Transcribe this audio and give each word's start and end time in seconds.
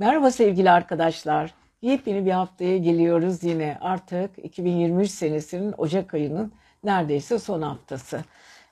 Merhaba 0.00 0.30
sevgili 0.30 0.70
arkadaşlar. 0.70 1.54
Yepyeni 1.82 2.26
bir 2.26 2.30
haftaya 2.30 2.78
geliyoruz 2.78 3.44
yine. 3.44 3.78
Artık 3.80 4.30
2023 4.44 5.10
senesinin 5.10 5.74
Ocak 5.78 6.14
ayının 6.14 6.52
neredeyse 6.84 7.38
son 7.38 7.62
haftası. 7.62 8.24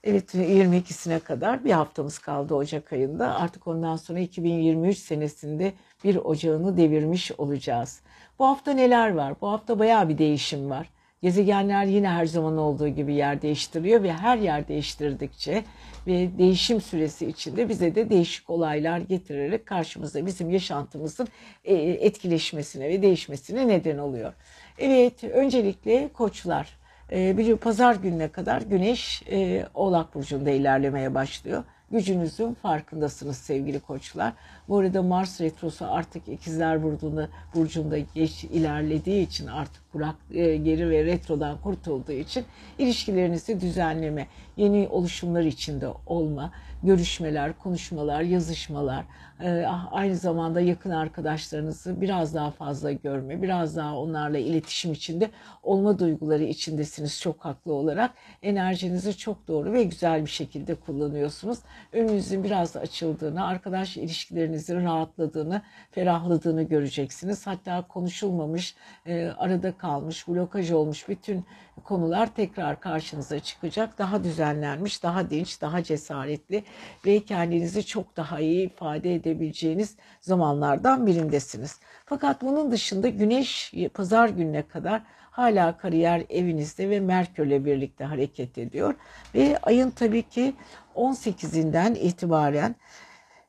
Evet 0.05 0.35
22'sine 0.35 1.21
kadar 1.21 1.65
bir 1.65 1.71
haftamız 1.71 2.19
kaldı 2.19 2.55
Ocak 2.55 2.93
ayında. 2.93 3.35
Artık 3.35 3.67
ondan 3.67 3.97
sonra 3.97 4.19
2023 4.19 4.99
senesinde 4.99 5.73
bir 6.05 6.17
ocağını 6.17 6.77
devirmiş 6.77 7.33
olacağız. 7.39 8.01
Bu 8.39 8.47
hafta 8.47 8.73
neler 8.73 9.15
var? 9.15 9.35
Bu 9.41 9.49
hafta 9.49 9.79
bayağı 9.79 10.09
bir 10.09 10.19
değişim 10.19 10.71
var. 10.71 10.91
Gezegenler 11.23 11.85
yine 11.85 12.09
her 12.09 12.27
zaman 12.27 12.59
olduğu 12.59 12.89
gibi 12.89 13.15
yer 13.15 13.43
değiştiriyor 13.43 14.03
ve 14.03 14.13
her 14.13 14.39
yer 14.39 14.69
değiştirdikçe 14.69 15.65
ve 16.09 16.39
değişim 16.39 16.81
süresi 16.81 17.27
içinde 17.27 17.69
bize 17.69 17.95
de 17.95 18.11
değişik 18.11 18.51
olaylar 18.51 18.99
getirerek 18.99 19.67
karşımıza 19.67 20.27
bizim 20.27 20.51
yaşantımızın 20.51 21.29
e, 21.65 21.75
etkileşmesine 21.75 22.89
ve 22.89 23.03
değişmesine 23.03 23.69
neden 23.69 23.99
oluyor. 23.99 24.33
Evet, 24.79 25.25
öncelikle 25.25 26.09
koçlar. 26.13 26.79
E, 27.13 27.39
bir 27.39 27.57
pazar 27.57 27.95
gününe 27.95 28.29
kadar 28.29 28.63
Güneş 28.63 29.23
e, 29.31 29.67
Oğlak 29.75 30.15
Burcu'nda 30.15 30.51
ilerlemeye 30.51 31.15
başlıyor. 31.15 31.65
Gücünüzün 31.91 32.55
farkındasınız 32.55 33.37
sevgili 33.37 33.81
koçlar. 33.81 34.33
Bu 34.69 34.79
arada 34.79 35.03
Mars 35.03 35.41
retrosu 35.41 35.87
artık 35.93 36.29
ikizler 36.29 36.83
burcunda, 36.83 37.29
burcunda 37.55 37.99
geç 37.99 38.45
ilerlediği 38.45 39.27
için 39.27 39.47
artık 39.47 39.95
Burak 39.95 40.17
e, 40.31 40.57
geri 40.57 40.91
ve 40.91 41.05
retrodan 41.05 41.59
kurtulduğu 41.61 42.13
için 42.13 42.45
ilişkilerinizi 42.79 43.61
düzenleme, 43.61 44.27
yeni 44.57 44.89
oluşumlar 44.89 45.43
içinde 45.43 45.89
olma, 46.07 46.53
görüşmeler, 46.83 47.59
konuşmalar, 47.59 48.23
yazışmalar, 48.23 49.05
aynı 49.91 50.17
zamanda 50.17 50.61
yakın 50.61 50.91
arkadaşlarınızı 50.91 52.01
biraz 52.01 52.35
daha 52.35 52.51
fazla 52.51 52.93
görme, 52.93 53.43
biraz 53.43 53.77
daha 53.77 53.99
onlarla 53.99 54.39
iletişim 54.39 54.93
içinde 54.93 55.31
olma 55.63 55.99
duyguları 55.99 56.45
içindesiniz 56.45 57.21
çok 57.21 57.45
haklı 57.45 57.73
olarak. 57.73 58.11
Enerjinizi 58.43 59.17
çok 59.17 59.49
doğru 59.49 59.73
ve 59.73 59.85
güzel 59.85 60.25
bir 60.25 60.31
şekilde 60.31 60.75
kullanıyorsunuz. 60.75 61.59
Önünüzün 61.93 62.45
biraz 62.45 62.77
açıldığını, 62.77 63.47
arkadaş 63.47 63.97
ilişkilerinizin 63.97 64.85
rahatladığını, 64.85 65.63
ferahladığını 65.91 66.63
göreceksiniz. 66.63 67.47
Hatta 67.47 67.83
konuşulmamış, 67.89 68.75
e, 69.07 69.27
arada 69.39 69.79
kalmış, 69.79 70.29
blokaj 70.29 70.71
olmuş 70.71 71.09
bütün 71.09 71.45
konular 71.85 72.35
tekrar 72.35 72.81
karşınıza 72.81 73.41
çıkacak. 73.41 73.99
Daha 73.99 74.25
düzenlenmiş, 74.25 75.03
daha 75.03 75.31
dinç, 75.31 75.61
daha 75.61 75.83
cesaretli 75.83 76.65
ve 77.07 77.21
kendinizi 77.21 77.87
çok 77.87 78.17
daha 78.17 78.41
iyi 78.41 78.67
ifade 78.67 79.15
edebileceğiniz 79.29 79.97
zamanlardan 80.21 81.07
birindesiniz. 81.07 81.81
Fakat 82.05 82.43
bunun 82.43 82.71
dışında 82.73 83.09
güneş 83.09 83.73
pazar 83.95 84.29
gününe 84.29 84.63
kadar 84.63 85.03
hala 85.31 85.79
kariyer 85.79 86.25
evinizde 86.29 86.91
ve 86.91 87.01
Merkürle 87.01 87.65
birlikte 87.65 88.05
hareket 88.05 88.59
ediyor. 88.59 88.95
Ve 89.35 89.59
ayın 89.63 89.91
tabii 89.91 90.23
ki 90.23 90.55
18'inden 90.97 91.99
itibaren 91.99 92.75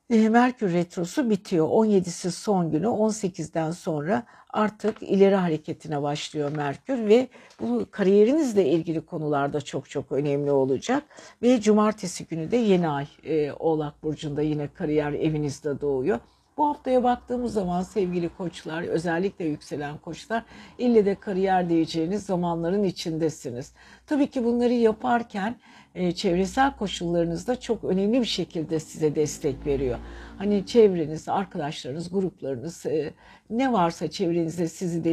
Merkür 0.09 0.73
Retrosu 0.73 1.29
bitiyor. 1.29 1.67
17'si 1.67 2.31
son 2.31 2.71
günü 2.71 2.85
18'den 2.85 3.71
sonra 3.71 4.23
artık 4.49 5.03
ileri 5.03 5.35
hareketine 5.35 6.01
başlıyor 6.01 6.51
Merkür 6.55 7.07
ve 7.07 7.27
bu 7.61 7.85
kariyerinizle 7.91 8.69
ilgili 8.69 9.01
konularda 9.01 9.61
çok 9.61 9.89
çok 9.89 10.11
önemli 10.11 10.51
olacak. 10.51 11.03
Ve 11.41 11.61
cumartesi 11.61 12.25
günü 12.25 12.51
de 12.51 12.57
yeni 12.57 12.89
ay 12.89 13.07
e, 13.23 13.51
Oğlak 13.51 14.03
Burcu'nda 14.03 14.41
yine 14.41 14.67
kariyer 14.67 15.13
evinizde 15.13 15.81
doğuyor. 15.81 16.19
Bu 16.57 16.67
haftaya 16.67 17.03
baktığımız 17.03 17.53
zaman 17.53 17.81
sevgili 17.81 18.29
koçlar, 18.29 18.83
özellikle 18.83 19.45
yükselen 19.45 19.97
koçlar, 19.97 20.43
ille 20.77 21.05
de 21.05 21.15
kariyer 21.15 21.69
diyeceğiniz 21.69 22.25
zamanların 22.25 22.83
içindesiniz. 22.83 23.73
Tabii 24.07 24.27
ki 24.27 24.43
bunları 24.43 24.73
yaparken 24.73 25.55
e, 25.99 26.11
çevresel 26.11 26.75
koşullarınız 26.75 27.47
da 27.47 27.59
çok 27.59 27.83
önemli 27.83 28.21
bir 28.21 28.25
şekilde 28.25 28.79
size 28.79 29.15
destek 29.15 29.65
veriyor. 29.65 29.99
Hani 30.37 30.65
çevreniz, 30.65 31.29
arkadaşlarınız, 31.29 32.11
gruplarınız 32.11 32.85
e, 32.85 33.13
ne 33.49 33.73
varsa 33.73 34.09
çevrenizde 34.09 34.67
sizi 34.67 35.03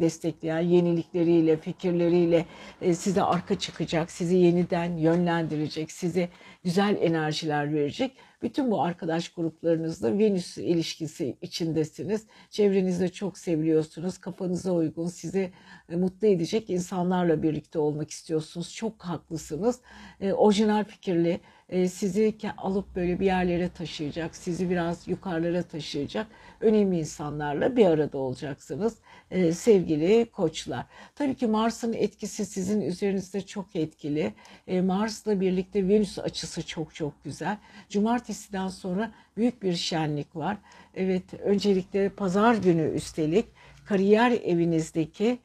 destekleyen 0.00 0.60
yenilikleriyle, 0.60 1.56
fikirleriyle 1.56 2.46
e, 2.82 2.94
size 2.94 3.22
arka 3.22 3.58
çıkacak, 3.58 4.10
sizi 4.10 4.36
yeniden 4.36 4.96
yönlendirecek, 4.96 5.92
size 5.92 6.28
güzel 6.64 6.96
enerjiler 7.00 7.74
verecek. 7.74 8.12
Bütün 8.42 8.70
bu 8.70 8.82
arkadaş 8.82 9.28
gruplarınızla 9.28 10.18
Venüs 10.18 10.58
ilişkisi 10.58 11.36
içindesiniz. 11.42 12.26
Çevrenizde 12.50 13.08
çok 13.08 13.38
seviliyorsunuz. 13.38 14.18
Kafanıza 14.18 14.72
uygun, 14.72 15.08
sizi 15.08 15.52
e, 15.88 15.96
mutlu 15.96 16.26
edecek 16.26 16.70
insanlarla 16.70 17.42
birlikte 17.42 17.78
olmak 17.78 18.10
istiyorsunuz. 18.10 18.74
Çok 18.74 19.02
haklısınız. 19.02 19.80
E, 20.20 20.32
orijinal 20.32 20.84
fikirli, 20.84 21.40
e, 21.68 21.88
sizi 21.88 22.36
alıp 22.56 22.96
böyle 22.96 23.20
bir 23.20 23.26
yerlere 23.26 23.68
taşıyacak, 23.68 24.36
sizi 24.36 24.70
biraz 24.70 25.08
yukarılara 25.08 25.62
taşıyacak 25.62 26.26
önemli 26.60 26.98
insanlarla 26.98 27.76
bir 27.76 27.86
arada 27.86 28.18
olacaksınız 28.18 28.98
e, 29.30 29.52
sevgili 29.52 30.26
koçlar. 30.32 30.86
Tabii 31.14 31.34
ki 31.34 31.46
Mars'ın 31.46 31.92
etkisi 31.92 32.46
sizin 32.46 32.80
üzerinizde 32.80 33.40
çok 33.40 33.76
etkili. 33.76 34.34
E, 34.66 34.80
Mars'la 34.80 35.40
birlikte 35.40 35.88
Venüs 35.88 36.18
açısı 36.18 36.66
çok 36.66 36.94
çok 36.94 37.24
güzel. 37.24 37.56
Cumartesiden 37.88 38.68
sonra 38.68 39.12
büyük 39.36 39.62
bir 39.62 39.74
şenlik 39.74 40.36
var. 40.36 40.56
Evet 40.94 41.34
öncelikle 41.34 42.08
pazar 42.08 42.54
günü 42.54 42.90
üstelik 42.94 43.46
kariyer 43.84 44.30
evinizdeki 44.30 45.38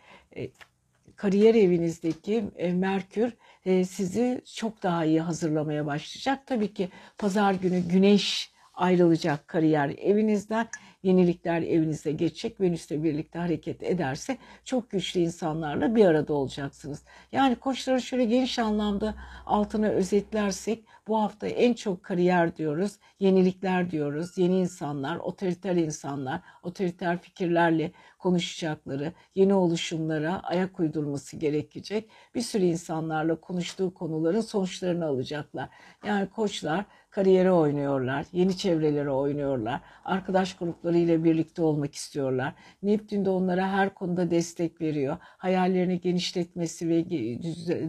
kariyer 1.16 1.56
evinizdeki 1.56 2.44
Merkür 2.74 3.34
e, 3.66 3.86
sizi 3.86 4.42
çok 4.56 4.84
daha 4.84 5.06
iyi 5.06 5.22
hazırlamaya 5.22 5.86
başlayacak. 5.86 6.48
Tabii 6.48 6.74
ki 6.74 6.90
pazar 7.18 7.54
günü 7.54 7.80
güneş 7.80 8.52
ayrılacak 8.74 9.48
kariyer 9.48 9.90
evinizden 9.98 10.68
yenilikler 11.04 11.62
evinize 11.62 12.12
geçecek. 12.12 12.62
Venüs'le 12.62 12.92
birlikte 12.92 13.40
hareket 13.40 13.84
ederse 13.84 14.38
çok 14.66 14.90
güçlü 14.90 15.20
insanlarla 15.20 15.96
bir 15.96 16.06
arada 16.06 16.34
olacaksınız. 16.34 17.04
Yani 17.32 17.56
koçları 17.56 18.02
şöyle 18.02 18.26
geniş 18.26 18.60
anlamda 18.60 19.16
altına 19.46 19.88
özetlersek 19.88 20.86
bu 21.08 21.22
hafta 21.22 21.48
en 21.48 21.74
çok 21.74 22.04
kariyer 22.04 22.58
diyoruz, 22.58 22.98
yenilikler 23.20 23.92
diyoruz, 23.92 24.38
yeni 24.38 24.60
insanlar, 24.60 25.18
otoriter 25.18 25.76
insanlar, 25.76 26.42
otoriter 26.64 27.22
fikirlerle 27.22 27.92
konuşacakları, 28.20 29.14
yeni 29.36 29.54
oluşumlara 29.54 30.40
ayak 30.40 30.80
uydurması 30.80 31.38
gerekecek. 31.38 32.10
Bir 32.36 32.42
sürü 32.42 32.64
insanlarla 32.64 33.36
konuştuğu 33.36 33.94
konuların 33.94 34.42
sonuçlarını 34.42 35.06
alacaklar. 35.06 35.70
Yani 36.06 36.30
koçlar 36.30 36.86
kariyere 37.12 37.52
oynuyorlar, 37.52 38.26
yeni 38.32 38.58
çevrelere 38.58 39.10
oynuyorlar, 39.10 39.82
arkadaş 40.06 40.58
gruplarıyla 40.58 41.24
birlikte 41.24 41.62
olmak 41.62 41.96
istiyorlar. 41.96 42.54
Neptün 42.84 43.26
de 43.26 43.30
onlara 43.30 43.72
her 43.72 43.94
konuda 43.94 44.32
destek 44.32 44.82
veriyor. 44.82 45.18
Hayallerini 45.22 46.02
genişletmesi 46.02 46.90
ve 46.90 47.10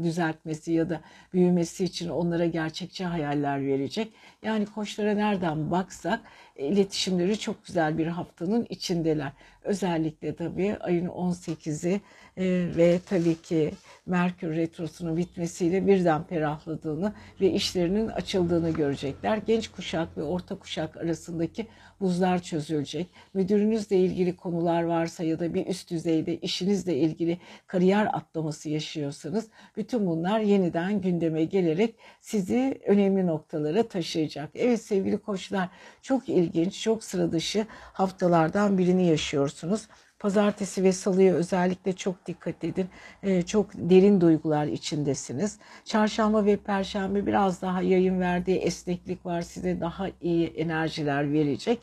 düzeltmesi 0.03 0.73
ya 0.73 0.91
da 0.91 1.01
büyümesi 1.33 1.85
için 1.85 2.09
onlara 2.09 2.47
gerçekçi 2.47 3.05
hayaller 3.05 3.67
verecek. 3.67 4.13
Yani 4.43 4.67
koçlara 4.67 5.15
nereden 5.15 5.71
baksak 5.71 6.21
iletişimleri 6.57 7.39
çok 7.39 7.67
güzel 7.67 7.99
bir 7.99 8.07
haftanın 8.07 8.67
içindeler. 8.71 9.33
Özellikle 9.65 10.37
tabii 10.37 10.77
ayın 10.81 11.07
18'i 11.07 12.01
e, 12.37 12.77
ve 12.77 13.01
tabii 13.07 13.43
ki 13.43 13.73
Merkür 14.07 14.57
Retrosu'nun 14.57 15.17
bitmesiyle 15.17 15.87
birden 15.87 16.23
ferahladığını 16.23 17.13
ve 17.41 17.51
işlerinin 17.51 18.09
açıldığını 18.09 18.71
görecekler. 19.13 19.37
Genç 19.37 19.69
kuşak 19.69 20.17
ve 20.17 20.23
orta 20.23 20.59
kuşak 20.59 20.97
arasındaki 20.97 21.67
buzlar 22.01 22.43
çözülecek. 22.43 23.07
Müdürünüzle 23.35 23.97
ilgili 23.97 24.37
konular 24.37 24.83
varsa 24.83 25.25
ya 25.25 25.39
da 25.39 25.55
bir 25.55 25.67
üst 25.67 25.91
düzeyde 25.91 26.37
işinizle 26.37 26.97
ilgili 26.97 27.39
kariyer 27.67 28.07
atlaması 28.07 28.69
yaşıyorsanız 28.71 29.49
bütün 29.77 30.07
bunlar 30.07 30.41
yeniden 30.41 31.01
gündeme 31.01 31.45
gelerek 31.45 31.95
sizi 32.21 32.81
önemli 32.87 33.27
noktalara 33.27 33.89
taşıyacak. 33.89 34.51
Evet 34.55 34.83
sevgili 34.83 35.19
koçlar 35.19 35.69
çok 36.03 36.29
ilginç, 36.29 36.83
çok 36.83 37.05
sıra 37.05 37.33
dışı 37.33 37.67
haftalardan 37.71 38.79
birini 38.79 39.07
yaşıyorsunuz. 39.07 39.89
Pazartesi 40.23 40.85
ve 40.85 40.93
salıya 40.93 41.35
özellikle 41.35 41.93
çok 41.93 42.27
dikkat 42.27 42.65
edin. 42.65 42.87
Ee, 43.23 43.43
çok 43.43 43.67
derin 43.75 44.21
duygular 44.21 44.67
içindesiniz. 44.67 45.59
Çarşamba 45.85 46.45
ve 46.45 46.57
perşembe 46.57 47.27
biraz 47.27 47.63
daha 47.63 47.83
yayın 47.83 48.21
verdiği 48.21 48.57
esneklik 48.57 49.27
var. 49.27 49.43
Size 49.43 49.81
daha 49.81 50.07
iyi 50.21 50.47
enerjiler 50.47 51.33
verecek. 51.33 51.79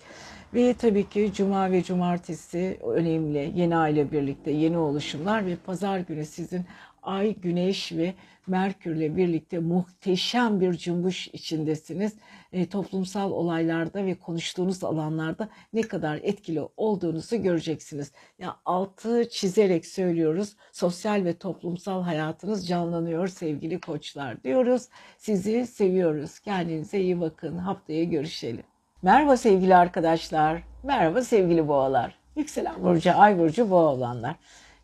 Ve 0.53 0.73
tabii 0.73 1.09
ki 1.09 1.31
cuma 1.33 1.71
ve 1.71 1.83
cumartesi 1.83 2.79
önemli. 2.83 3.51
Yeni 3.55 3.77
aile 3.77 4.11
birlikte 4.11 4.51
yeni 4.51 4.77
oluşumlar 4.77 5.45
ve 5.45 5.55
pazar 5.55 5.99
günü 5.99 6.25
sizin 6.25 6.65
ay, 7.03 7.35
güneş 7.35 7.91
ve 7.91 8.13
Merkürle 8.49 9.17
birlikte 9.17 9.59
muhteşem 9.59 10.61
bir 10.61 10.73
cumbuş 10.73 11.27
içindesiniz. 11.27 12.13
E, 12.51 12.69
toplumsal 12.69 13.31
olaylarda 13.31 14.05
ve 14.05 14.19
konuştuğunuz 14.19 14.83
alanlarda 14.83 15.49
ne 15.73 15.81
kadar 15.81 16.19
etkili 16.23 16.61
olduğunuzu 16.77 17.41
göreceksiniz. 17.41 18.11
Ya 18.39 18.45
yani 18.45 18.55
altı 18.65 19.29
çizerek 19.29 19.85
söylüyoruz. 19.85 20.55
Sosyal 20.71 21.25
ve 21.25 21.37
toplumsal 21.37 22.03
hayatınız 22.03 22.67
canlanıyor 22.67 23.27
sevgili 23.27 23.79
koçlar 23.81 24.43
diyoruz. 24.43 24.87
Sizi 25.17 25.67
seviyoruz. 25.67 26.39
Kendinize 26.39 26.99
iyi 26.99 27.21
bakın. 27.21 27.57
Haftaya 27.57 28.03
görüşelim. 28.03 28.63
Merhaba 29.01 29.37
sevgili 29.37 29.75
arkadaşlar. 29.75 30.63
Merhaba 30.83 31.21
sevgili 31.21 31.67
boğalar. 31.67 32.19
Yükselen 32.35 32.83
burcu, 32.83 33.11
ay 33.15 33.39
burcu 33.39 33.69
boğa 33.69 33.93
olanlar. 33.93 34.35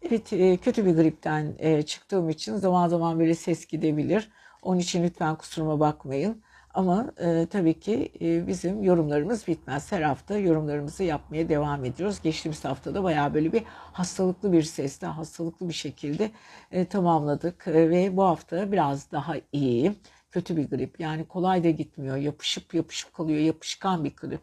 Evet 0.01 0.33
e, 0.33 0.57
kötü 0.57 0.85
bir 0.85 0.95
gripten 0.95 1.55
e, 1.59 1.81
çıktığım 1.81 2.29
için 2.29 2.55
zaman 2.55 2.87
zaman 2.87 3.19
böyle 3.19 3.35
ses 3.35 3.65
gidebilir. 3.65 4.29
Onun 4.61 4.79
için 4.79 5.03
lütfen 5.03 5.35
kusuruma 5.35 5.79
bakmayın. 5.79 6.43
Ama 6.75 7.11
e, 7.17 7.47
tabii 7.49 7.79
ki 7.79 8.11
e, 8.21 8.47
bizim 8.47 8.83
yorumlarımız 8.83 9.47
bitmez. 9.47 9.91
Her 9.91 10.01
hafta 10.01 10.37
yorumlarımızı 10.37 11.03
yapmaya 11.03 11.49
devam 11.49 11.85
ediyoruz. 11.85 12.21
Geçtiğimiz 12.23 12.65
haftada 12.65 13.03
bayağı 13.03 13.33
böyle 13.33 13.53
bir 13.53 13.63
hastalıklı 13.93 14.51
bir 14.53 14.63
sesle, 14.63 15.07
hastalıklı 15.07 15.69
bir 15.69 15.73
şekilde 15.73 16.31
e, 16.71 16.85
tamamladık. 16.85 17.67
E, 17.67 17.89
ve 17.89 18.17
bu 18.17 18.23
hafta 18.23 18.71
biraz 18.71 19.11
daha 19.11 19.35
iyiyim 19.51 19.95
kötü 20.31 20.57
bir 20.57 20.69
grip. 20.69 20.99
Yani 20.99 21.25
kolay 21.25 21.63
da 21.63 21.69
gitmiyor. 21.69 22.17
Yapışıp 22.17 22.73
yapışıp 22.73 23.13
kalıyor. 23.13 23.39
Yapışkan 23.39 24.03
bir 24.03 24.15
grip. 24.15 24.41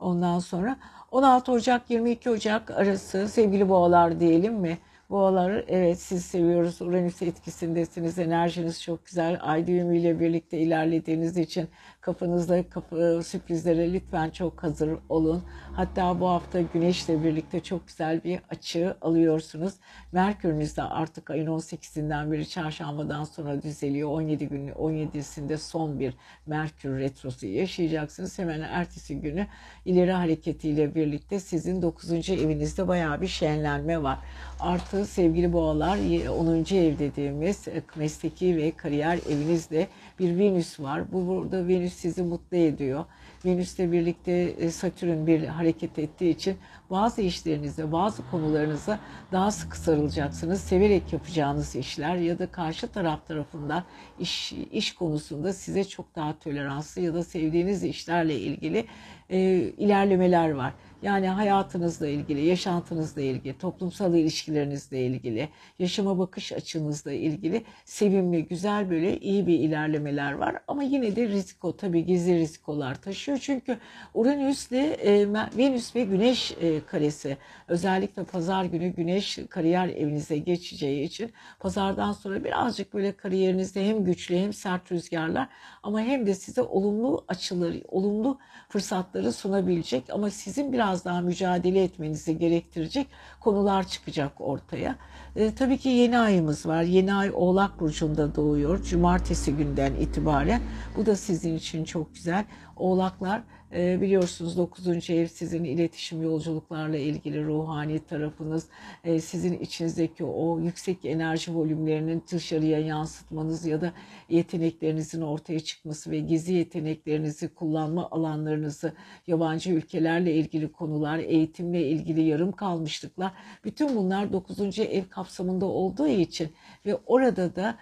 Ondan 0.00 0.38
sonra 0.38 0.76
16 1.10 1.52
Ocak 1.52 1.90
22 1.90 2.30
Ocak 2.30 2.70
arası 2.70 3.28
sevgili 3.28 3.68
boğalar 3.68 4.20
diyelim 4.20 4.54
mi? 4.54 4.78
Boğalar 5.10 5.64
evet 5.68 5.98
siz 6.00 6.24
seviyoruz. 6.24 6.82
Uranüs 6.82 7.22
etkisindesiniz. 7.22 8.18
Enerjiniz 8.18 8.82
çok 8.82 9.06
güzel. 9.06 9.38
Ay 9.42 9.66
düğümüyle 9.66 10.20
birlikte 10.20 10.58
ilerlediğiniz 10.58 11.36
için 11.36 11.68
kafanızda 12.00 12.68
kapı, 12.68 13.20
sürprizlere 13.24 13.92
lütfen 13.92 14.30
çok 14.30 14.62
hazır 14.62 14.90
olun. 15.08 15.42
Hatta 15.72 16.20
bu 16.20 16.28
hafta 16.28 16.60
Güneş'le 16.60 17.08
birlikte 17.08 17.62
çok 17.62 17.86
güzel 17.86 18.24
bir 18.24 18.40
açı 18.50 18.96
alıyorsunuz. 19.00 19.74
Merkürünüz 20.12 20.76
de 20.76 20.82
artık 20.82 21.30
ayın 21.30 21.46
18'inden 21.46 22.32
beri 22.32 22.48
çarşambadan 22.48 23.24
sonra 23.24 23.62
düzeliyor. 23.62 24.10
17 24.10 24.48
gün 24.48 24.68
17'sinde 24.68 25.56
son 25.56 26.00
bir 26.00 26.14
Merkür 26.46 26.98
retrosu 26.98 27.46
yaşayacaksınız. 27.46 28.38
Hemen 28.38 28.60
ertesi 28.60 29.20
günü 29.20 29.46
ileri 29.84 30.12
hareketiyle 30.12 30.94
birlikte 30.94 31.40
sizin 31.40 31.82
9. 31.82 32.30
evinizde 32.30 32.88
bayağı 32.88 33.20
bir 33.20 33.26
şenlenme 33.26 34.02
var. 34.02 34.18
Artı 34.60 34.99
sevgili 35.04 35.52
boğalar 35.52 35.98
10. 36.28 36.76
ev 36.76 36.98
dediğimiz 36.98 37.68
mesleki 37.96 38.56
ve 38.56 38.70
kariyer 38.70 39.18
evinizde 39.28 39.88
bir 40.18 40.38
Venüs 40.38 40.80
var. 40.80 41.12
Bu 41.12 41.26
burada 41.26 41.68
Venüs 41.68 41.92
sizi 41.92 42.22
mutlu 42.22 42.56
ediyor. 42.56 43.04
Venüs'le 43.44 43.78
birlikte 43.78 44.32
e, 44.32 44.70
Satürn 44.70 45.26
bir 45.26 45.46
hareket 45.46 45.98
ettiği 45.98 46.30
için 46.30 46.56
bazı 46.90 47.22
işlerinizde, 47.22 47.92
bazı 47.92 48.30
konularınıza 48.30 49.00
daha 49.32 49.50
sıkı 49.50 49.78
sarılacaksınız. 49.78 50.60
Severek 50.60 51.12
yapacağınız 51.12 51.76
işler 51.76 52.16
ya 52.16 52.38
da 52.38 52.46
karşı 52.46 52.88
taraf 52.88 53.26
tarafından 53.26 53.84
iş, 54.18 54.52
iş 54.52 54.94
konusunda 54.94 55.52
size 55.52 55.84
çok 55.84 56.16
daha 56.16 56.38
toleranslı 56.38 57.02
ya 57.02 57.14
da 57.14 57.24
sevdiğiniz 57.24 57.84
işlerle 57.84 58.34
ilgili 58.34 58.86
e, 59.30 59.38
ilerlemeler 59.78 60.50
var. 60.50 60.72
Yani 61.02 61.28
hayatınızla 61.28 62.08
ilgili, 62.08 62.46
yaşantınızla 62.46 63.22
ilgili, 63.22 63.58
toplumsal 63.58 64.14
ilişkilerinizle 64.14 65.06
ilgili, 65.06 65.48
yaşama 65.78 66.18
bakış 66.18 66.52
açınızla 66.52 67.12
ilgili 67.12 67.64
sevimli, 67.84 68.44
güzel 68.44 68.90
böyle 68.90 69.18
iyi 69.18 69.46
bir 69.46 69.58
ilerlemeler 69.58 70.32
var. 70.32 70.56
Ama 70.68 70.82
yine 70.82 71.16
de 71.16 71.28
risko 71.28 71.76
tabii 71.76 72.04
gizli 72.04 72.38
riskolar 72.38 73.02
taşıyor. 73.02 73.38
Çünkü 73.38 73.78
Uranüs'le 74.14 74.72
e, 74.72 75.26
Venüs 75.58 75.96
ve 75.96 76.04
Güneş 76.04 76.52
e, 76.60 76.80
karesi 76.86 77.36
özellikle 77.68 78.24
pazar 78.24 78.64
günü 78.64 78.88
Güneş 78.88 79.38
kariyer 79.50 79.88
evinize 79.88 80.38
geçeceği 80.38 81.04
için 81.04 81.32
pazardan 81.60 82.12
sonra 82.12 82.44
birazcık 82.44 82.94
böyle 82.94 83.12
kariyerinizde 83.12 83.88
hem 83.88 84.04
güçlü 84.04 84.36
hem 84.36 84.52
sert 84.52 84.92
rüzgarlar 84.92 85.48
ama 85.82 86.00
hem 86.00 86.26
de 86.26 86.34
size 86.34 86.62
olumlu 86.62 87.24
açıları, 87.28 87.82
olumlu 87.88 88.38
fırsatları 88.68 89.32
sunabilecek 89.32 90.10
ama 90.10 90.30
sizin 90.30 90.72
biraz 90.72 90.89
biraz 90.90 91.04
daha 91.04 91.20
mücadele 91.20 91.82
etmenizi 91.82 92.38
gerektirecek 92.38 93.06
konular 93.40 93.86
çıkacak 93.86 94.32
ortaya. 94.40 94.96
E, 95.36 95.54
tabii 95.54 95.78
ki 95.78 95.88
yeni 95.88 96.18
ayımız 96.18 96.66
var. 96.66 96.82
Yeni 96.82 97.14
ay 97.14 97.30
Oğlak 97.34 97.80
Burcu'nda 97.80 98.34
doğuyor. 98.34 98.82
Cumartesi 98.82 99.56
günden 99.56 99.94
itibaren. 99.94 100.62
Bu 100.96 101.06
da 101.06 101.16
sizin 101.16 101.56
için 101.56 101.84
çok 101.84 102.14
güzel. 102.14 102.44
Oğlaklar 102.76 103.42
e, 103.72 104.00
biliyorsunuz 104.00 104.56
9. 104.56 105.10
ev 105.10 105.26
sizin 105.26 105.64
iletişim 105.64 106.22
yolculuklarla 106.22 106.96
ilgili 106.96 107.44
ruhani 107.44 107.98
tarafınız, 107.98 108.66
e, 109.04 109.20
sizin 109.20 109.58
içinizdeki 109.58 110.24
o 110.24 110.60
yüksek 110.60 111.04
enerji 111.04 111.54
volümlerinin 111.54 112.24
dışarıya 112.32 112.78
yansıtmanız 112.78 113.66
ya 113.66 113.80
da 113.80 113.92
yeteneklerinizin 114.28 115.20
ortaya 115.20 115.60
çıkması 115.60 116.10
ve 116.10 116.18
gizli 116.18 116.52
yeteneklerinizi 116.52 117.54
kullanma 117.54 118.08
alanlarınızı 118.10 118.92
yabancı 119.26 119.70
ülkelerle 119.70 120.34
ilgili 120.34 120.72
konular, 120.72 121.18
eğitimle 121.18 121.88
ilgili 121.88 122.20
yarım 122.22 122.52
kalmışlıklar 122.52 123.32
bütün 123.64 123.96
bunlar 123.96 124.32
9. 124.32 124.78
ev 124.78 125.04
kapsamında 125.10 125.66
olduğu 125.66 126.08
için 126.08 126.48
ve 126.86 126.98
orada 127.06 127.56
da 127.56 127.78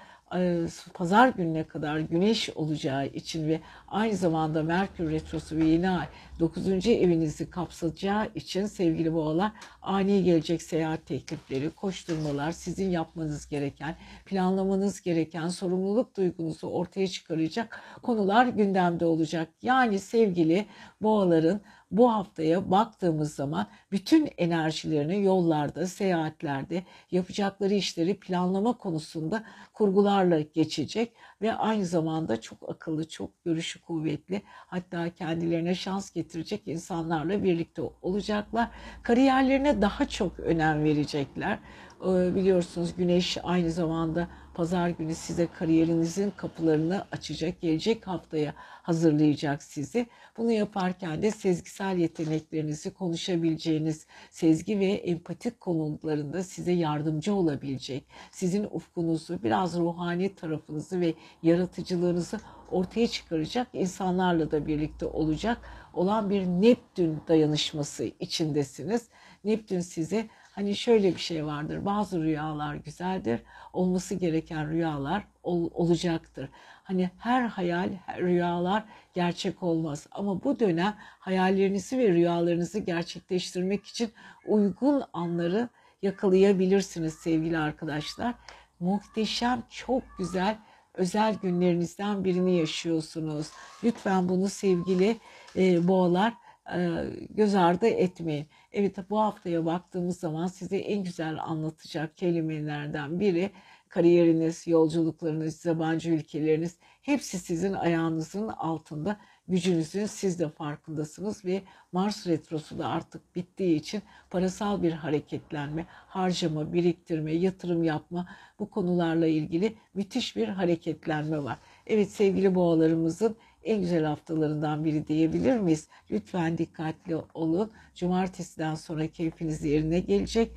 pazar 0.95 1.29
gününe 1.29 1.65
kadar 1.65 1.99
güneş 1.99 2.51
olacağı 2.51 3.07
için 3.07 3.49
ve 3.49 3.61
aynı 3.89 4.17
zamanda 4.17 4.63
Merkür 4.63 5.11
Retrosu 5.11 5.57
ve 5.57 5.65
yeni 5.65 5.91
ay 5.91 6.07
9. 6.41 6.87
evinizi 6.87 7.51
kapsayacağı 7.51 8.29
için 8.35 8.67
sevgili 8.67 9.15
boğalar 9.15 9.53
ani 9.83 10.25
gelecek 10.25 10.63
seyahat 10.63 11.07
teklifleri, 11.07 11.71
koşturmalar, 11.71 12.53
sizin 12.53 12.91
yapmanız 12.91 13.49
gereken, 13.49 13.97
planlamanız 14.27 15.01
gereken 15.01 15.49
sorumluluk 15.49 16.17
duygunuzu 16.17 16.67
ortaya 16.67 17.09
çıkaracak 17.09 17.81
konular 18.03 18.47
gündemde 18.47 19.05
olacak. 19.05 19.49
Yani 19.63 19.99
sevgili 19.99 20.67
boğaların 21.03 21.61
bu 21.91 22.13
haftaya 22.13 22.71
baktığımız 22.71 23.35
zaman 23.35 23.67
bütün 23.93 24.29
enerjilerini 24.39 25.25
yollarda, 25.25 25.87
seyahatlerde 25.87 26.83
yapacakları 27.11 27.75
işleri 27.75 28.21
planlama 28.21 28.73
konusunda 28.73 29.45
kurgularla 29.73 30.41
geçecek 30.41 31.13
ve 31.43 31.53
aynı 31.53 31.87
zamanda 31.87 32.41
çok 32.41 32.71
akıllı, 32.71 33.09
çok 33.09 33.45
görüşü 33.45 33.81
kuvvetli 33.81 34.43
hatta 34.47 35.11
kendilerine 35.11 35.75
şans 35.75 36.11
getirecek 36.11 36.63
insanlarla 36.67 37.45
birlikte 37.45 37.83
olacaklar. 38.03 38.71
Kariyerlerine 39.03 39.83
daha 39.83 40.09
çok 40.09 40.41
önem 40.41 40.85
verecekler. 40.85 41.59
Ee, 42.03 42.35
biliyorsunuz 42.35 42.97
Güneş 42.97 43.39
aynı 43.43 43.71
zamanda 43.71 44.29
pazar 44.59 44.89
günü 44.89 45.15
size 45.15 45.47
kariyerinizin 45.47 46.31
kapılarını 46.37 47.05
açacak, 47.13 47.61
gelecek 47.61 48.07
haftaya 48.07 48.55
hazırlayacak 48.57 49.63
sizi. 49.63 50.07
Bunu 50.37 50.53
yaparken 50.53 51.23
de 51.23 51.31
sezgisel 51.31 51.97
yeteneklerinizi 51.99 52.95
konuşabileceğiniz 52.95 54.07
sezgi 54.31 54.81
ve 54.81 54.87
empatik 54.87 55.61
konularında 55.61 56.43
size 56.43 56.73
yardımcı 56.73 57.35
olabilecek, 57.35 58.05
sizin 58.31 58.65
ufkunuzu, 58.65 59.43
biraz 59.43 59.79
ruhani 59.79 60.35
tarafınızı 60.35 61.01
ve 61.01 61.15
yaratıcılığınızı 61.43 62.41
ortaya 62.71 63.09
çıkaracak 63.09 63.69
insanlarla 63.73 64.51
da 64.51 64.67
birlikte 64.67 65.07
olacak 65.07 65.59
olan 65.95 66.31
bir 66.31 66.47
Neptün 66.47 67.21
dayanışması 67.29 68.05
içindesiniz. 68.21 69.09
Neptün 69.45 69.81
size 69.81 70.29
Hani 70.59 70.77
şöyle 70.77 71.15
bir 71.15 71.21
şey 71.21 71.47
vardır. 71.47 71.85
Bazı 71.85 72.23
rüyalar 72.23 72.75
güzeldir. 72.75 73.41
Olması 73.73 74.15
gereken 74.15 74.71
rüyalar 74.71 75.25
ol, 75.43 75.71
olacaktır. 75.75 76.49
Hani 76.85 77.11
her 77.19 77.43
hayal, 77.43 77.91
her 78.07 78.23
rüyalar 78.23 78.85
gerçek 79.15 79.63
olmaz. 79.63 80.07
Ama 80.11 80.45
bu 80.45 80.61
dönem 80.61 80.95
hayallerinizi 80.99 81.99
ve 81.99 82.09
rüyalarınızı 82.09 82.79
gerçekleştirmek 82.79 83.87
için 83.87 84.11
uygun 84.47 85.03
anları 85.13 85.69
yakalayabilirsiniz 86.03 87.15
sevgili 87.15 87.59
arkadaşlar. 87.59 88.35
Muhteşem, 88.81 89.63
çok 89.71 90.03
güzel 90.19 90.59
özel 90.95 91.35
günlerinizden 91.35 92.25
birini 92.25 92.57
yaşıyorsunuz. 92.57 93.51
Lütfen 93.85 94.29
bunu 94.29 94.49
sevgili 94.49 95.17
e, 95.57 95.89
boğalar 95.89 96.33
e, 96.75 97.05
göz 97.31 97.55
ardı 97.55 97.87
etmeyin. 97.87 98.47
Evet 98.73 98.97
bu 99.11 99.21
haftaya 99.21 99.65
baktığımız 99.67 100.21
zaman 100.21 100.47
size 100.47 100.77
en 100.79 101.05
güzel 101.05 101.43
anlatacak 101.43 102.17
kelimelerden 102.17 103.21
biri 103.21 103.51
kariyeriniz, 103.89 104.67
yolculuklarınız, 104.67 105.65
yabancı 105.65 106.11
ülkeleriniz 106.11 106.77
hepsi 107.03 107.39
sizin 107.39 107.73
ayağınızın 107.73 108.49
altında 108.49 109.21
gücünüzün 109.49 110.07
siz 110.07 110.39
de 110.39 110.49
farkındasınız 110.49 111.45
ve 111.45 111.63
Mars 111.93 112.27
retrosu 112.27 112.79
da 112.79 112.89
artık 112.89 113.37
bittiği 113.37 113.77
için 113.77 114.03
parasal 114.31 114.83
bir 114.83 114.93
hareketlenme, 114.93 115.87
harcama, 115.89 116.73
biriktirme, 116.73 117.33
yatırım 117.33 117.85
yapma 117.85 118.29
bu 118.59 118.71
konularla 118.71 119.27
ilgili 119.27 119.77
müthiş 119.95 120.37
bir 120.37 120.49
hareketlenme 120.49 121.45
var. 121.45 121.59
Evet 121.87 122.11
sevgili 122.11 122.55
boğalarımızın 122.55 123.37
en 123.65 123.81
güzel 123.81 124.05
haftalarından 124.05 124.85
biri 124.85 125.09
diyebilir 125.09 125.59
miyiz? 125.59 125.89
Lütfen 126.11 126.59
dikkatli 126.59 127.17
olun. 127.35 127.71
Cumartesiden 127.95 128.75
sonra 128.75 129.07
keyfiniz 129.07 129.65
yerine 129.65 130.01
gelecek. 130.01 130.53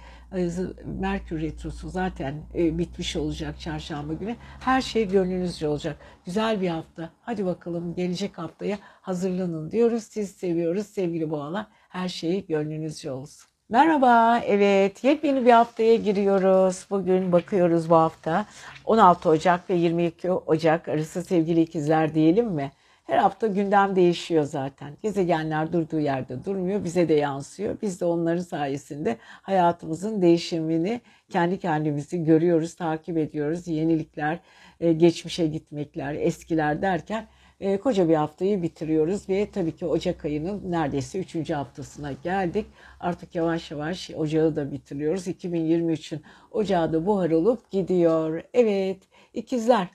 Merkür 0.86 1.42
Retrosu 1.42 1.90
zaten 1.90 2.44
e, 2.56 2.78
bitmiş 2.78 3.16
olacak 3.16 3.60
çarşamba 3.60 4.14
günü. 4.14 4.36
Her 4.60 4.82
şey 4.82 5.08
gönlünüzce 5.08 5.68
olacak. 5.68 5.98
Güzel 6.26 6.62
bir 6.62 6.70
hafta. 6.70 7.10
Hadi 7.22 7.46
bakalım 7.46 7.96
gelecek 7.96 8.38
haftaya 8.38 8.78
hazırlanın 8.82 9.72
diyoruz. 9.72 10.04
Siz 10.04 10.32
seviyoruz 10.32 10.88
sevgili 10.88 11.30
boğalar. 11.30 11.68
Her 11.90 12.10
şey 12.10 12.46
gönlünüzce 12.46 13.12
olsun. 13.12 13.52
Merhaba, 13.72 14.40
evet 14.40 15.04
yepyeni 15.04 15.46
bir 15.46 15.52
haftaya 15.52 15.96
giriyoruz. 15.96 16.86
Bugün 16.90 17.32
bakıyoruz 17.32 17.90
bu 17.90 17.96
hafta 17.96 18.46
16 18.86 19.30
Ocak 19.30 19.70
ve 19.70 19.74
22 19.74 20.32
Ocak 20.32 20.88
arası 20.88 21.24
sevgili 21.24 21.62
ikizler 21.62 22.14
diyelim 22.14 22.48
mi? 22.48 22.72
Her 23.12 23.18
hafta 23.18 23.48
gündem 23.48 23.96
değişiyor 23.96 24.44
zaten. 24.44 24.98
Gezegenler 25.04 25.74
durduğu 25.74 26.00
yerde 26.00 26.46
durmuyor, 26.46 26.84
bize 26.84 27.10
de 27.10 27.14
yansıyor. 27.14 27.78
Biz 27.82 28.02
de 28.02 28.06
onların 28.06 28.42
sayesinde 28.42 29.18
hayatımızın 29.22 30.22
değişimini 30.22 31.02
kendi 31.30 31.60
kendimizi 31.60 32.24
görüyoruz, 32.24 32.76
takip 32.76 33.18
ediyoruz. 33.18 33.68
Yenilikler, 33.68 34.40
e, 34.80 34.94
geçmişe 34.94 35.48
gitmekler, 35.48 36.16
eskiler 36.16 36.82
derken 36.82 37.28
e, 37.60 37.78
koca 37.78 38.10
bir 38.10 38.16
haftayı 38.16 38.62
bitiriyoruz 38.62 39.30
ve 39.30 39.52
tabii 39.52 39.76
ki 39.76 39.86
Ocak 39.86 40.26
ayının 40.26 40.72
neredeyse 40.72 41.20
3. 41.20 41.50
haftasına 41.50 42.12
geldik. 42.12 42.66
Artık 43.00 43.36
yavaş 43.36 43.72
yavaş 43.72 44.12
Ocağı 44.12 44.56
da 44.56 44.72
bitiriyoruz. 44.72 45.28
2023'ün 45.28 46.22
Ocağı 46.52 46.94
da 46.94 47.06
buhar 47.06 47.32
olup 47.32 47.72
gidiyor. 47.72 48.44
Evet, 48.54 48.98
ikizler 49.34 49.88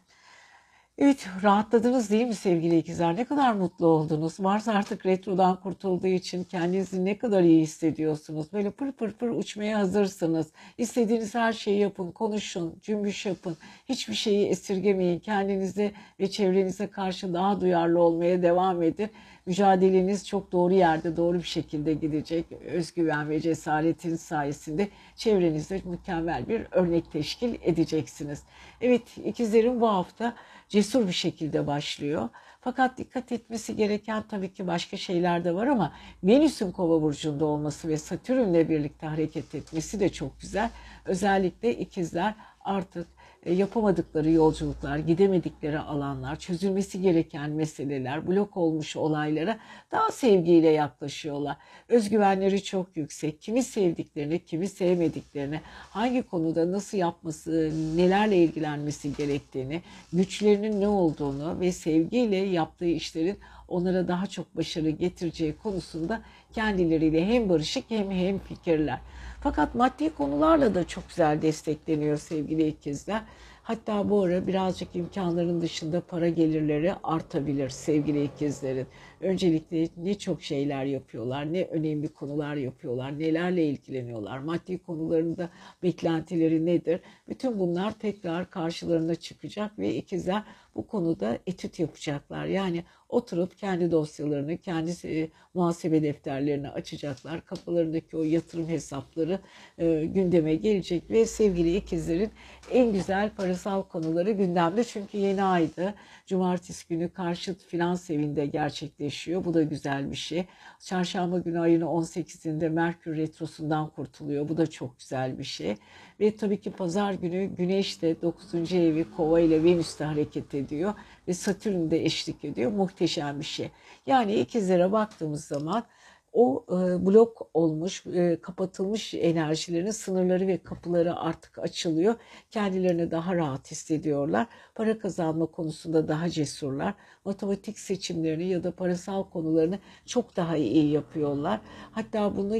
Evet 0.98 1.28
rahatladınız 1.42 2.10
değil 2.10 2.26
mi 2.26 2.34
sevgili 2.34 2.78
ikizler? 2.78 3.16
Ne 3.16 3.24
kadar 3.24 3.52
mutlu 3.52 3.86
oldunuz. 3.86 4.40
Mars 4.40 4.68
artık 4.68 5.06
retrodan 5.06 5.60
kurtulduğu 5.60 6.06
için 6.06 6.44
kendinizi 6.44 7.04
ne 7.04 7.18
kadar 7.18 7.42
iyi 7.42 7.62
hissediyorsunuz. 7.62 8.52
Böyle 8.52 8.70
pır 8.70 8.92
pır 8.92 9.12
pır 9.12 9.28
uçmaya 9.28 9.78
hazırsınız. 9.78 10.46
İstediğiniz 10.78 11.34
her 11.34 11.52
şeyi 11.52 11.80
yapın, 11.80 12.10
konuşun, 12.12 12.78
cümbüş 12.82 13.26
yapın. 13.26 13.56
Hiçbir 13.88 14.14
şeyi 14.14 14.46
esirgemeyin. 14.46 15.18
Kendinize 15.18 15.92
ve 16.20 16.30
çevrenize 16.30 16.86
karşı 16.86 17.34
daha 17.34 17.60
duyarlı 17.60 18.02
olmaya 18.02 18.42
devam 18.42 18.82
edin. 18.82 19.10
Mücadeleniz 19.46 20.26
çok 20.26 20.52
doğru 20.52 20.74
yerde, 20.74 21.16
doğru 21.16 21.38
bir 21.38 21.42
şekilde 21.42 21.94
gidecek. 21.94 22.52
Özgüven 22.52 23.30
ve 23.30 23.40
cesaretin 23.40 24.16
sayesinde 24.16 24.88
çevrenizde 25.16 25.80
mükemmel 25.84 26.48
bir 26.48 26.66
örnek 26.70 27.12
teşkil 27.12 27.54
edeceksiniz. 27.62 28.42
Evet 28.80 29.18
ikizlerin 29.24 29.80
bu 29.80 29.88
hafta 29.88 30.34
cesur 30.68 31.06
bir 31.08 31.12
şekilde 31.12 31.66
başlıyor. 31.66 32.28
Fakat 32.60 32.98
dikkat 32.98 33.32
etmesi 33.32 33.76
gereken 33.76 34.24
tabii 34.28 34.52
ki 34.52 34.66
başka 34.66 34.96
şeyler 34.96 35.44
de 35.44 35.54
var 35.54 35.66
ama 35.66 35.92
Venüs'ün 36.24 36.72
kova 36.72 37.02
burcunda 37.02 37.44
olması 37.44 37.88
ve 37.88 37.96
Satürn'le 37.96 38.68
birlikte 38.68 39.06
hareket 39.06 39.54
etmesi 39.54 40.00
de 40.00 40.08
çok 40.08 40.40
güzel. 40.40 40.70
Özellikle 41.04 41.74
ikizler 41.78 42.34
artık 42.60 43.06
yapamadıkları 43.52 44.30
yolculuklar, 44.30 44.98
gidemedikleri 44.98 45.78
alanlar, 45.78 46.38
çözülmesi 46.38 47.02
gereken 47.02 47.50
meseleler, 47.50 48.26
blok 48.28 48.56
olmuş 48.56 48.96
olaylara 48.96 49.58
daha 49.92 50.10
sevgiyle 50.10 50.68
yaklaşıyorlar. 50.68 51.56
Özgüvenleri 51.88 52.62
çok 52.62 52.96
yüksek. 52.96 53.40
Kimi 53.40 53.62
sevdiklerini, 53.62 54.44
kimi 54.44 54.68
sevmediklerini, 54.68 55.60
hangi 55.90 56.22
konuda 56.22 56.72
nasıl 56.72 56.98
yapması, 56.98 57.72
nelerle 57.96 58.36
ilgilenmesi 58.36 59.16
gerektiğini, 59.16 59.82
güçlerinin 60.12 60.80
ne 60.80 60.88
olduğunu 60.88 61.60
ve 61.60 61.72
sevgiyle 61.72 62.36
yaptığı 62.36 62.88
işlerin 62.88 63.38
onlara 63.68 64.08
daha 64.08 64.26
çok 64.26 64.56
başarı 64.56 64.90
getireceği 64.90 65.54
konusunda 65.62 66.22
kendileriyle 66.52 67.26
hem 67.26 67.48
barışık 67.48 67.84
hem 67.88 68.10
hem 68.10 68.38
fikirler. 68.38 68.98
Fakat 69.40 69.74
maddi 69.74 70.14
konularla 70.14 70.74
da 70.74 70.86
çok 70.86 71.08
güzel 71.08 71.42
destekleniyor 71.42 72.16
sevgili 72.16 72.66
ikizler. 72.66 73.22
Hatta 73.66 74.10
bu 74.10 74.22
ara 74.22 74.46
birazcık 74.46 74.96
imkanların 74.96 75.60
dışında 75.60 76.00
para 76.00 76.28
gelirleri 76.28 76.94
artabilir 77.02 77.68
sevgili 77.68 78.24
ikizlerin. 78.24 78.86
Öncelikle 79.20 79.88
ne 79.96 80.18
çok 80.18 80.42
şeyler 80.42 80.84
yapıyorlar, 80.84 81.52
ne 81.52 81.64
önemli 81.64 82.08
konular 82.08 82.56
yapıyorlar, 82.56 83.18
nelerle 83.18 83.66
ilgileniyorlar, 83.66 84.38
maddi 84.38 84.78
konularında 84.78 85.48
beklentileri 85.82 86.66
nedir? 86.66 87.00
Bütün 87.28 87.58
bunlar 87.58 87.98
tekrar 87.98 88.50
karşılarına 88.50 89.14
çıkacak 89.14 89.78
ve 89.78 89.94
ikizler 89.94 90.42
bu 90.74 90.86
konuda 90.86 91.38
etüt 91.46 91.78
yapacaklar. 91.78 92.46
Yani 92.46 92.84
oturup 93.08 93.58
kendi 93.58 93.90
dosyalarını, 93.90 94.58
kendi 94.58 94.92
e, 95.04 95.28
muhasebe 95.54 96.02
defterlerini 96.02 96.68
açacaklar. 96.70 97.44
Kafalarındaki 97.44 98.16
o 98.16 98.22
yatırım 98.22 98.68
hesapları 98.68 99.40
e, 99.78 100.04
gündeme 100.04 100.54
gelecek 100.54 101.10
ve 101.10 101.26
sevgili 101.26 101.76
ikizlerin 101.76 102.30
en 102.72 102.92
güzel 102.92 103.30
parasal 103.30 103.82
konuları 103.82 104.30
gündemde. 104.30 104.84
Çünkü 104.84 105.18
yeni 105.18 105.42
aydı. 105.42 105.94
Cumartesi 106.26 106.88
günü 106.88 107.08
karşıt 107.08 107.64
finans 107.64 108.10
evinde 108.10 108.46
gerçekleşiyor. 108.46 109.44
Bu 109.44 109.54
da 109.54 109.62
güzel 109.62 110.10
bir 110.10 110.16
şey. 110.16 110.44
Çarşamba 110.80 111.38
günü 111.38 111.60
ayın 111.60 111.80
18'inde 111.80 112.68
Merkür 112.68 113.16
Retrosu'ndan 113.16 113.88
kurtuluyor. 113.88 114.48
Bu 114.48 114.56
da 114.56 114.66
çok 114.66 114.98
güzel 114.98 115.38
bir 115.38 115.44
şey. 115.44 115.76
Ve 116.20 116.36
tabii 116.36 116.60
ki 116.60 116.70
pazar 116.70 117.12
günü 117.12 117.46
Güneş 117.46 118.02
de 118.02 118.22
9. 118.22 118.72
evi 118.72 119.06
Kova 119.16 119.40
ile 119.40 119.64
Venüs'te 119.64 120.04
hareket 120.04 120.54
ediyor. 120.54 120.94
Ve 121.28 121.34
Satürn 121.34 121.90
de 121.90 122.04
eşlik 122.04 122.44
ediyor. 122.44 122.72
Muhteşem 122.72 123.40
bir 123.40 123.44
şey. 123.44 123.70
Yani 124.06 124.34
ikizlere 124.34 124.92
baktığımız 124.92 125.44
zaman 125.44 125.84
o 126.32 126.64
e, 126.68 127.06
blok 127.06 127.50
olmuş, 127.54 128.06
e, 128.06 128.38
kapatılmış 128.42 129.14
enerjilerin 129.14 129.90
sınırları 129.90 130.46
ve 130.46 130.58
kapıları 130.58 131.16
artık 131.16 131.58
açılıyor. 131.58 132.14
Kendilerini 132.50 133.10
daha 133.10 133.34
rahat 133.36 133.70
hissediyorlar. 133.70 134.46
Para 134.74 134.98
kazanma 134.98 135.46
konusunda 135.46 136.08
daha 136.08 136.30
cesurlar. 136.30 136.94
Matematik 137.24 137.78
seçimlerini 137.78 138.48
ya 138.48 138.64
da 138.64 138.70
parasal 138.76 139.24
konularını 139.24 139.78
çok 140.06 140.36
daha 140.36 140.56
iyi 140.56 140.90
yapıyorlar. 140.90 141.60
Hatta 141.92 142.36
bunu 142.36 142.56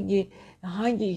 hangi 0.66 1.10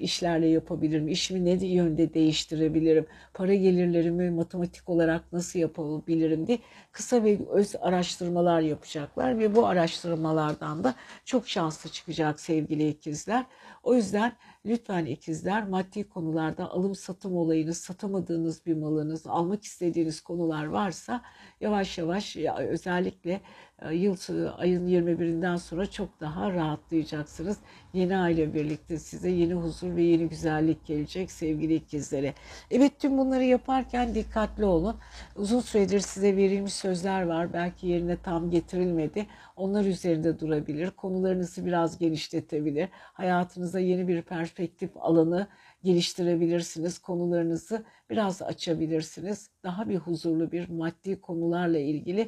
işlerle 0.00 0.46
yapabilirim, 0.46 1.08
işimi 1.08 1.44
ne 1.44 1.66
yönde 1.66 2.14
değiştirebilirim, 2.14 3.06
para 3.34 3.54
gelirlerimi 3.54 4.30
matematik 4.30 4.88
olarak 4.88 5.32
nasıl 5.32 5.58
yapabilirim 5.58 6.46
diye 6.46 6.58
kısa 6.92 7.24
ve 7.24 7.38
öz 7.50 7.76
araştırmalar 7.80 8.60
yapacaklar 8.60 9.38
ve 9.38 9.54
bu 9.54 9.66
araştırmalardan 9.66 10.84
da 10.84 10.94
çok 11.24 11.48
şanslı 11.48 11.90
çıkacak 11.90 12.40
sevgili 12.40 12.88
ikizler. 12.88 13.46
O 13.82 13.94
yüzden 13.94 14.32
lütfen 14.66 15.06
ikizler 15.06 15.68
maddi 15.68 16.08
konularda 16.08 16.70
alım 16.70 16.94
satım 16.94 17.36
olayınız, 17.36 17.76
satamadığınız 17.76 18.66
bir 18.66 18.74
malınız, 18.74 19.26
almak 19.26 19.64
istediğiniz 19.64 20.20
konular 20.20 20.66
varsa 20.66 21.22
yavaş 21.60 21.98
yavaş 21.98 22.36
özellikle 22.58 23.32
e, 23.32 23.40
yıl 23.92 24.16
ayın 24.58 24.88
21'inden 24.88 25.56
sonra 25.56 25.86
çok 25.86 26.20
daha 26.20 26.52
rahatlayacaksınız. 26.52 27.58
Yeni 27.92 28.16
aile 28.16 28.54
birlikte 28.54 28.98
size 28.98 29.30
yeni 29.30 29.54
huzur 29.54 29.96
ve 29.96 30.02
yeni 30.02 30.28
güzellik 30.28 30.86
gelecek 30.86 31.30
sevgili 31.30 31.74
ikizlere. 31.74 32.34
Evet 32.70 32.92
tüm 32.98 33.18
bunları 33.18 33.44
yaparken 33.44 34.14
dikkatli 34.14 34.64
olun. 34.64 34.96
Uzun 35.36 35.60
süredir 35.60 36.00
size 36.00 36.36
verilmiş 36.36 36.72
sözler 36.72 37.22
var. 37.22 37.52
Belki 37.52 37.86
yerine 37.86 38.16
tam 38.16 38.50
getirilmedi. 38.50 39.26
Onlar 39.56 39.84
üzerinde 39.84 40.40
durabilir. 40.40 40.90
Konularınızı 40.90 41.66
biraz 41.66 41.98
genişletebilir. 41.98 42.88
Hayatınıza 42.92 43.80
yeni 43.80 44.08
bir 44.08 44.22
perspektif 44.22 44.90
alanı 44.96 45.46
geliştirebilirsiniz. 45.82 46.98
Konularınızı 46.98 47.84
biraz 48.10 48.42
açabilirsiniz. 48.42 49.50
Daha 49.64 49.88
bir 49.88 49.96
huzurlu 49.96 50.52
bir 50.52 50.68
maddi 50.68 51.20
konularla 51.20 51.78
ilgili 51.78 52.20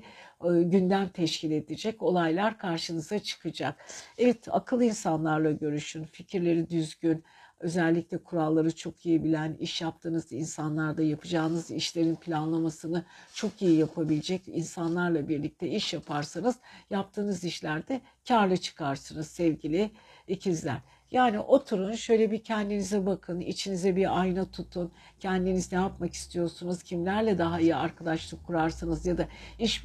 e, 0.44 0.62
gündem 0.62 1.09
teşkil 1.09 1.50
edecek 1.50 2.02
olaylar 2.02 2.59
karşınıza 2.59 3.18
çıkacak. 3.18 3.87
Evet 4.18 4.49
akıl 4.50 4.82
insanlarla 4.82 5.50
görüşün. 5.50 6.04
Fikirleri 6.04 6.71
düzgün, 6.71 7.25
özellikle 7.62 8.18
kuralları 8.18 8.76
çok 8.76 9.06
iyi 9.06 9.25
bilen, 9.25 9.56
iş 9.61 9.80
yaptığınız 9.80 10.32
insanlarda 10.32 11.02
yapacağınız 11.02 11.71
işlerin 11.71 12.16
planlamasını 12.16 13.04
çok 13.35 13.62
iyi 13.62 13.78
yapabilecek 13.78 14.49
insanlarla 14.49 15.28
birlikte 15.28 15.68
iş 15.68 15.92
yaparsanız 15.92 16.56
yaptığınız 16.90 17.44
işlerde 17.44 18.00
karlı 18.28 18.56
çıkarsınız 18.56 19.26
sevgili 19.26 19.90
ikizler. 20.28 20.80
Yani 21.12 21.40
oturun 21.40 21.92
şöyle 21.92 22.31
bir 22.31 22.45
kendinize 22.45 23.07
bakın, 23.07 23.40
içinize 23.40 23.97
bir 23.97 24.21
ayna 24.21 24.50
tutun. 24.50 24.92
Kendiniz 25.21 25.73
ne 25.73 25.78
yapmak 25.78 26.14
istiyorsunuz, 26.14 26.83
kimlerle 26.83 27.38
daha 27.38 27.61
iyi 27.61 27.76
arkadaşlık 27.76 28.47
kurarsınız 28.47 29.07
ya 29.07 29.19
da 29.19 29.28
iş 29.59 29.85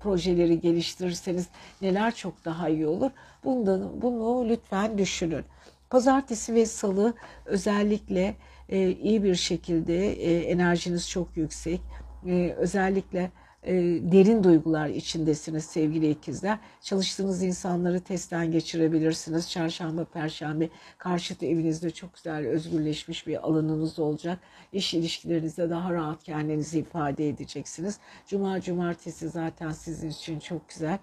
projeleri 0.00 0.60
geliştirirseniz 0.60 1.48
neler 1.82 2.14
çok 2.14 2.44
daha 2.44 2.68
iyi 2.68 2.86
olur. 2.86 3.10
Bundan, 3.44 4.02
bunu 4.02 4.48
lütfen 4.48 4.98
düşünün. 4.98 5.44
Pazartesi 5.90 6.54
ve 6.54 6.66
salı 6.66 7.14
özellikle 7.44 8.36
e, 8.68 8.90
iyi 8.90 9.22
bir 9.22 9.34
şekilde 9.34 10.12
e, 10.12 10.38
enerjiniz 10.38 11.10
çok 11.10 11.36
yüksek. 11.36 11.80
E, 12.26 12.54
özellikle 12.56 13.30
e, 13.62 13.72
derin 14.12 14.44
duygular 14.44 14.88
içindesiniz 14.88 15.64
sevgili 15.64 16.10
ikizler. 16.10 16.58
Çalıştığınız 16.82 17.42
insanları 17.42 18.00
testten 18.00 18.52
geçirebilirsiniz. 18.52 19.50
Çarşamba, 19.50 20.04
perşembe 20.04 20.68
karşıt 20.98 21.42
evinizde 21.42 21.90
çok 21.90 22.14
güzel 22.14 22.46
özgürleşmiş 22.46 23.26
bir 23.26 23.46
alanınız 23.48 23.98
olacak. 23.98 24.38
İş 24.72 24.94
ilişkilerinizde 24.94 25.70
daha 25.70 25.92
rahat 25.92 26.24
kendinizi 26.24 26.78
ifade 26.78 27.28
edeceksiniz. 27.28 27.98
Cuma, 28.26 28.60
cumartesi 28.60 29.28
zaten 29.28 29.72
sizin 29.72 30.10
için 30.10 30.38
çok 30.38 30.68
güzel. 30.68 30.98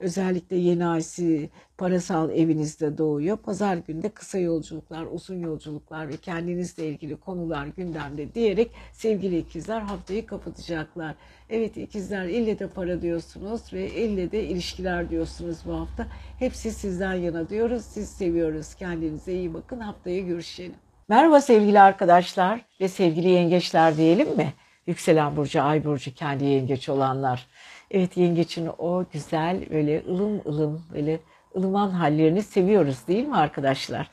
Özellikle 0.00 0.56
yeni 0.56 0.86
aysi 0.86 1.50
parasal 1.78 2.30
evinizde 2.30 2.98
doğuyor. 2.98 3.36
Pazar 3.36 3.76
günde 3.76 4.08
kısa 4.08 4.38
yolculuklar, 4.38 5.06
uzun 5.12 5.40
yolculuklar 5.40 6.08
ve 6.08 6.16
kendinizle 6.16 6.88
ilgili 6.88 7.16
konular 7.16 7.66
gündemde 7.66 8.34
diyerek 8.34 8.70
sevgili 8.92 9.38
ikizler 9.38 9.80
haftayı 9.80 10.26
kapatacaklar. 10.26 11.14
Evet 11.50 11.76
ikizler 11.76 12.24
ille 12.24 12.58
de 12.58 12.66
para 12.66 13.02
diyorsunuz 13.02 13.72
ve 13.72 13.90
ille 13.90 14.32
de 14.32 14.44
ilişkiler 14.44 15.10
diyorsunuz 15.10 15.58
bu 15.66 15.74
hafta. 15.80 16.06
Hepsi 16.38 16.70
sizden 16.70 17.14
yana 17.14 17.48
diyoruz. 17.48 17.84
Siz 17.84 18.08
seviyoruz. 18.08 18.74
Kendinize 18.74 19.32
iyi 19.32 19.54
bakın. 19.54 19.80
Haftaya 19.80 20.20
görüşelim. 20.20 20.74
Merhaba 21.08 21.40
sevgili 21.40 21.80
arkadaşlar 21.80 22.60
ve 22.80 22.88
sevgili 22.88 23.28
yengeçler 23.28 23.96
diyelim 23.96 24.36
mi? 24.36 24.52
Yükselen 24.86 25.36
burcu, 25.36 25.62
ay 25.62 25.84
burcu, 25.84 26.14
kendi 26.14 26.44
yengeç 26.44 26.88
olanlar. 26.88 27.46
Evet 27.90 28.16
yengeçin 28.16 28.70
o 28.78 29.04
güzel 29.12 29.70
böyle 29.70 30.02
ılım 30.08 30.40
ılım 30.46 30.82
böyle 30.94 31.20
ılıman 31.56 31.90
hallerini 31.90 32.42
seviyoruz 32.42 33.06
değil 33.08 33.26
mi 33.26 33.36
arkadaşlar? 33.36 34.10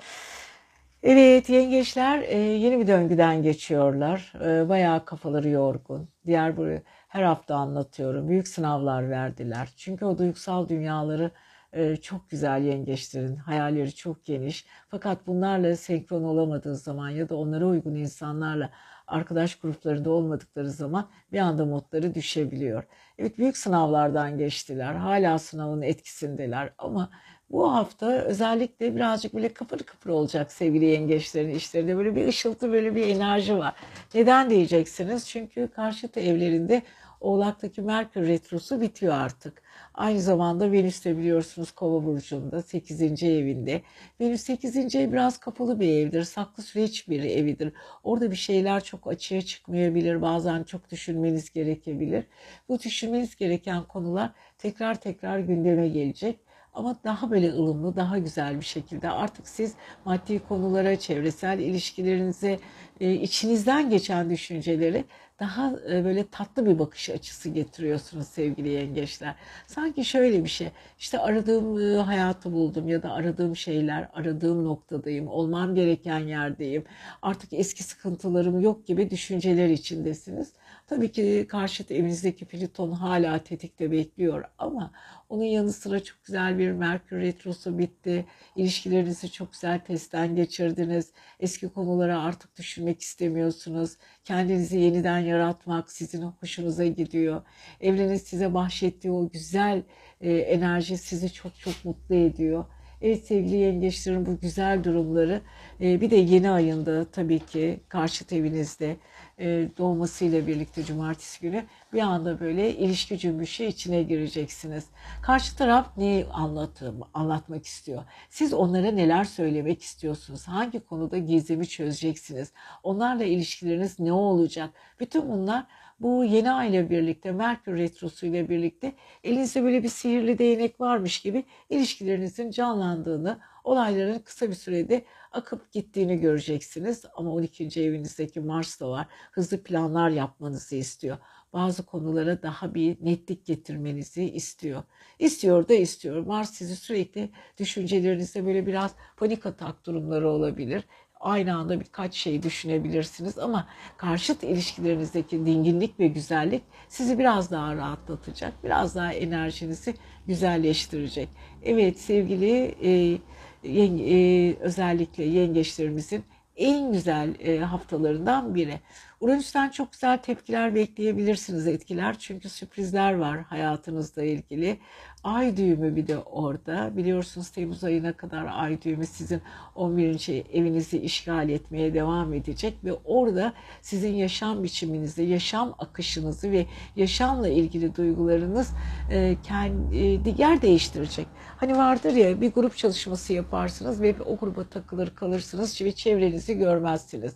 Evet 1.03 1.49
yengeçler 1.49 2.21
e, 2.27 2.37
yeni 2.37 2.79
bir 2.79 2.87
döngüden 2.87 3.43
geçiyorlar. 3.43 4.33
E, 4.45 4.69
bayağı 4.69 5.05
kafaları 5.05 5.49
yorgun. 5.49 6.09
Diğer 6.25 6.57
bu 6.57 6.67
her 7.11 7.23
hafta 7.23 7.55
anlatıyorum. 7.55 8.29
Büyük 8.29 8.47
sınavlar 8.47 9.09
verdiler. 9.09 9.69
Çünkü 9.77 10.05
o 10.05 10.17
duygusal 10.17 10.69
dünyaları 10.69 11.31
e, 11.73 11.95
çok 11.95 12.29
güzel 12.29 12.63
yengeçlerin. 12.63 13.35
Hayalleri 13.35 13.95
çok 13.95 14.25
geniş. 14.25 14.65
Fakat 14.89 15.27
bunlarla 15.27 15.75
senkron 15.75 16.23
olamadığı 16.23 16.75
zaman 16.75 17.09
ya 17.09 17.29
da 17.29 17.35
onlara 17.35 17.65
uygun 17.65 17.95
insanlarla 17.95 18.69
arkadaş 19.07 19.55
gruplarında 19.55 20.09
olmadıkları 20.09 20.69
zaman 20.69 21.09
bir 21.31 21.39
anda 21.39 21.65
modları 21.65 22.15
düşebiliyor. 22.15 22.83
Evet 23.17 23.37
büyük 23.37 23.57
sınavlardan 23.57 24.37
geçtiler. 24.37 24.93
Hala 24.93 25.39
sınavın 25.39 25.81
etkisindeler 25.81 26.73
ama 26.77 27.09
bu 27.51 27.73
hafta 27.73 28.11
özellikle 28.11 28.95
birazcık 28.95 29.33
böyle 29.33 29.49
kıpır 29.53 29.79
kıpır 29.79 30.09
olacak 30.09 30.51
sevgili 30.51 30.85
yengeçlerin 30.85 31.55
işlerinde. 31.55 31.97
Böyle 31.97 32.15
bir 32.15 32.27
ışıltı, 32.27 32.71
böyle 32.71 32.95
bir 32.95 33.07
enerji 33.07 33.57
var. 33.57 33.73
Neden 34.13 34.49
diyeceksiniz? 34.49 35.27
Çünkü 35.27 35.67
karşıt 35.67 36.17
evlerinde 36.17 36.81
Oğlak'taki 37.21 37.81
Merkür 37.81 38.27
Retrosu 38.27 38.81
bitiyor 38.81 39.13
artık. 39.13 39.61
Aynı 39.93 40.21
zamanda 40.21 40.71
Venüs 40.71 41.05
de 41.05 41.17
biliyorsunuz 41.17 41.71
Kova 41.71 42.05
burcunda 42.05 42.61
8. 42.61 43.23
evinde. 43.23 43.81
Venüs 44.21 44.41
8. 44.41 44.95
ev 44.95 45.11
biraz 45.11 45.37
kapalı 45.37 45.79
bir 45.79 45.87
evdir. 45.87 46.23
Saklı 46.23 46.63
süreç 46.63 47.09
bir 47.09 47.23
evidir. 47.23 47.73
Orada 48.03 48.31
bir 48.31 48.35
şeyler 48.35 48.83
çok 48.83 49.07
açığa 49.07 49.41
çıkmayabilir. 49.41 50.21
Bazen 50.21 50.63
çok 50.63 50.91
düşünmeniz 50.91 51.53
gerekebilir. 51.53 52.23
Bu 52.69 52.79
düşünmeniz 52.79 53.35
gereken 53.35 53.83
konular 53.83 54.31
tekrar 54.57 55.01
tekrar 55.01 55.39
gündeme 55.39 55.87
gelecek 55.87 56.39
ama 56.73 56.95
daha 57.03 57.31
böyle 57.31 57.51
ılımlı, 57.51 57.95
daha 57.95 58.17
güzel 58.17 58.59
bir 58.59 58.65
şekilde 58.65 59.09
artık 59.09 59.47
siz 59.47 59.73
maddi 60.05 60.39
konulara, 60.39 60.99
çevresel 60.99 61.59
ilişkilerinize, 61.59 62.59
e, 62.99 63.13
içinizden 63.13 63.89
geçen 63.89 64.29
düşünceleri 64.29 65.05
daha 65.39 65.73
e, 65.91 66.05
böyle 66.05 66.27
tatlı 66.27 66.65
bir 66.65 66.79
bakış 66.79 67.09
açısı 67.09 67.49
getiriyorsunuz 67.49 68.27
sevgili 68.27 68.69
yengeçler. 68.69 69.35
Sanki 69.67 70.05
şöyle 70.05 70.43
bir 70.43 70.49
şey 70.49 70.67
işte 70.99 71.19
aradığım 71.19 71.81
e, 71.81 71.95
hayatı 71.97 72.51
buldum 72.51 72.87
ya 72.87 73.03
da 73.03 73.11
aradığım 73.11 73.55
şeyler 73.55 74.09
aradığım 74.13 74.65
noktadayım 74.65 75.27
olmam 75.27 75.75
gereken 75.75 76.19
yerdeyim 76.19 76.83
artık 77.21 77.53
eski 77.53 77.83
sıkıntılarım 77.83 78.61
yok 78.61 78.87
gibi 78.87 79.09
düşünceler 79.09 79.69
içindesiniz. 79.69 80.53
Tabii 80.87 81.11
ki 81.11 81.45
karşıt 81.49 81.91
evinizdeki 81.91 82.45
Plüton 82.45 82.91
hala 82.91 83.43
tetikte 83.43 83.91
bekliyor 83.91 84.43
ama 84.57 84.91
onun 85.31 85.43
yanı 85.43 85.73
sıra 85.73 86.03
çok 86.03 86.23
güzel 86.25 86.57
bir 86.57 86.71
Merkür 86.71 87.19
Retrosu 87.19 87.77
bitti. 87.77 88.25
İlişkilerinizi 88.55 89.31
çok 89.31 89.51
güzel 89.53 89.79
testten 89.79 90.35
geçirdiniz. 90.35 91.11
Eski 91.39 91.69
konulara 91.69 92.21
artık 92.23 92.57
düşünmek 92.57 93.01
istemiyorsunuz. 93.01 93.97
Kendinizi 94.25 94.79
yeniden 94.79 95.19
yaratmak 95.19 95.91
sizin 95.91 96.21
hoşunuza 96.21 96.85
gidiyor. 96.85 97.41
Evrenin 97.81 98.15
size 98.15 98.53
bahşettiği 98.53 99.13
o 99.13 99.29
güzel 99.29 99.83
e, 100.21 100.33
enerji 100.33 100.97
sizi 100.97 101.33
çok 101.33 101.55
çok 101.55 101.85
mutlu 101.85 102.15
ediyor. 102.15 102.65
Evet 103.01 103.25
sevgili 103.25 103.55
yengeçlerin 103.55 104.25
bu 104.25 104.39
güzel 104.39 104.83
durumları 104.83 105.41
e, 105.81 106.01
bir 106.01 106.09
de 106.11 106.15
yeni 106.15 106.49
ayında 106.49 107.05
tabii 107.05 107.39
ki 107.39 107.79
karşıt 107.89 108.33
evinizde 108.33 108.97
e, 109.39 109.67
doğmasıyla 109.77 110.47
birlikte 110.47 110.83
cumartesi 110.83 111.41
günü 111.41 111.65
bir 111.93 112.01
anda 112.01 112.39
böyle 112.39 112.75
ilişki 112.75 113.19
cümbüşü 113.19 113.63
içine 113.63 114.03
gireceksiniz. 114.03 114.85
Karşı 115.21 115.57
taraf 115.57 115.97
neyi 115.97 116.25
anlatım, 116.25 116.99
anlatmak 117.13 117.65
istiyor? 117.65 118.03
Siz 118.29 118.53
onlara 118.53 118.91
neler 118.91 119.23
söylemek 119.23 119.81
istiyorsunuz? 119.81 120.47
Hangi 120.47 120.79
konuda 120.79 121.17
gizemi 121.17 121.67
çözeceksiniz? 121.67 122.51
Onlarla 122.83 123.23
ilişkileriniz 123.23 123.99
ne 123.99 124.13
olacak? 124.13 124.69
Bütün 124.99 125.29
bunlar 125.29 125.65
bu 126.01 126.23
yeni 126.25 126.51
ay 126.51 126.69
ile 126.69 126.89
birlikte, 126.89 127.31
Merkür 127.31 127.77
Retrosu 127.77 128.25
ile 128.25 128.49
birlikte 128.49 128.93
elinizde 129.23 129.63
böyle 129.63 129.83
bir 129.83 129.89
sihirli 129.89 130.39
değnek 130.39 130.81
varmış 130.81 131.21
gibi 131.21 131.45
ilişkilerinizin 131.69 132.51
canlandığını, 132.51 133.39
olayların 133.63 134.19
kısa 134.19 134.49
bir 134.49 134.53
sürede 134.53 135.05
akıp 135.31 135.71
gittiğini 135.71 136.19
göreceksiniz. 136.19 137.05
Ama 137.15 137.31
12. 137.31 137.81
evinizdeki 137.81 138.39
Mars 138.39 138.79
da 138.79 138.89
var. 138.89 139.07
Hızlı 139.31 139.63
planlar 139.63 140.09
yapmanızı 140.09 140.75
istiyor. 140.75 141.17
Bazı 141.53 141.85
konulara 141.85 142.41
daha 142.41 142.73
bir 142.73 142.97
netlik 143.01 143.45
getirmenizi 143.45 144.23
istiyor. 144.23 144.83
İstiyor 145.19 145.67
da 145.67 145.73
istiyor. 145.73 146.25
Mars 146.25 146.51
sizi 146.51 146.75
sürekli 146.75 147.29
düşüncelerinizde 147.57 148.45
böyle 148.45 148.65
biraz 148.67 148.95
panik 149.17 149.45
atak 149.45 149.85
durumları 149.85 150.29
olabilir 150.29 150.83
aynı 151.21 151.55
anda 151.55 151.79
birkaç 151.79 152.15
şey 152.15 152.43
düşünebilirsiniz 152.43 153.39
ama 153.39 153.67
karşıt 153.97 154.43
ilişkilerinizdeki 154.43 155.45
dinginlik 155.45 155.99
ve 155.99 156.07
güzellik 156.07 156.63
sizi 156.89 157.19
biraz 157.19 157.51
daha 157.51 157.75
rahatlatacak, 157.75 158.53
biraz 158.63 158.95
daha 158.95 159.13
enerjinizi 159.13 159.95
güzelleştirecek. 160.27 161.29
Evet 161.63 161.99
sevgili 161.99 162.75
e, 162.83 163.17
yenge, 163.63 164.03
e, 164.03 164.55
özellikle 164.59 165.23
yengeçlerimizin 165.23 166.23
en 166.57 166.91
güzel 166.91 167.35
e, 167.39 167.59
haftalarından 167.59 168.55
biri. 168.55 168.79
Uranüs'ten 169.21 169.69
çok 169.69 169.91
güzel 169.91 170.17
tepkiler 170.17 170.75
bekleyebilirsiniz 170.75 171.67
etkiler 171.67 172.19
çünkü 172.19 172.49
sürprizler 172.49 173.13
var 173.13 173.41
hayatınızla 173.41 174.23
ilgili. 174.23 174.79
Ay 175.23 175.57
düğümü 175.57 175.95
bir 175.95 176.07
de 176.07 176.17
orada. 176.17 176.97
Biliyorsunuz 176.97 177.49
Temmuz 177.49 177.83
ayına 177.83 178.13
kadar 178.13 178.45
ay 178.53 178.81
düğümü 178.81 179.05
sizin 179.05 179.41
11. 179.75 180.43
evinizi 180.53 180.97
işgal 180.97 181.49
etmeye 181.49 181.93
devam 181.93 182.33
edecek 182.33 182.73
ve 182.83 182.93
orada 182.93 183.53
sizin 183.81 184.13
yaşam 184.13 184.63
biçiminizi, 184.63 185.23
yaşam 185.23 185.75
akışınızı 185.79 186.51
ve 186.51 186.65
yaşamla 186.95 187.47
ilgili 187.47 187.95
duygularınız 187.95 188.69
e, 189.11 189.37
kendi, 189.43 189.97
e, 189.97 190.35
yer 190.37 190.61
değiştirecek. 190.61 191.27
Hani 191.57 191.77
vardır 191.77 192.13
ya 192.13 192.41
bir 192.41 192.51
grup 192.51 192.77
çalışması 192.77 193.33
yaparsınız 193.33 194.01
ve 194.01 194.15
o 194.25 194.37
gruba 194.37 194.63
takılır 194.63 195.15
kalırsınız 195.15 195.81
ve 195.81 195.91
çevrenizi 195.91 196.57
görmezsiniz. 196.57 197.35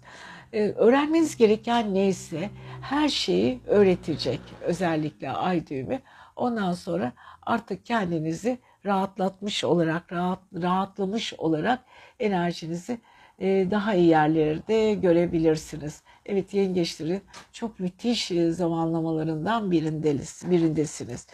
Ee, 0.56 0.74
öğrenmeniz 0.76 1.38
gereken 1.38 1.94
neyse 1.94 2.50
her 2.82 3.10
şeyi 3.10 3.60
öğretecek 3.68 4.40
özellikle 4.62 5.32
ay 5.32 5.68
düğümü. 5.68 6.00
Ondan 6.36 6.74
sonra 6.74 7.14
artık 7.42 7.86
kendinizi 7.86 8.58
rahatlatmış 8.86 9.64
olarak, 9.64 10.14
rahat, 10.14 10.40
rahatlamış 10.62 11.34
olarak 11.34 11.80
enerjinizi 12.20 13.00
e, 13.40 13.68
daha 13.72 13.94
iyi 13.94 14.08
yerlerde 14.08 14.94
görebilirsiniz. 14.94 16.02
Evet 16.26 16.54
yengeçlerin 16.54 17.22
çok 17.52 17.80
müthiş 17.80 18.32
e, 18.32 18.52
zamanlamalarından 18.52 19.72
birindesiniz. 19.72 21.28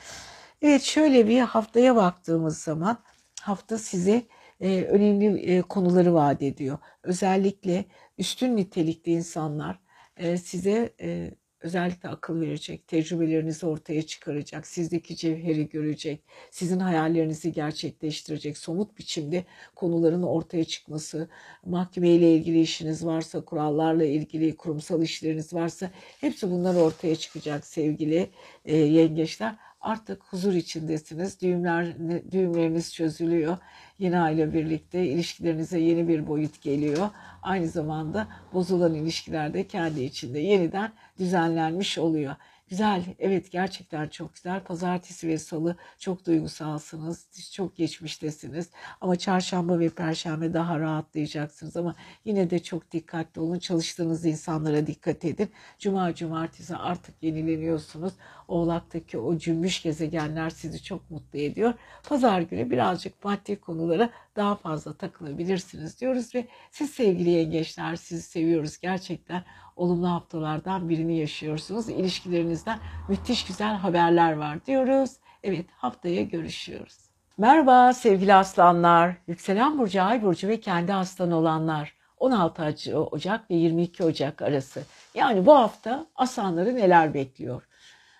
Evet 0.61 0.81
şöyle 0.81 1.27
bir 1.27 1.39
haftaya 1.39 1.95
baktığımız 1.95 2.57
zaman 2.57 2.97
hafta 3.41 3.77
size 3.77 4.23
e, 4.61 4.81
önemli 4.83 5.61
konuları 5.61 6.13
vaat 6.13 6.41
ediyor. 6.41 6.77
Özellikle 7.03 7.85
üstün 8.21 8.57
nitelikli 8.57 9.11
insanlar 9.11 9.79
e, 10.17 10.37
size 10.37 10.93
e, 11.01 11.31
özellikle 11.61 12.09
akıl 12.09 12.41
verecek, 12.41 12.87
tecrübelerinizi 12.87 13.65
ortaya 13.65 14.01
çıkaracak, 14.01 14.67
sizdeki 14.67 15.15
cevheri 15.15 15.69
görecek, 15.69 16.23
sizin 16.51 16.79
hayallerinizi 16.79 17.51
gerçekleştirecek, 17.51 18.57
somut 18.57 18.97
biçimde 18.97 19.45
konuların 19.75 20.23
ortaya 20.23 20.63
çıkması, 20.63 21.29
mahkemeyle 21.65 22.35
ilgili 22.35 22.61
işiniz 22.61 23.05
varsa, 23.05 23.45
kurallarla 23.45 24.05
ilgili 24.05 24.55
kurumsal 24.55 25.01
işleriniz 25.03 25.53
varsa 25.53 25.91
hepsi 26.19 26.51
bunlar 26.51 26.75
ortaya 26.75 27.15
çıkacak 27.15 27.65
sevgili 27.65 28.29
e, 28.65 28.77
yengeçler. 28.77 29.55
Artık 29.81 30.23
huzur 30.23 30.53
içindesiniz, 30.53 31.41
düğümler, 31.41 31.95
düğümleriniz 32.31 32.93
çözülüyor. 32.93 33.57
Yeni 33.99 34.19
aile 34.19 34.53
birlikte 34.53 35.05
ilişkilerinize 35.05 35.79
yeni 35.79 36.07
bir 36.07 36.27
boyut 36.27 36.61
geliyor. 36.61 37.09
Aynı 37.41 37.67
zamanda 37.67 38.27
bozulan 38.53 38.93
ilişkilerde 38.93 39.67
kendi 39.67 40.03
içinde 40.03 40.39
yeniden 40.39 40.91
düzenlenmiş 41.19 41.97
oluyor. 41.97 42.35
Güzel, 42.71 43.03
evet 43.19 43.51
gerçekten 43.51 44.07
çok 44.07 44.33
güzel. 44.35 44.63
Pazartesi 44.63 45.27
ve 45.27 45.37
salı 45.37 45.77
çok 45.99 46.25
duygusalsınız, 46.25 47.51
çok 47.53 47.75
geçmiştesiniz. 47.75 48.69
Ama 49.01 49.15
çarşamba 49.15 49.79
ve 49.79 49.89
perşembe 49.89 50.53
daha 50.53 50.79
rahatlayacaksınız. 50.79 51.77
Ama 51.77 51.95
yine 52.25 52.49
de 52.49 52.59
çok 52.63 52.91
dikkatli 52.91 53.41
olun. 53.41 53.59
Çalıştığınız 53.59 54.25
insanlara 54.25 54.87
dikkat 54.87 55.25
edin. 55.25 55.49
Cuma, 55.79 56.15
cumartesi 56.15 56.75
artık 56.75 57.23
yenileniyorsunuz. 57.23 58.13
Oğlak'taki 58.47 59.17
o 59.17 59.37
cümbüş 59.37 59.81
gezegenler 59.81 60.49
sizi 60.49 60.83
çok 60.83 61.11
mutlu 61.11 61.39
ediyor. 61.39 61.73
Pazar 62.03 62.41
günü 62.41 62.69
birazcık 62.71 63.23
maddi 63.23 63.59
konulara 63.61 64.09
daha 64.35 64.55
fazla 64.55 64.93
takılabilirsiniz 64.93 66.01
diyoruz 66.01 66.35
ve 66.35 66.47
siz 66.71 66.89
sevgili 66.89 67.29
yengeçler 67.29 67.95
sizi 67.95 68.21
seviyoruz 68.21 68.77
gerçekten 68.79 69.43
olumlu 69.75 70.09
haftalardan 70.09 70.89
birini 70.89 71.17
yaşıyorsunuz. 71.17 71.89
İlişkilerinizden 71.89 72.79
müthiş 73.09 73.45
güzel 73.45 73.75
haberler 73.75 74.33
var 74.33 74.65
diyoruz. 74.65 75.11
Evet 75.43 75.65
haftaya 75.71 76.21
görüşüyoruz. 76.21 76.97
Merhaba 77.37 77.93
sevgili 77.93 78.33
aslanlar, 78.33 79.17
yükselen 79.27 79.79
burcu, 79.79 80.03
ay 80.03 80.23
burcu 80.23 80.47
ve 80.47 80.59
kendi 80.59 80.93
aslan 80.93 81.31
olanlar. 81.31 81.93
16 82.17 82.99
Ocak 83.11 83.51
ve 83.51 83.55
22 83.55 84.03
Ocak 84.03 84.41
arası. 84.41 84.83
Yani 85.15 85.45
bu 85.45 85.55
hafta 85.55 86.05
aslanları 86.15 86.75
neler 86.75 87.13
bekliyor? 87.13 87.67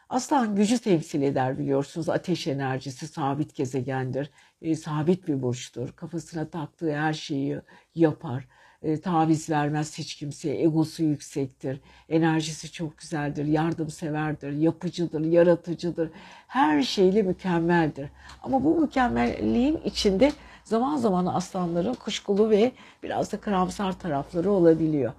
Aslan 0.10 0.56
gücü 0.56 0.80
temsil 0.80 1.21
eder 1.21 1.60
biliyorsunuz. 1.60 2.10
Ateş 2.10 2.47
enerjisi 2.47 3.08
sabit 3.08 3.56
gezegendir. 3.56 4.30
E, 4.62 4.76
sabit 4.76 5.28
bir 5.28 5.41
burçtur. 5.41 5.91
Kafasına 5.95 6.50
taktığı 6.50 6.95
her 6.95 7.13
şeyi 7.13 7.62
yapar 7.95 8.47
e, 8.84 9.02
taviz 9.02 9.50
vermez 9.50 9.97
hiç 9.97 10.15
kimseye. 10.15 10.63
Egosu 10.63 11.04
yüksektir. 11.04 11.82
Enerjisi 12.10 12.71
çok 12.71 12.97
güzeldir. 12.97 13.45
Yardımseverdir. 13.45 14.52
Yapıcıdır. 14.52 15.21
Yaratıcıdır. 15.21 16.10
Her 16.47 16.84
şeyle 16.84 17.21
mükemmeldir. 17.21 18.10
Ama 18.43 18.63
bu 18.63 18.82
mükemmelliğin 18.82 19.78
içinde 19.86 20.32
zaman 20.63 20.97
zaman 20.97 21.26
aslanların 21.26 21.93
kuşkulu 21.93 22.50
ve 22.50 22.71
biraz 23.04 23.32
da 23.32 23.41
karamsar 23.41 24.00
tarafları 24.00 24.52
olabiliyor. 24.52 25.13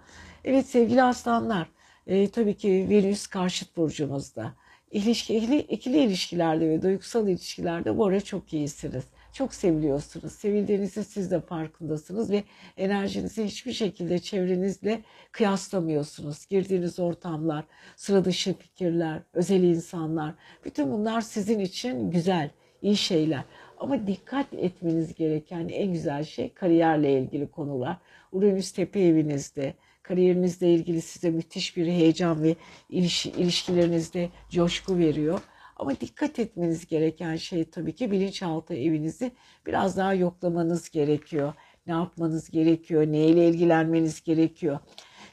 Evet 0.44 0.66
sevgili 0.66 1.02
aslanlar, 1.02 1.66
e, 2.06 2.28
tabii 2.30 2.56
ki 2.56 2.86
Venüs 2.90 3.26
karşıt 3.26 3.76
burcumuzda. 3.76 4.52
İlişki, 4.90 5.36
ikili, 5.36 5.58
ikili 5.58 5.98
ilişkilerde 5.98 6.68
ve 6.68 6.82
duygusal 6.82 7.28
ilişkilerde 7.28 7.98
bu 7.98 8.06
ara 8.06 8.20
çok 8.20 8.52
iyisiniz 8.52 9.04
çok 9.32 9.54
seviliyorsunuz. 9.54 10.32
Sevildiğinizin 10.32 11.02
siz 11.02 11.30
de 11.30 11.40
farkındasınız 11.40 12.30
ve 12.30 12.44
enerjinizi 12.76 13.44
hiçbir 13.44 13.72
şekilde 13.72 14.18
çevrenizle 14.18 15.00
kıyaslamıyorsunuz. 15.32 16.46
Girdiğiniz 16.46 16.98
ortamlar, 16.98 17.64
sıra 17.96 18.24
dışı 18.24 18.54
fikirler, 18.54 19.22
özel 19.32 19.62
insanlar, 19.62 20.34
bütün 20.64 20.92
bunlar 20.92 21.20
sizin 21.20 21.58
için 21.58 22.10
güzel, 22.10 22.50
iyi 22.82 22.96
şeyler. 22.96 23.44
Ama 23.78 24.06
dikkat 24.06 24.54
etmeniz 24.54 25.14
gereken 25.14 25.68
en 25.68 25.92
güzel 25.92 26.24
şey 26.24 26.54
kariyerle 26.54 27.18
ilgili 27.18 27.50
konular. 27.50 27.96
Uranüs 28.32 28.72
tepe 28.72 29.00
evinizde, 29.00 29.74
kariyerinizle 30.02 30.74
ilgili 30.74 31.00
size 31.00 31.30
müthiş 31.30 31.76
bir 31.76 31.86
heyecan 31.86 32.42
ve 32.42 32.56
ilişkilerinizde 32.88 34.28
coşku 34.50 34.98
veriyor. 34.98 35.40
Ama 35.76 36.00
dikkat 36.00 36.38
etmeniz 36.38 36.86
gereken 36.86 37.36
şey 37.36 37.64
tabii 37.64 37.94
ki 37.94 38.10
bilinçaltı 38.10 38.74
evinizi 38.74 39.32
biraz 39.66 39.96
daha 39.96 40.14
yoklamanız 40.14 40.90
gerekiyor. 40.90 41.52
Ne 41.86 41.92
yapmanız 41.92 42.50
gerekiyor, 42.50 43.06
neyle 43.06 43.48
ilgilenmeniz 43.48 44.22
gerekiyor. 44.22 44.78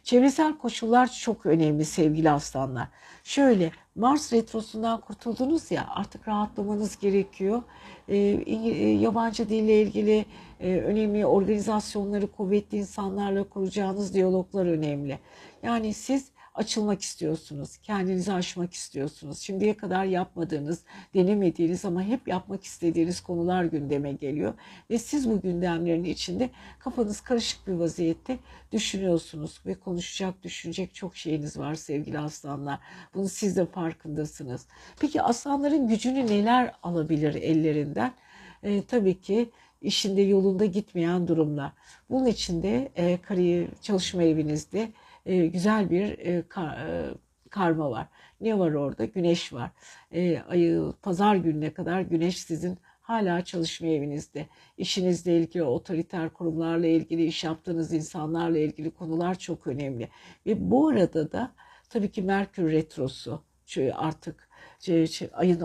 Çevresel 0.04 0.58
koşullar 0.58 1.12
çok 1.12 1.46
önemli 1.46 1.86
sevgili 1.86 2.32
aslanlar. 2.32 2.88
Şöyle 3.24 3.72
Mars 3.96 4.34
retrosundan 4.34 5.02
kurtuldunuz 5.02 5.72
ya 5.72 5.88
artık 5.90 6.28
rahatlamanız 6.28 7.00
gerekiyor. 7.00 7.64
Ee, 8.08 8.18
e, 8.18 8.90
yabancı 8.90 9.50
dille 9.50 9.82
ilgili 9.82 10.26
e, 10.60 10.76
önemli 10.76 11.26
organizasyonları 11.26 12.28
kuvvetli 12.28 12.78
insanlarla 12.78 13.44
kuracağınız 13.44 14.14
diyaloglar 14.14 14.66
önemli. 14.66 15.20
Yani 15.64 15.94
siz 15.94 16.32
açılmak 16.60 17.02
istiyorsunuz. 17.02 17.78
Kendinizi 17.78 18.34
aşmak 18.34 18.74
istiyorsunuz. 18.74 19.40
Şimdiye 19.40 19.78
kadar 19.78 20.06
yapmadığınız, 20.06 20.84
denemediğiniz 21.14 21.86
ama 21.86 22.04
hep 22.04 22.28
yapmak 22.28 22.64
istediğiniz 22.64 23.22
konular 23.22 23.64
gündeme 23.64 24.12
geliyor. 24.12 24.54
Ve 24.90 24.98
siz 24.98 25.30
bu 25.30 25.42
gündemlerin 25.42 26.04
içinde 26.04 26.50
kafanız 26.80 27.22
karışık 27.22 27.68
bir 27.68 27.74
vaziyette 27.74 28.40
düşünüyorsunuz. 28.72 29.62
Ve 29.66 29.76
konuşacak, 29.76 30.44
düşünecek 30.44 30.96
çok 30.96 31.16
şeyiniz 31.16 31.58
var 31.58 31.76
sevgili 31.76 32.20
aslanlar. 32.20 32.80
Bunu 33.14 33.30
siz 33.30 33.58
de 33.58 33.66
farkındasınız. 33.66 34.66
Peki 35.00 35.22
aslanların 35.22 35.88
gücünü 35.88 36.28
neler 36.28 36.74
alabilir 36.84 37.36
ellerinden? 37.36 38.14
E, 38.64 38.82
tabii 38.82 39.22
ki 39.22 39.50
işinde 39.82 40.22
yolunda 40.22 40.66
gitmeyen 40.66 41.28
durumlar. 41.28 41.72
Bunun 42.10 42.26
için 42.26 42.64
de 42.64 42.92
e, 42.96 43.18
kariyer 43.22 43.68
çalışma 43.82 44.24
evinizde 44.24 44.92
e, 45.30 45.48
güzel 45.48 45.90
bir 45.90 46.20
e, 46.20 46.48
kar, 46.50 46.88
e, 46.88 47.14
karma 47.50 47.92
var. 47.92 48.08
Ne 48.42 48.60
var 48.60 48.72
orada? 48.72 49.06
Güneş 49.06 49.54
var. 49.54 49.72
E, 50.12 50.40
ayı 50.40 50.94
pazar 51.02 51.36
gününe 51.36 51.74
kadar 51.74 52.02
güneş 52.02 52.38
sizin 52.38 52.78
hala 53.02 53.44
çalışma 53.44 53.88
evinizde. 53.88 54.46
İşinizle 54.78 55.38
ilgili, 55.38 55.64
otoriter 55.64 56.30
kurumlarla 56.30 56.88
ilgili, 56.88 57.26
iş 57.26 57.44
yaptığınız 57.44 57.94
insanlarla 57.94 58.60
ilgili 58.60 58.92
konular 58.92 59.40
çok 59.40 59.68
önemli. 59.68 60.10
Ve 60.46 60.72
bu 60.72 60.88
arada 60.88 61.32
da 61.32 61.52
tabii 61.90 62.12
ki 62.12 62.22
Merkür 62.22 62.72
Retrosu 62.72 63.44
artık 63.94 64.50
ayın 65.34 65.62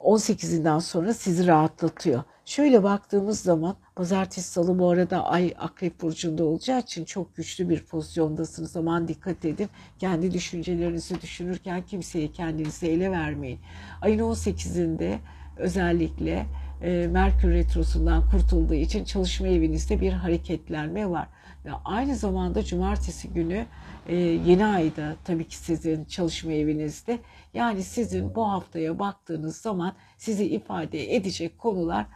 18'inden 0.00 0.78
sonra 0.78 1.14
sizi 1.14 1.46
rahatlatıyor. 1.46 2.22
Şöyle 2.44 2.82
baktığımız 2.82 3.40
zaman 3.40 3.76
pazartesi 3.96 4.50
salı 4.50 4.78
bu 4.78 4.90
arada 4.90 5.24
ay 5.24 5.54
akrep 5.58 6.02
burcunda 6.02 6.44
olacağı 6.44 6.80
için 6.80 7.04
çok 7.04 7.36
güçlü 7.36 7.68
bir 7.68 7.84
pozisyondasınız. 7.84 8.72
Zaman 8.72 9.08
dikkat 9.08 9.44
edin. 9.44 9.68
Kendi 9.98 10.32
düşüncelerinizi 10.32 11.22
düşünürken 11.22 11.82
kimseye 11.82 12.32
kendinize 12.32 12.86
ele 12.86 13.10
vermeyin. 13.10 13.60
Ayın 14.02 14.18
18'inde 14.18 15.18
özellikle 15.56 16.46
e, 16.82 17.06
Merkür 17.06 17.50
Retrosu'ndan 17.50 18.30
kurtulduğu 18.30 18.74
için 18.74 19.04
çalışma 19.04 19.48
evinizde 19.48 20.00
bir 20.00 20.12
hareketlenme 20.12 21.10
var. 21.10 21.28
Ve 21.64 21.70
aynı 21.84 22.16
zamanda 22.16 22.64
cumartesi 22.64 23.28
günü 23.28 23.66
e, 24.08 24.16
yeni 24.16 24.66
ayda 24.66 25.16
tabii 25.24 25.48
ki 25.48 25.56
sizin 25.56 26.04
çalışma 26.04 26.52
evinizde 26.52 27.18
yani 27.54 27.82
sizin 27.82 28.34
bu 28.34 28.48
haftaya 28.48 28.98
baktığınız 28.98 29.56
zaman 29.56 29.94
sizi 30.18 30.44
ifade 30.44 31.14
edecek 31.16 31.58
konular 31.58 32.06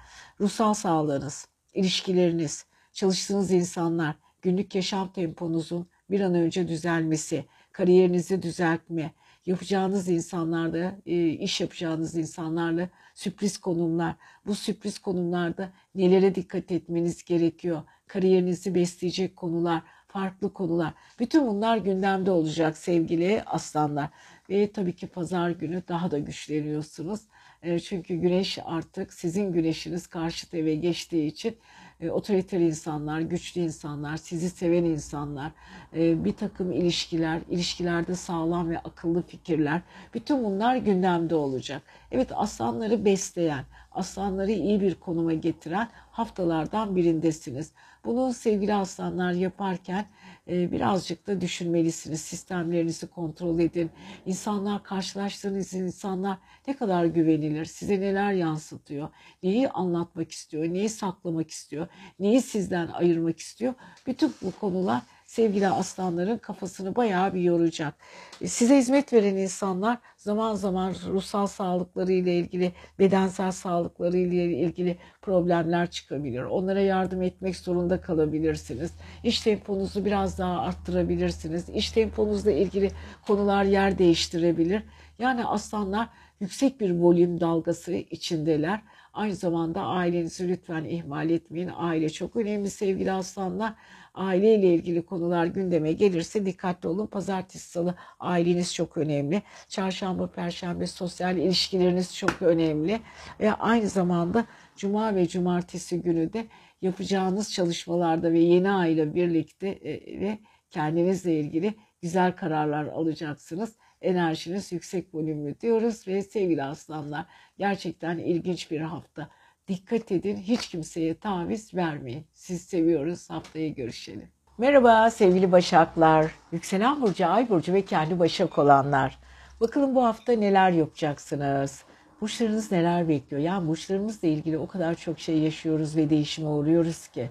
ruhsal 0.40 0.74
sağlığınız, 0.74 1.48
ilişkileriniz, 1.74 2.66
çalıştığınız 2.92 3.50
insanlar, 3.50 4.14
günlük 4.42 4.74
yaşam 4.74 5.12
temponuzun 5.12 5.87
bir 6.11 6.20
an 6.20 6.35
önce 6.35 6.68
düzelmesi, 6.68 7.44
kariyerinizi 7.72 8.42
düzeltme, 8.42 9.12
yapacağınız 9.46 10.09
insanlarda, 10.09 10.98
e, 11.07 11.29
iş 11.29 11.61
yapacağınız 11.61 12.14
insanlarla 12.14 12.88
sürpriz 13.14 13.59
konumlar. 13.59 14.14
Bu 14.46 14.55
sürpriz 14.55 14.98
konumlarda 14.98 15.72
nelere 15.94 16.35
dikkat 16.35 16.72
etmeniz 16.72 17.24
gerekiyor? 17.24 17.83
Kariyerinizi 18.07 18.74
besleyecek 18.74 19.37
konular, 19.37 19.83
farklı 20.12 20.53
konular. 20.53 20.92
Bütün 21.18 21.46
bunlar 21.46 21.77
gündemde 21.77 22.31
olacak 22.31 22.77
sevgili 22.77 23.42
aslanlar. 23.46 24.09
Ve 24.51 24.73
tabii 24.73 24.96
ki 24.96 25.07
pazar 25.07 25.51
günü 25.51 25.83
daha 25.88 26.11
da 26.11 26.18
güçleniyorsunuz. 26.18 27.20
E, 27.62 27.79
çünkü 27.81 28.14
güneş 28.14 28.59
artık 28.64 29.12
sizin 29.12 29.53
güneşiniz 29.53 30.07
karşıt 30.07 30.55
eve 30.55 30.75
geçtiği 30.75 31.27
için 31.27 31.57
e, 32.01 32.11
otoriter 32.11 32.61
insanlar, 32.61 33.20
güçlü 33.20 33.61
insanlar, 33.61 34.16
sizi 34.16 34.51
seven 34.51 34.85
insanlar, 34.85 35.53
e, 35.96 36.25
bir 36.25 36.33
takım 36.33 36.73
ilişkiler, 36.73 37.40
ilişkilerde 37.51 38.14
sağlam 38.14 38.70
ve 38.70 38.79
akıllı 38.79 39.23
fikirler, 39.23 39.81
bütün 40.14 40.44
bunlar 40.44 40.77
gündemde 40.77 41.35
olacak. 41.35 41.83
Evet 42.11 42.29
aslanları 42.35 43.05
besleyen, 43.05 43.64
aslanları 43.92 44.53
iyi 44.53 44.81
bir 44.81 44.94
konuma 44.94 45.33
getiren 45.33 45.88
haftalardan 46.11 46.96
birindesiniz. 46.96 47.73
Bunu 48.05 48.33
sevgili 48.35 48.75
aslanlar 48.75 49.33
yaparken 49.33 50.07
e, 50.49 50.73
birazcık 50.73 51.27
da 51.27 51.41
düşünmelisiniz. 51.41 52.21
Sistemlerinizi 52.21 53.07
kontrol 53.07 53.59
edin. 53.59 53.91
İnsanlar 54.27 54.83
karşılaştığınız 54.83 55.75
insanlar 55.75 56.39
ne 56.69 56.77
kadar 56.77 57.05
güvenilir, 57.05 57.65
size 57.65 58.01
neler 58.01 58.33
yansıtıyor, 58.33 59.09
neyi 59.43 59.69
anlatmak 59.69 60.31
istiyor, 60.31 60.65
neyi 60.65 60.89
saklamak 60.89 61.51
istiyor, 61.51 61.87
neyi 62.19 62.43
sizden 62.43 62.89
ayırmak 62.89 63.39
istiyor. 63.39 63.75
Bütün 64.07 64.35
bu 64.43 64.53
konular 64.61 65.03
sevgili 65.31 65.69
aslanların 65.69 66.38
kafasını 66.38 66.97
bayağı 66.97 67.35
bir 67.35 67.40
yoracak. 67.40 67.95
E, 68.40 68.49
size 68.49 68.79
hizmet 68.79 69.12
veren 69.12 69.37
insanlar 69.37 69.99
zaman 70.16 70.55
zaman 70.55 70.95
ruhsal 71.09 71.47
sağlıkları 71.47 72.12
ile 72.12 72.38
ilgili, 72.38 72.73
bedensel 72.99 73.53
sağlıkları 73.53 74.16
ile 74.16 74.45
ilgili 74.45 74.97
problemler 75.23 75.90
çıkabilir. 75.90 76.43
Onlara 76.43 76.81
yardım 76.81 77.23
etmek 77.23 77.57
zorunda 77.57 78.01
kalabilirsiniz. 78.01 78.93
İş 79.25 79.40
temponuzu 79.40 80.05
biraz 80.05 80.38
daha 80.38 80.61
arttırabilirsiniz. 80.61 81.69
İş 81.69 81.93
temponuzla 81.93 82.51
ilgili 82.51 82.90
konular 83.27 83.64
yer 83.64 83.99
değiştirebilir. 83.99 84.83
Yani 85.19 85.45
aslanlar 85.45 86.09
yüksek 86.40 86.81
bir 86.81 86.90
volüm 86.90 87.40
dalgası 87.40 87.93
içindeler. 87.93 88.81
Aynı 89.12 89.35
zamanda 89.35 89.83
ailenizi 89.83 90.49
lütfen 90.49 90.85
ihmal 90.85 91.31
etmeyin. 91.31 91.70
Aile 91.77 92.11
çok 92.11 92.37
önemli 92.37 92.70
sevgili 92.70 93.12
aslanlar 93.12 93.75
aileyle 94.14 94.75
ilgili 94.75 95.03
konular 95.03 95.46
gündeme 95.46 95.92
gelirse 95.92 96.46
dikkatli 96.46 96.88
olun. 96.88 97.07
Pazartesi, 97.07 97.70
salı 97.70 97.94
aileniz 98.20 98.75
çok 98.75 98.96
önemli. 98.96 99.42
Çarşamba, 99.68 100.27
perşembe 100.27 100.87
sosyal 100.87 101.37
ilişkileriniz 101.37 102.16
çok 102.16 102.42
önemli. 102.42 103.01
Ve 103.40 103.53
aynı 103.53 103.88
zamanda 103.88 104.44
cuma 104.77 105.14
ve 105.14 105.29
cumartesi 105.29 106.03
günü 106.03 106.33
de 106.33 106.46
yapacağınız 106.83 107.53
çalışmalarda 107.53 108.33
ve 108.33 108.38
yeni 108.38 108.70
aile 108.70 109.14
birlikte 109.14 109.68
e, 109.68 110.20
ve 110.20 110.38
kendinizle 110.70 111.40
ilgili 111.40 111.75
güzel 112.03 112.37
kararlar 112.37 112.85
alacaksınız. 112.85 113.77
Enerjiniz 114.03 114.73
yüksek 114.73 115.15
volümlü 115.15 115.61
diyoruz 115.61 116.09
ve 116.09 116.23
sevgili 116.23 116.63
aslanlar 116.63 117.25
gerçekten 117.59 118.19
ilginç 118.19 118.71
bir 118.71 118.81
hafta. 118.81 119.29
Dikkat 119.69 120.13
edin 120.13 120.37
hiç 120.37 120.69
kimseye 120.69 121.15
taviz 121.15 121.75
vermeyin. 121.75 122.27
Siz 122.35 122.63
seviyoruz. 122.63 123.31
Haftaya 123.31 123.69
görüşelim. 123.69 124.29
Merhaba 124.59 125.11
sevgili 125.11 125.53
Başaklar. 125.53 126.31
Yükselen 126.53 127.03
Burcu, 127.03 127.27
Ay 127.27 127.49
Burcu 127.49 127.73
ve 127.73 127.85
kendi 127.85 128.19
Başak 128.19 128.59
olanlar. 128.59 129.19
Bakalım 129.61 129.95
bu 129.95 130.05
hafta 130.05 130.33
neler 130.33 130.71
yapacaksınız? 130.71 131.85
Burçlarınız 132.21 132.73
neler 132.73 133.09
bekliyor? 133.09 133.43
Yani 133.43 133.69
burçlarımızla 133.69 134.29
ilgili 134.29 134.59
o 134.59 134.67
kadar 134.67 134.95
çok 134.95 135.21
şey 135.21 135.39
yaşıyoruz 135.39 135.97
ve 135.97 136.11
değişime 136.11 136.49
uğruyoruz 136.49 137.09
ki. 137.09 137.31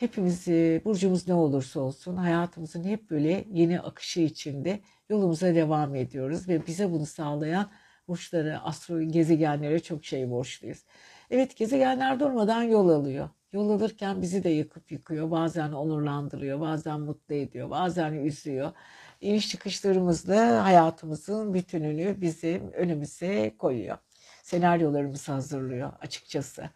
Hepimiz 0.00 0.48
e, 0.48 0.80
burcumuz 0.84 1.28
ne 1.28 1.34
olursa 1.34 1.80
olsun 1.80 2.16
hayatımızın 2.16 2.84
hep 2.84 3.10
böyle 3.10 3.44
yeni 3.52 3.80
akışı 3.80 4.20
içinde 4.20 4.80
yolumuza 5.08 5.54
devam 5.54 5.94
ediyoruz 5.94 6.48
ve 6.48 6.66
bize 6.66 6.90
bunu 6.90 7.06
sağlayan 7.06 7.70
burçları, 8.08 8.60
astro 8.60 9.02
gezegenlere 9.02 9.80
çok 9.80 10.04
şey 10.04 10.30
borçluyuz. 10.30 10.84
Evet 11.30 11.56
gezegenler 11.56 12.20
durmadan 12.20 12.62
yol 12.62 12.88
alıyor. 12.88 13.28
Yol 13.52 13.70
alırken 13.70 14.22
bizi 14.22 14.44
de 14.44 14.48
yakıp 14.48 14.92
yıkıyor. 14.92 15.30
Bazen 15.30 15.72
onurlandırıyor, 15.72 16.60
bazen 16.60 17.00
mutlu 17.00 17.34
ediyor, 17.34 17.70
bazen 17.70 18.12
üzüyor. 18.12 18.72
İniş 19.20 19.48
çıkışlarımızla 19.48 20.64
hayatımızın 20.64 21.54
bütününü 21.54 22.20
bizim 22.20 22.72
önümüze 22.72 23.56
koyuyor. 23.58 23.98
Senaryolarımızı 24.42 25.32
hazırlıyor 25.32 25.92
açıkçası. 26.00 26.70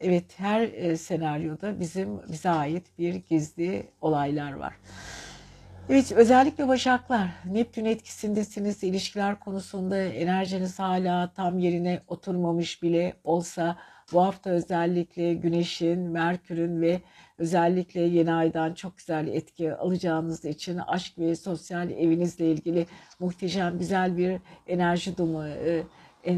Evet 0.00 0.24
her 0.36 0.60
e, 0.60 0.96
senaryoda 0.96 1.80
bizim 1.80 2.20
bize 2.32 2.50
ait 2.50 2.98
bir 2.98 3.14
gizli 3.14 3.86
olaylar 4.00 4.52
var. 4.52 4.74
Evet 5.88 6.12
özellikle 6.12 6.68
Başaklar 6.68 7.28
Neptün 7.44 7.84
etkisindesiniz. 7.84 8.82
İlişkiler 8.82 9.40
konusunda 9.40 9.98
enerjiniz 9.98 10.78
hala 10.78 11.32
tam 11.32 11.58
yerine 11.58 12.00
oturmamış 12.08 12.82
bile 12.82 13.14
olsa 13.24 13.76
bu 14.12 14.22
hafta 14.22 14.50
özellikle 14.50 15.34
Güneş'in, 15.34 15.98
Merkür'ün 15.98 16.80
ve 16.80 17.00
özellikle 17.38 18.00
yeni 18.00 18.32
aydan 18.32 18.74
çok 18.74 18.98
güzel 18.98 19.28
etki 19.28 19.74
alacağınız 19.74 20.44
için 20.44 20.78
aşk 20.78 21.18
ve 21.18 21.36
sosyal 21.36 21.90
evinizle 21.90 22.50
ilgili 22.52 22.86
muhteşem 23.18 23.78
güzel 23.78 24.16
bir 24.16 24.40
enerji 24.66 25.16
dumu, 25.16 25.46
e, 25.46 25.82
e, 26.26 26.34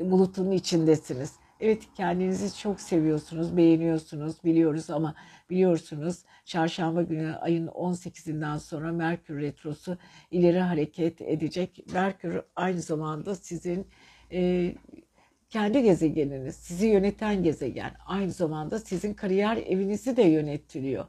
bulutunun 0.00 0.50
içindesiniz. 0.50 1.39
Evet 1.60 1.82
kendinizi 1.96 2.58
çok 2.58 2.80
seviyorsunuz, 2.80 3.56
beğeniyorsunuz, 3.56 4.44
biliyoruz 4.44 4.90
ama 4.90 5.14
biliyorsunuz 5.50 6.18
çarşamba 6.44 7.02
günü 7.02 7.34
ayın 7.34 7.66
18'inden 7.66 8.58
sonra 8.58 8.92
Merkür 8.92 9.40
Retrosu 9.40 9.98
ileri 10.30 10.60
hareket 10.60 11.20
edecek. 11.20 11.84
Merkür 11.92 12.40
aynı 12.56 12.80
zamanda 12.80 13.34
sizin 13.34 13.86
e, 14.32 14.72
kendi 15.50 15.82
gezegeniniz, 15.82 16.56
sizi 16.56 16.86
yöneten 16.86 17.42
gezegen. 17.42 17.92
Aynı 18.06 18.30
zamanda 18.30 18.78
sizin 18.78 19.14
kariyer 19.14 19.56
evinizi 19.56 20.16
de 20.16 20.22
yönetiliyor. 20.22 21.04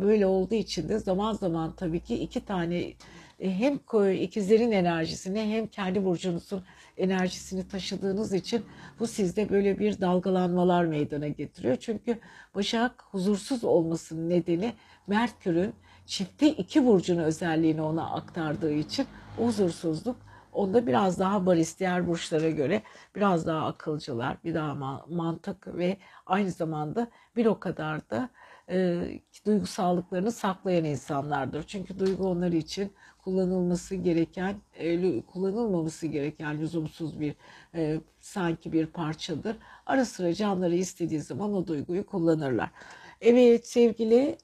Böyle 0.00 0.26
olduğu 0.26 0.54
için 0.54 0.88
de 0.88 0.98
zaman 0.98 1.32
zaman 1.32 1.76
tabii 1.76 2.00
ki 2.00 2.14
iki 2.14 2.44
tane 2.44 2.92
e, 3.40 3.50
hem 3.50 3.80
ikizlerin 4.14 4.70
enerjisini 4.70 5.40
hem 5.40 5.66
kendi 5.66 6.04
burcunuzun 6.04 6.64
enerjisini 6.96 7.68
taşıdığınız 7.68 8.32
için 8.32 8.64
bu 9.00 9.06
sizde 9.06 9.50
böyle 9.50 9.78
bir 9.78 10.00
dalgalanmalar 10.00 10.84
meydana 10.84 11.28
getiriyor. 11.28 11.76
Çünkü 11.76 12.18
Başak 12.54 13.04
huzursuz 13.10 13.64
olmasının 13.64 14.30
nedeni 14.30 14.72
Merkür'ün 15.06 15.74
çifte 16.06 16.48
iki 16.48 16.86
burcun 16.86 17.18
özelliğini 17.18 17.82
ona 17.82 18.10
aktardığı 18.10 18.72
için 18.72 19.06
huzursuzluk 19.36 20.16
Onda 20.54 20.86
biraz 20.86 21.18
daha 21.18 21.46
baris 21.46 21.78
diğer 21.78 22.06
burçlara 22.06 22.50
göre 22.50 22.82
biraz 23.16 23.46
daha 23.46 23.66
akılcılar, 23.66 24.36
bir 24.44 24.54
daha 24.54 25.02
mantık 25.08 25.76
ve 25.76 25.96
aynı 26.26 26.50
zamanda 26.50 27.08
bir 27.36 27.46
o 27.46 27.60
kadar 27.60 28.10
da 28.10 28.28
e, 28.70 29.04
duygusallıklarını 29.46 30.32
saklayan 30.32 30.84
insanlardır. 30.84 31.62
Çünkü 31.62 31.98
duygu 31.98 32.28
onlar 32.28 32.52
için 32.52 32.92
kullanılması 33.18 33.94
gereken, 33.94 34.56
e, 34.74 35.22
kullanılmaması 35.22 36.06
gereken 36.06 36.60
lüzumsuz 36.60 37.20
bir 37.20 37.34
e, 37.74 38.00
sanki 38.20 38.72
bir 38.72 38.86
parçadır. 38.86 39.56
Ara 39.86 40.04
sıra 40.04 40.34
canları 40.34 40.74
istediği 40.74 41.20
zaman 41.20 41.54
o 41.54 41.66
duyguyu 41.66 42.06
kullanırlar. 42.06 42.70
Evet 43.20 43.66
sevgili 43.66 44.38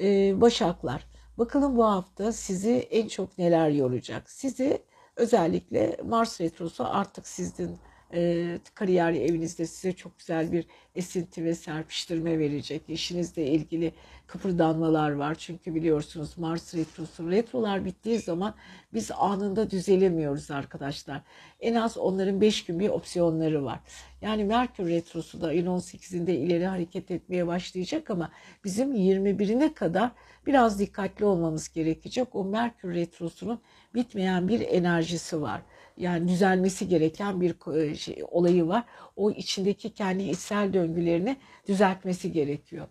e, 0.00 0.40
Başaklar, 0.40 1.06
bakalım 1.38 1.76
bu 1.76 1.84
hafta 1.84 2.32
sizi 2.32 2.72
en 2.72 3.08
çok 3.08 3.38
neler 3.38 3.70
yoracak? 3.70 4.30
Sizi 4.30 4.82
Özellikle 5.16 5.96
Mars 6.04 6.40
Retrosu 6.40 6.84
artık 6.86 7.26
sizin 7.26 7.78
e, 8.14 8.58
kariyer 8.74 9.12
evinizde 9.12 9.66
size 9.66 9.92
çok 9.92 10.18
güzel 10.18 10.52
bir 10.52 10.66
esinti 10.94 11.44
ve 11.44 11.54
serpiştirme 11.54 12.38
verecek. 12.38 12.82
İşinizle 12.88 13.46
ilgili 13.46 13.92
kıpırdanmalar 14.26 15.10
var. 15.10 15.34
Çünkü 15.34 15.74
biliyorsunuz 15.74 16.38
Mars 16.38 16.74
Retrosu, 16.74 17.30
retrolar 17.30 17.84
bittiği 17.84 18.18
zaman 18.18 18.54
biz 18.94 19.10
anında 19.10 19.70
düzelemiyoruz 19.70 20.50
arkadaşlar. 20.50 21.22
En 21.60 21.74
az 21.74 21.98
onların 21.98 22.40
5 22.40 22.64
gün 22.64 22.80
bir 22.80 22.88
opsiyonları 22.88 23.64
var. 23.64 23.80
Yani 24.22 24.44
Merkür 24.44 24.88
Retrosu 24.88 25.40
da 25.40 25.46
ayın 25.46 25.66
18'inde 25.66 26.30
ileri 26.30 26.66
hareket 26.66 27.10
etmeye 27.10 27.46
başlayacak 27.46 28.10
ama 28.10 28.30
bizim 28.64 28.94
21'ine 28.94 29.74
kadar 29.74 30.10
biraz 30.46 30.78
dikkatli 30.78 31.24
olmamız 31.24 31.72
gerekecek. 31.72 32.34
O 32.34 32.44
Merkür 32.44 32.94
Retrosu'nun 32.94 33.60
bitmeyen 33.94 34.48
bir 34.48 34.60
enerjisi 34.60 35.42
var. 35.42 35.62
Yani 35.96 36.28
düzelmesi 36.28 36.88
gereken 36.88 37.40
bir 37.40 37.76
e, 37.76 37.94
şey, 37.94 38.24
olayı 38.30 38.66
var. 38.66 38.84
O 39.16 39.30
içindeki 39.30 39.94
kendi 39.94 40.22
içsel 40.22 40.72
döngülerini 40.72 41.36
düzeltmesi 41.68 42.32
gerekiyor. 42.32 42.86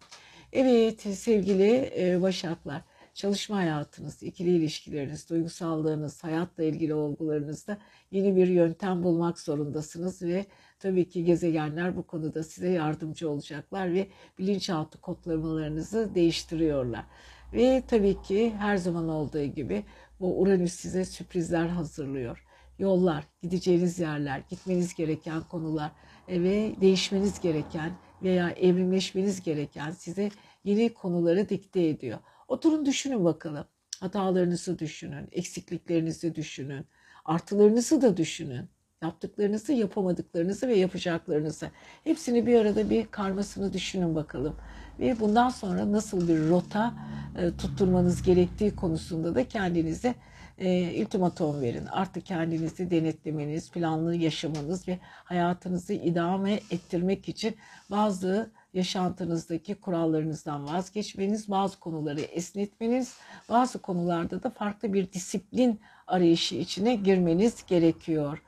Evet 0.53 1.01
sevgili 1.01 1.91
e, 1.97 2.21
Başaklar, 2.21 2.81
çalışma 3.13 3.57
hayatınız, 3.57 4.23
ikili 4.23 4.49
ilişkileriniz, 4.49 5.29
duygusallığınız, 5.29 6.23
hayatla 6.23 6.63
ilgili 6.63 6.93
olgularınızda 6.93 7.77
yeni 8.11 8.35
bir 8.35 8.47
yöntem 8.47 9.03
bulmak 9.03 9.39
zorundasınız 9.39 10.21
ve 10.21 10.45
tabii 10.79 11.09
ki 11.09 11.25
gezegenler 11.25 11.97
bu 11.97 12.07
konuda 12.07 12.43
size 12.43 12.69
yardımcı 12.69 13.29
olacaklar 13.29 13.93
ve 13.93 14.07
bilinçaltı 14.39 15.01
kodlamalarınızı 15.01 16.15
değiştiriyorlar. 16.15 17.05
Ve 17.53 17.83
tabii 17.87 18.21
ki 18.21 18.53
her 18.57 18.77
zaman 18.77 19.09
olduğu 19.09 19.43
gibi 19.43 19.83
bu 20.19 20.41
Uranüs 20.41 20.73
size 20.73 21.05
sürprizler 21.05 21.67
hazırlıyor. 21.67 22.45
Yollar, 22.81 23.23
gideceğiniz 23.41 23.99
yerler, 23.99 24.41
gitmeniz 24.49 24.93
gereken 24.95 25.41
konular 25.41 25.91
ve 26.29 26.75
değişmeniz 26.81 27.39
gereken 27.39 27.91
veya 28.23 28.49
evrimleşmeniz 28.49 29.41
gereken 29.41 29.91
size 29.91 30.29
yeni 30.63 30.93
konuları 30.93 31.49
dikte 31.49 31.87
ediyor. 31.87 32.19
Oturun 32.47 32.85
düşünün 32.85 33.25
bakalım. 33.25 33.65
Hatalarınızı 33.99 34.79
düşünün, 34.79 35.27
eksikliklerinizi 35.31 36.35
düşünün, 36.35 36.85
artılarınızı 37.25 38.01
da 38.01 38.17
düşünün. 38.17 38.69
Yaptıklarınızı, 39.01 39.73
yapamadıklarınızı 39.73 40.67
ve 40.67 40.75
yapacaklarınızı. 40.75 41.71
Hepsini 42.03 42.45
bir 42.45 42.59
arada 42.59 42.89
bir 42.89 43.05
karmasını 43.05 43.73
düşünün 43.73 44.15
bakalım. 44.15 44.55
Ve 44.99 45.19
bundan 45.19 45.49
sonra 45.49 45.91
nasıl 45.91 46.27
bir 46.27 46.49
rota 46.49 46.93
e, 47.37 47.57
tutturmanız 47.57 48.23
gerektiği 48.23 48.75
konusunda 48.75 49.35
da 49.35 49.47
kendinize 49.47 50.15
e, 50.61 51.01
ultimatom 51.03 51.61
verin. 51.61 51.85
Artık 51.85 52.25
kendinizi 52.25 52.91
denetlemeniz, 52.91 53.71
planlı 53.71 54.15
yaşamanız 54.15 54.87
ve 54.87 54.99
hayatınızı 55.03 55.93
idame 55.93 56.53
ettirmek 56.53 57.29
için 57.29 57.55
bazı 57.91 58.51
yaşantınızdaki 58.73 59.75
kurallarınızdan 59.75 60.67
vazgeçmeniz, 60.67 61.49
bazı 61.49 61.79
konuları 61.79 62.21
esnetmeniz, 62.21 63.15
bazı 63.49 63.79
konularda 63.79 64.43
da 64.43 64.49
farklı 64.49 64.93
bir 64.93 65.11
disiplin 65.11 65.79
arayışı 66.07 66.55
içine 66.55 66.95
girmeniz 66.95 67.65
gerekiyor. 67.65 68.41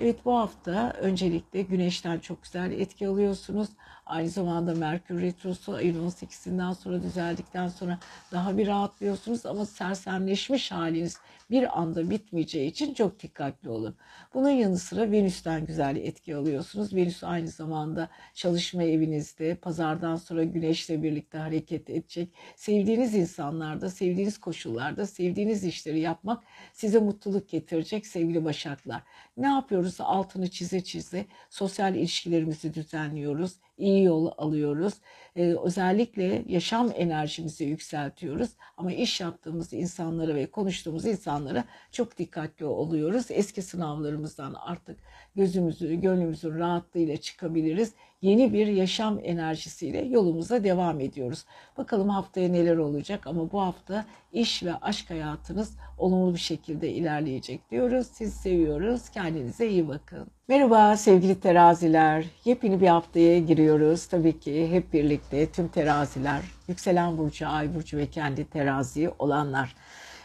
Evet 0.00 0.24
bu 0.24 0.36
hafta 0.36 0.92
öncelikle 1.00 1.62
güneşten 1.62 2.18
çok 2.18 2.42
güzel 2.42 2.70
etki 2.72 3.08
alıyorsunuz. 3.08 3.68
Aynı 4.10 4.28
zamanda 4.28 4.74
Merkür 4.74 5.22
Retrosu 5.22 5.72
ayın 5.72 6.10
18'inden 6.10 6.74
sonra 6.74 7.02
düzeldikten 7.02 7.68
sonra 7.68 7.98
daha 8.32 8.58
bir 8.58 8.66
rahatlıyorsunuz 8.66 9.46
ama 9.46 9.66
sersemleşmiş 9.66 10.72
haliniz 10.72 11.16
bir 11.50 11.80
anda 11.80 12.10
bitmeyeceği 12.10 12.70
için 12.70 12.94
çok 12.94 13.22
dikkatli 13.22 13.68
olun. 13.68 13.96
Bunun 14.34 14.50
yanı 14.50 14.78
sıra 14.78 15.12
Venüs'ten 15.12 15.66
güzel 15.66 15.96
etki 15.96 16.36
alıyorsunuz. 16.36 16.94
Venüs 16.94 17.24
aynı 17.24 17.48
zamanda 17.48 18.08
çalışma 18.34 18.82
evinizde, 18.82 19.54
pazardan 19.54 20.16
sonra 20.16 20.44
güneşle 20.44 21.02
birlikte 21.02 21.38
hareket 21.38 21.90
edecek. 21.90 22.28
Sevdiğiniz 22.56 23.14
insanlarda, 23.14 23.90
sevdiğiniz 23.90 24.38
koşullarda, 24.38 25.06
sevdiğiniz 25.06 25.64
işleri 25.64 26.00
yapmak 26.00 26.42
size 26.72 26.98
mutluluk 26.98 27.48
getirecek 27.48 28.06
sevgili 28.06 28.44
başaklar. 28.44 29.02
Ne 29.36 29.46
yapıyoruz? 29.46 30.00
Altını 30.00 30.50
çize 30.50 30.84
çize 30.84 31.26
sosyal 31.50 31.94
ilişkilerimizi 31.94 32.74
düzenliyoruz 32.74 33.52
iyi 33.80 34.04
yol 34.04 34.30
alıyoruz. 34.38 34.94
Ee, 35.36 35.54
özellikle 35.64 36.44
yaşam 36.48 36.92
enerjimizi 36.96 37.64
yükseltiyoruz. 37.64 38.50
Ama 38.76 38.92
iş 38.92 39.20
yaptığımız 39.20 39.72
insanlara 39.72 40.34
ve 40.34 40.46
konuştuğumuz 40.50 41.06
insanlara 41.06 41.64
çok 41.92 42.18
dikkatli 42.18 42.64
oluyoruz. 42.64 43.26
Eski 43.30 43.62
sınavlarımızdan 43.62 44.54
artık 44.54 44.98
gözümüzü, 45.36 45.94
gönlümüzün 45.94 46.58
rahatlığıyla 46.58 47.16
çıkabiliriz. 47.16 47.94
Yeni 48.22 48.52
bir 48.52 48.66
yaşam 48.66 49.18
enerjisiyle 49.22 50.00
yolumuza 50.00 50.64
devam 50.64 51.00
ediyoruz. 51.00 51.44
Bakalım 51.78 52.08
haftaya 52.08 52.48
neler 52.48 52.76
olacak 52.76 53.26
ama 53.26 53.52
bu 53.52 53.60
hafta 53.60 54.04
iş 54.32 54.62
ve 54.62 54.74
aşk 54.74 55.10
hayatınız 55.10 55.76
olumlu 55.98 56.34
bir 56.34 56.38
şekilde 56.38 56.90
ilerleyecek 56.90 57.70
diyoruz. 57.70 58.06
Sizi 58.06 58.38
seviyoruz. 58.38 59.08
Kendinize 59.08 59.68
iyi 59.68 59.88
bakın. 59.88 60.26
Merhaba 60.48 60.96
sevgili 60.96 61.40
teraziler. 61.40 62.24
Yepyeni 62.44 62.80
bir 62.80 62.88
haftaya 62.88 63.38
giriyoruz. 63.38 64.06
Tabii 64.06 64.40
ki 64.40 64.70
hep 64.70 64.92
birlikte 64.92 65.52
tüm 65.52 65.68
teraziler, 65.68 66.40
yükselen 66.68 67.18
burcu, 67.18 67.48
ay 67.48 67.74
burcu 67.74 67.96
ve 67.96 68.06
kendi 68.06 68.44
terazi 68.44 69.10
olanlar. 69.18 69.76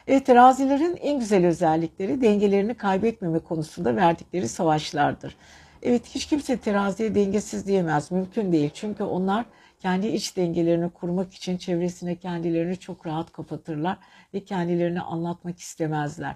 Evet, 0.08 0.26
terazilerin 0.26 0.98
en 1.02 1.20
güzel 1.20 1.46
özellikleri 1.46 2.22
dengelerini 2.22 2.74
kaybetmeme 2.74 3.40
konusunda 3.40 3.96
verdikleri 3.96 4.48
savaşlardır. 4.48 5.36
Evet 5.82 6.06
hiç 6.16 6.26
kimse 6.26 6.58
teraziye 6.58 7.16
dengesiz 7.16 7.68
diyemez. 7.68 8.12
Mümkün 8.12 8.52
değil. 8.52 8.70
Çünkü 8.74 9.04
onlar 9.04 9.46
kendi 9.80 10.08
iç 10.08 10.38
dengelerini 10.38 10.90
kurmak 10.90 11.34
için 11.34 11.58
çevresine 11.58 12.16
kendilerini 12.16 12.78
çok 12.78 13.08
rahat 13.08 13.32
kapatırlar 13.32 13.98
ve 14.34 14.46
kendilerini 14.46 15.02
anlatmak 15.02 15.60
istemezler. 15.60 16.36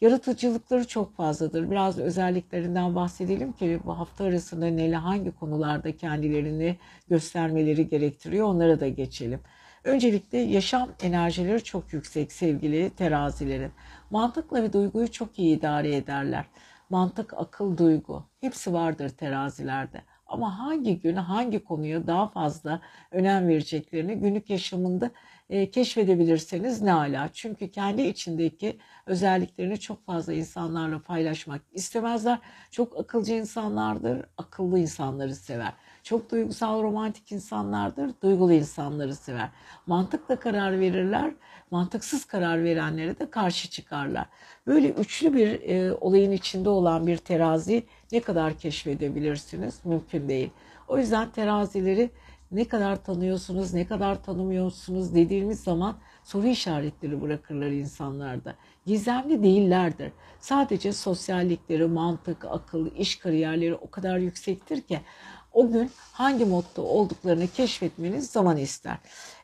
Yaratıcılıkları 0.00 0.86
çok 0.86 1.16
fazladır. 1.16 1.70
Biraz 1.70 1.98
özelliklerinden 1.98 2.94
bahsedelim 2.94 3.52
ki 3.52 3.80
bu 3.84 3.98
hafta 3.98 4.24
arasında 4.24 4.66
neler 4.66 4.96
hangi 4.96 5.30
konularda 5.32 5.96
kendilerini 5.96 6.76
göstermeleri 7.08 7.88
gerektiriyor 7.88 8.46
onlara 8.46 8.80
da 8.80 8.88
geçelim. 8.88 9.40
Öncelikle 9.86 10.38
yaşam 10.38 10.90
enerjileri 11.02 11.64
çok 11.64 11.92
yüksek 11.92 12.32
sevgili 12.32 12.90
terazilerin. 12.90 13.72
Mantıkla 14.10 14.62
ve 14.62 14.72
duyguyu 14.72 15.10
çok 15.12 15.38
iyi 15.38 15.58
idare 15.58 15.96
ederler. 15.96 16.44
Mantık, 16.90 17.34
akıl, 17.34 17.76
duygu 17.76 18.24
hepsi 18.40 18.72
vardır 18.72 19.08
terazilerde. 19.08 20.02
Ama 20.26 20.58
hangi 20.58 21.00
gün 21.00 21.16
hangi 21.16 21.64
konuya 21.64 22.06
daha 22.06 22.28
fazla 22.28 22.80
önem 23.10 23.48
vereceklerini 23.48 24.14
günlük 24.14 24.50
yaşamında 24.50 25.10
e, 25.50 25.70
keşfedebilirseniz 25.70 26.82
ne 26.82 26.92
ala. 26.92 27.28
Çünkü 27.32 27.70
kendi 27.70 28.02
içindeki 28.02 28.78
özelliklerini 29.06 29.80
çok 29.80 30.06
fazla 30.06 30.32
insanlarla 30.32 31.02
paylaşmak 31.02 31.62
istemezler. 31.72 32.38
Çok 32.70 33.00
akılcı 33.00 33.34
insanlardır, 33.34 34.26
akıllı 34.36 34.78
insanları 34.78 35.34
sever. 35.34 35.72
Çok 36.06 36.30
duygusal, 36.30 36.82
romantik 36.82 37.32
insanlardır, 37.32 38.10
duygulu 38.22 38.52
insanları 38.52 39.14
sever. 39.14 39.48
Mantıkla 39.86 40.36
karar 40.36 40.80
verirler, 40.80 41.34
mantıksız 41.70 42.24
karar 42.24 42.64
verenlere 42.64 43.18
de 43.18 43.30
karşı 43.30 43.70
çıkarlar. 43.70 44.26
Böyle 44.66 44.90
üçlü 44.90 45.34
bir 45.34 45.60
e, 45.68 45.92
olayın 45.92 46.32
içinde 46.32 46.68
olan 46.68 47.06
bir 47.06 47.16
terazi 47.16 47.86
ne 48.12 48.20
kadar 48.20 48.58
keşfedebilirsiniz? 48.58 49.80
Mümkün 49.84 50.28
değil. 50.28 50.50
O 50.88 50.98
yüzden 50.98 51.30
terazileri 51.30 52.10
ne 52.50 52.64
kadar 52.64 53.04
tanıyorsunuz, 53.04 53.74
ne 53.74 53.86
kadar 53.86 54.22
tanımıyorsunuz 54.22 55.14
dediğimiz 55.14 55.60
zaman 55.60 55.96
soru 56.24 56.46
işaretleri 56.46 57.22
bırakırlar 57.22 57.66
insanlarda. 57.66 58.54
Gizemli 58.86 59.42
değillerdir. 59.42 60.12
Sadece 60.40 60.92
sosyallikleri, 60.92 61.86
mantık, 61.86 62.44
akıl, 62.44 62.90
iş 62.96 63.16
kariyerleri 63.16 63.74
o 63.74 63.90
kadar 63.90 64.18
yüksektir 64.18 64.80
ki 64.80 65.00
o 65.56 65.72
gün 65.72 65.90
hangi 66.12 66.44
modda 66.44 66.82
olduklarını 66.82 67.48
keşfetmeniz 67.48 68.30
zaman 68.30 68.56
ister. 68.56 68.96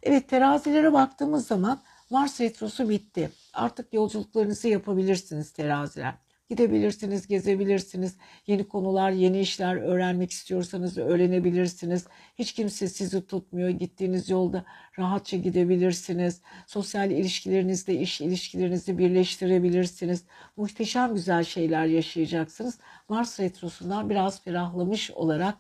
Evet 0.03 0.29
terazilere 0.29 0.93
baktığımız 0.93 1.47
zaman 1.47 1.81
Mars 2.11 2.41
retrosu 2.41 2.89
bitti. 2.89 3.31
Artık 3.53 3.95
yolculuklarınızı 3.95 4.69
yapabilirsiniz 4.69 5.53
teraziler. 5.53 6.15
Gidebilirsiniz, 6.51 7.27
gezebilirsiniz. 7.27 8.17
Yeni 8.47 8.69
konular, 8.69 9.11
yeni 9.11 9.41
işler 9.41 9.77
öğrenmek 9.77 10.31
istiyorsanız 10.31 10.99
öğrenebilirsiniz. 10.99 12.07
Hiç 12.39 12.53
kimse 12.53 12.89
sizi 12.89 13.27
tutmuyor. 13.27 13.69
Gittiğiniz 13.69 14.31
yolda 14.31 14.65
rahatça 14.99 15.37
gidebilirsiniz. 15.37 16.41
Sosyal 16.67 17.11
ilişkilerinizde 17.11 17.95
iş 17.99 18.21
ilişkilerinizi 18.21 18.99
birleştirebilirsiniz. 18.99 20.25
Muhteşem 20.57 21.15
güzel 21.15 21.45
şeyler 21.45 21.87
yaşayacaksınız. 21.87 22.79
Mars 23.09 23.41
retrosundan 23.41 24.11
biraz 24.11 24.43
ferahlamış 24.43 25.11
olarak 25.11 25.55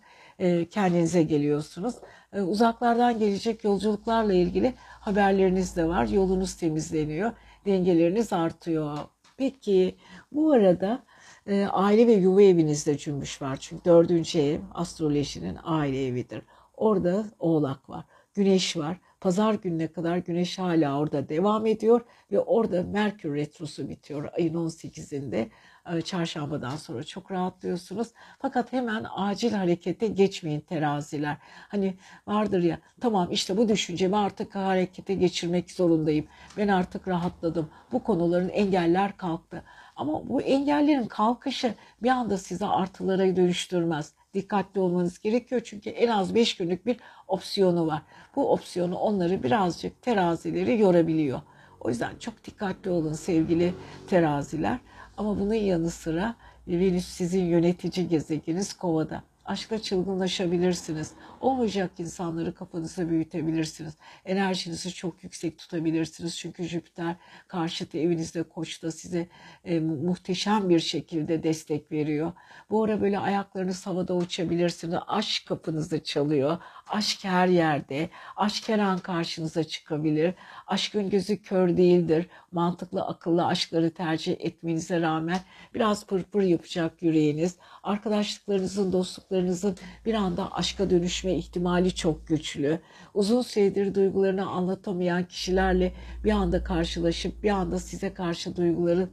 kendinize 0.70 1.22
geliyorsunuz. 1.22 1.94
E, 2.32 2.40
uzaklardan 2.40 3.18
gelecek 3.18 3.64
yolculuklarla 3.64 4.32
ilgili 4.32 4.74
haberleriniz 4.78 5.76
de 5.76 5.88
var. 5.88 6.06
Yolunuz 6.06 6.54
temizleniyor. 6.54 7.32
Dengeleriniz 7.66 8.32
artıyor. 8.32 8.98
Peki 9.36 9.96
bu 10.32 10.52
arada 10.52 11.02
e, 11.46 11.64
aile 11.64 12.06
ve 12.06 12.12
yuva 12.12 12.42
evinizde 12.42 12.98
cümbüş 12.98 13.42
var. 13.42 13.56
Çünkü 13.60 13.84
dördüncü 13.84 14.38
ev 14.38 14.60
astrolojinin 14.74 15.58
aile 15.64 16.06
evidir. 16.06 16.42
Orada 16.76 17.24
oğlak 17.38 17.90
var. 17.90 18.04
Güneş 18.34 18.76
var. 18.76 18.96
Pazar 19.20 19.54
gününe 19.54 19.92
kadar 19.92 20.16
güneş 20.16 20.58
hala 20.58 20.98
orada 20.98 21.28
devam 21.28 21.66
ediyor 21.66 22.00
ve 22.32 22.40
orada 22.40 22.82
Merkür 22.82 23.34
retrosu 23.34 23.88
bitiyor 23.88 24.28
ayın 24.36 24.54
18'inde. 24.54 25.48
E, 25.90 26.02
çarşambadan 26.02 26.76
sonra 26.76 27.04
çok 27.04 27.30
rahatlıyorsunuz. 27.30 28.08
Fakat 28.38 28.72
hemen 28.72 29.06
acil 29.16 29.52
harekete 29.52 30.06
geçmeyin 30.06 30.60
teraziler. 30.60 31.36
Hani 31.68 31.94
vardır 32.26 32.62
ya 32.62 32.78
tamam 33.00 33.28
işte 33.30 33.56
bu 33.56 33.68
düşüncemi 33.68 34.16
artık 34.16 34.54
harekete 34.54 35.14
geçirmek 35.14 35.70
zorundayım. 35.70 36.26
Ben 36.56 36.68
artık 36.68 37.08
rahatladım. 37.08 37.68
Bu 37.92 38.02
konuların 38.02 38.48
engeller 38.48 39.16
kalktı. 39.16 39.64
Ama 39.96 40.28
bu 40.28 40.42
engellerin 40.42 41.06
kalkışı 41.06 41.74
bir 42.02 42.08
anda 42.08 42.38
size 42.38 42.66
artılara 42.66 43.36
dönüştürmez. 43.36 44.12
Dikkatli 44.34 44.80
olmanız 44.80 45.18
gerekiyor 45.18 45.60
çünkü 45.64 45.90
en 45.90 46.08
az 46.08 46.34
5 46.34 46.56
günlük 46.56 46.86
bir 46.86 46.96
opsiyonu 47.28 47.86
var. 47.86 48.02
Bu 48.36 48.52
opsiyonu 48.52 48.96
onları 48.96 49.42
birazcık 49.42 50.02
terazileri 50.02 50.80
yorabiliyor. 50.80 51.40
O 51.80 51.88
yüzden 51.88 52.18
çok 52.18 52.44
dikkatli 52.44 52.90
olun 52.90 53.12
sevgili 53.12 53.74
teraziler. 54.06 54.78
Ama 55.16 55.40
bunun 55.40 55.54
yanı 55.54 55.90
sıra 55.90 56.34
Venüs 56.68 57.06
sizin 57.06 57.44
yönetici 57.44 58.08
gezegeniniz 58.08 58.72
kovada. 58.72 59.22
Aşkla 59.44 59.82
çılgınlaşabilirsiniz. 59.82 61.10
Olmayacak 61.42 61.90
insanları 61.98 62.54
kafanızda 62.54 63.10
büyütebilirsiniz. 63.10 63.94
Enerjinizi 64.24 64.94
çok 64.94 65.24
yüksek 65.24 65.58
tutabilirsiniz. 65.58 66.38
Çünkü 66.38 66.64
Jüpiter 66.64 67.16
karşıtı 67.48 67.98
evinizde 67.98 68.42
koçta 68.42 68.90
size 68.90 69.28
e, 69.64 69.80
muhteşem 69.80 70.68
bir 70.68 70.80
şekilde 70.80 71.42
destek 71.42 71.92
veriyor. 71.92 72.32
Bu 72.70 72.84
ara 72.84 73.00
böyle 73.00 73.18
ayaklarınız 73.18 73.86
havada 73.86 74.14
uçabilirsiniz. 74.14 74.98
Aşk 75.06 75.46
kapınızda 75.46 76.04
çalıyor. 76.04 76.58
Aşk 76.88 77.24
her 77.24 77.48
yerde. 77.48 78.10
Aşk 78.36 78.68
her 78.68 78.78
an 78.78 78.98
karşınıza 78.98 79.64
çıkabilir. 79.64 80.34
Aşkın 80.66 81.10
gözü 81.10 81.42
kör 81.42 81.76
değildir. 81.76 82.26
Mantıklı, 82.52 83.02
akıllı 83.02 83.46
aşkları 83.46 83.90
tercih 83.90 84.36
etmenize 84.38 85.00
rağmen 85.00 85.40
biraz 85.74 86.06
pırpır 86.06 86.42
yapacak 86.42 87.02
yüreğiniz. 87.02 87.56
Arkadaşlıklarınızın, 87.82 88.92
dostluklarınızın 88.92 89.76
bir 90.06 90.14
anda 90.14 90.52
aşka 90.52 90.90
dönüşme 90.90 91.31
ihtimali 91.36 91.94
çok 91.94 92.26
güçlü. 92.26 92.80
Uzun 93.14 93.42
süredir 93.42 93.94
duygularını 93.94 94.46
anlatamayan 94.46 95.24
kişilerle 95.24 95.92
bir 96.24 96.32
anda 96.32 96.64
karşılaşıp 96.64 97.42
bir 97.42 97.50
anda 97.50 97.78
size 97.78 98.14
karşı 98.14 98.56
duyguları 98.56 99.08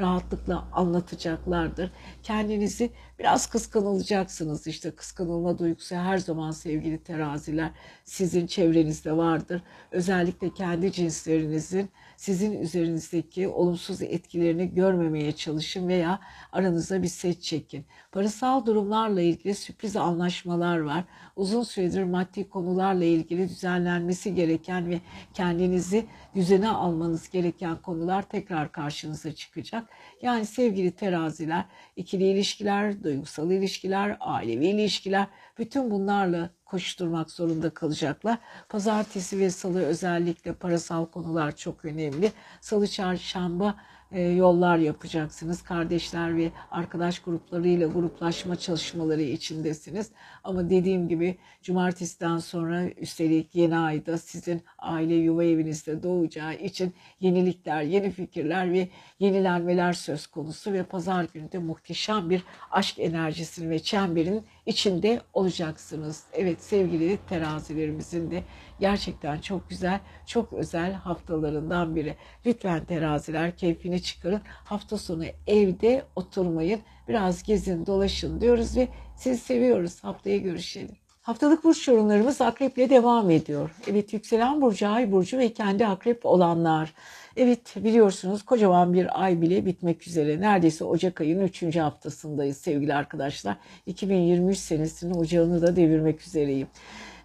rahatlıkla 0.00 0.68
anlatacaklardır. 0.72 1.90
Kendinizi 2.22 2.90
biraz 3.22 3.46
kıskanılacaksınız. 3.46 4.66
İşte 4.66 4.90
kıskanılma 4.90 5.58
duygusu 5.58 5.96
her 5.96 6.18
zaman 6.18 6.50
sevgili 6.50 6.98
teraziler 6.98 7.70
sizin 8.04 8.46
çevrenizde 8.46 9.16
vardır. 9.16 9.62
Özellikle 9.90 10.54
kendi 10.54 10.92
cinslerinizin 10.92 11.88
sizin 12.16 12.60
üzerinizdeki 12.60 13.48
olumsuz 13.48 14.02
etkilerini 14.02 14.74
görmemeye 14.74 15.32
çalışın 15.32 15.88
veya 15.88 16.20
aranıza 16.52 17.02
bir 17.02 17.08
set 17.08 17.42
çekin. 17.42 17.84
Parasal 18.12 18.66
durumlarla 18.66 19.20
ilgili 19.20 19.54
sürpriz 19.54 19.96
anlaşmalar 19.96 20.78
var. 20.78 21.04
Uzun 21.36 21.62
süredir 21.62 22.04
maddi 22.04 22.48
konularla 22.48 23.04
ilgili 23.04 23.48
düzenlenmesi 23.48 24.34
gereken 24.34 24.90
ve 24.90 25.00
kendinizi 25.34 26.06
düzene 26.34 26.68
almanız 26.68 27.30
gereken 27.30 27.76
konular 27.76 28.22
tekrar 28.22 28.72
karşınıza 28.72 29.32
çıkacak. 29.32 29.88
Yani 30.22 30.46
sevgili 30.46 30.90
teraziler, 30.90 31.64
ikili 31.96 32.24
ilişkiler, 32.24 33.04
duygusal 33.12 33.50
ilişkiler, 33.50 34.16
ailevi 34.20 34.66
ilişkiler 34.66 35.26
bütün 35.58 35.90
bunlarla 35.90 36.50
koşturmak 36.64 37.30
zorunda 37.30 37.70
kalacaklar. 37.70 38.38
Pazartesi 38.68 39.38
ve 39.38 39.50
salı 39.50 39.82
özellikle 39.82 40.52
parasal 40.54 41.06
konular 41.06 41.56
çok 41.56 41.84
önemli. 41.84 42.32
Salı 42.60 42.88
çarşamba 42.88 43.74
yollar 44.20 44.78
yapacaksınız. 44.78 45.62
Kardeşler 45.62 46.36
ve 46.36 46.50
arkadaş 46.70 47.18
gruplarıyla 47.18 47.88
gruplaşma 47.88 48.56
çalışmaları 48.56 49.22
içindesiniz. 49.22 50.10
Ama 50.44 50.70
dediğim 50.70 51.08
gibi 51.08 51.36
cumartesiden 51.62 52.38
sonra 52.38 52.88
üstelik 52.88 53.54
yeni 53.54 53.76
ayda 53.76 54.18
sizin 54.18 54.62
aile 54.78 55.14
yuva 55.14 55.44
evinizde 55.44 56.02
doğacağı 56.02 56.54
için 56.54 56.94
yenilikler, 57.20 57.82
yeni 57.82 58.10
fikirler 58.10 58.72
ve 58.72 58.88
yenilenmeler 59.18 59.92
söz 59.92 60.26
konusu 60.26 60.72
ve 60.72 60.82
pazar 60.82 61.26
günü 61.34 61.52
de 61.52 61.58
muhteşem 61.58 62.30
bir 62.30 62.42
aşk 62.70 62.98
enerjisinin 62.98 63.70
ve 63.70 63.78
çemberin 63.78 64.42
içinde 64.66 65.20
olacaksınız. 65.32 66.24
Evet 66.32 66.62
sevgili 66.62 67.18
terazilerimizin 67.28 68.30
de 68.30 68.42
gerçekten 68.82 69.38
çok 69.38 69.70
güzel, 69.70 70.00
çok 70.26 70.52
özel 70.52 70.92
haftalarından 70.92 71.96
biri. 71.96 72.16
Lütfen 72.46 72.84
teraziler 72.84 73.56
keyfini 73.56 74.02
çıkarın. 74.02 74.40
Hafta 74.44 74.98
sonu 74.98 75.24
evde 75.46 76.04
oturmayın. 76.16 76.80
Biraz 77.08 77.42
gezin, 77.42 77.86
dolaşın 77.86 78.40
diyoruz 78.40 78.76
ve 78.76 78.88
sizi 79.16 79.40
seviyoruz. 79.40 80.04
Haftaya 80.04 80.38
görüşelim. 80.38 80.96
Haftalık 81.22 81.64
burç 81.64 81.88
yorumlarımız 81.88 82.40
akreple 82.40 82.90
devam 82.90 83.30
ediyor. 83.30 83.70
Evet 83.86 84.12
yükselen 84.12 84.60
burcu, 84.60 84.88
ay 84.88 85.12
burcu 85.12 85.38
ve 85.38 85.52
kendi 85.52 85.86
akrep 85.86 86.26
olanlar. 86.26 86.94
Evet 87.36 87.74
biliyorsunuz 87.76 88.42
kocaman 88.42 88.94
bir 88.94 89.22
ay 89.24 89.40
bile 89.40 89.66
bitmek 89.66 90.08
üzere. 90.08 90.40
Neredeyse 90.40 90.84
Ocak 90.84 91.20
ayının 91.20 91.42
3. 91.42 91.76
haftasındayız 91.76 92.56
sevgili 92.56 92.94
arkadaşlar. 92.94 93.56
2023 93.86 94.58
senesinin 94.58 95.14
ocağını 95.14 95.62
da 95.62 95.76
devirmek 95.76 96.26
üzereyim. 96.26 96.68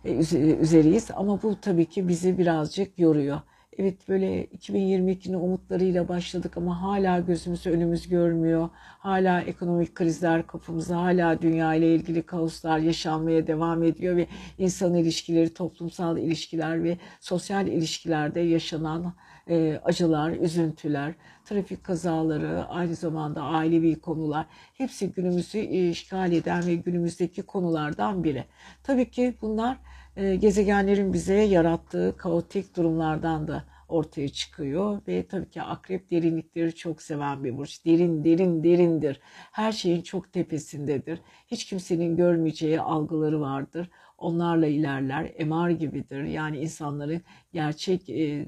E, 0.07 0.13
üzereyiz 0.59 1.07
ama 1.15 1.41
bu 1.41 1.61
tabii 1.61 1.85
ki 1.85 2.07
bizi 2.07 2.37
birazcık 2.37 2.99
yoruyor. 2.99 3.41
Evet 3.77 4.09
böyle 4.09 4.45
2022'nin 4.45 5.33
umutlarıyla 5.33 6.07
başladık 6.07 6.57
ama 6.57 6.81
hala 6.81 7.19
gözümüz 7.19 7.65
önümüz 7.65 8.09
görmüyor. 8.09 8.69
Hala 8.99 9.41
ekonomik 9.41 9.95
krizler 9.95 10.47
kapımızda, 10.47 10.97
hala 10.97 11.41
dünya 11.41 11.73
ile 11.75 11.95
ilgili 11.95 12.23
kaoslar 12.23 12.79
yaşanmaya 12.79 13.47
devam 13.47 13.83
ediyor 13.83 14.15
ve 14.17 14.27
insan 14.57 14.95
ilişkileri, 14.95 15.53
toplumsal 15.53 16.17
ilişkiler 16.17 16.83
ve 16.83 16.97
sosyal 17.19 17.67
ilişkilerde 17.67 18.39
yaşanan 18.39 19.13
e, 19.49 19.79
acılar, 19.83 20.31
üzüntüler, 20.31 21.13
trafik 21.45 21.83
kazaları, 21.83 22.65
aynı 22.65 22.95
zamanda 22.95 23.41
ailevi 23.41 23.99
konular 23.99 24.45
hepsi 24.73 25.11
günümüzü 25.11 25.59
işgal 25.59 26.31
eden 26.31 26.67
ve 26.67 26.75
günümüzdeki 26.75 27.41
konulardan 27.41 28.23
biri. 28.23 28.45
Tabii 28.83 29.11
ki 29.11 29.37
bunlar 29.41 29.77
e, 30.15 30.35
gezegenlerin 30.35 31.13
bize 31.13 31.33
yarattığı 31.33 32.15
kaotik 32.17 32.75
durumlardan 32.75 33.47
da 33.47 33.63
ortaya 33.87 34.29
çıkıyor 34.29 35.01
ve 35.07 35.27
tabii 35.27 35.49
ki 35.49 35.61
akrep 35.61 36.11
derinlikleri 36.11 36.75
çok 36.75 37.01
seven 37.01 37.43
bir 37.43 37.57
burç. 37.57 37.85
Derin 37.85 38.23
derin 38.23 38.63
derindir. 38.63 39.19
Her 39.51 39.71
şeyin 39.71 40.01
çok 40.01 40.33
tepesindedir. 40.33 41.19
Hiç 41.47 41.65
kimsenin 41.65 42.15
görmeyeceği 42.15 42.81
algıları 42.81 43.41
vardır. 43.41 43.89
Onlarla 44.17 44.67
ilerler. 44.67 45.33
MR 45.45 45.69
gibidir. 45.69 46.23
Yani 46.23 46.57
insanların 46.57 47.21
gerçek 47.53 48.09
e, 48.09 48.45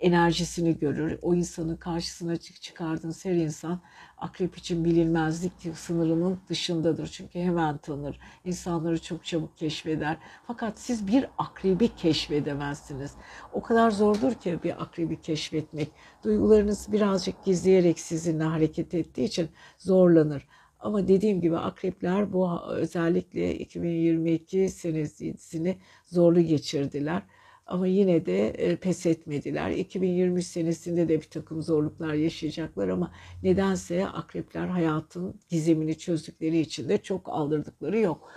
enerjisini 0.00 0.78
görür. 0.78 1.18
O 1.22 1.34
insanın 1.34 1.76
karşısına 1.76 2.36
çık 2.36 2.62
çıkardığınız 2.62 3.24
her 3.24 3.34
insan 3.34 3.80
akrep 4.18 4.56
için 4.58 4.84
bilinmezlik 4.84 5.52
sınırının 5.74 6.38
dışındadır. 6.48 7.06
Çünkü 7.06 7.38
hemen 7.38 7.78
tanır. 7.78 8.18
İnsanları 8.44 9.02
çok 9.02 9.24
çabuk 9.24 9.58
keşfeder. 9.58 10.16
Fakat 10.46 10.78
siz 10.78 11.06
bir 11.06 11.26
akrebi 11.38 11.88
keşfedemezsiniz. 11.96 13.14
O 13.52 13.62
kadar 13.62 13.90
zordur 13.90 14.34
ki 14.34 14.58
bir 14.64 14.82
akrebi 14.82 15.20
keşfetmek. 15.20 15.88
Duygularınız 16.24 16.92
birazcık 16.92 17.44
gizleyerek 17.44 18.00
sizinle 18.00 18.44
hareket 18.44 18.94
ettiği 18.94 19.24
için 19.24 19.48
zorlanır. 19.78 20.46
Ama 20.80 21.08
dediğim 21.08 21.40
gibi 21.40 21.58
akrepler 21.58 22.32
bu 22.32 22.60
özellikle 22.70 23.58
2022 23.58 24.68
senesini 24.68 25.78
zorlu 26.06 26.40
geçirdiler. 26.40 27.22
Ama 27.70 27.86
yine 27.86 28.26
de 28.26 28.48
e, 28.48 28.76
pes 28.76 29.06
etmediler. 29.06 29.70
2023 29.70 30.46
senesinde 30.46 31.08
de 31.08 31.20
bir 31.20 31.28
takım 31.30 31.62
zorluklar 31.62 32.14
yaşayacaklar 32.14 32.88
ama 32.88 33.12
nedense 33.42 34.06
akrepler 34.06 34.66
hayatın 34.66 35.40
gizemini 35.48 35.98
çözdükleri 35.98 36.58
için 36.58 36.88
de 36.88 36.98
çok 36.98 37.28
aldırdıkları 37.28 37.98
yok. 37.98 38.30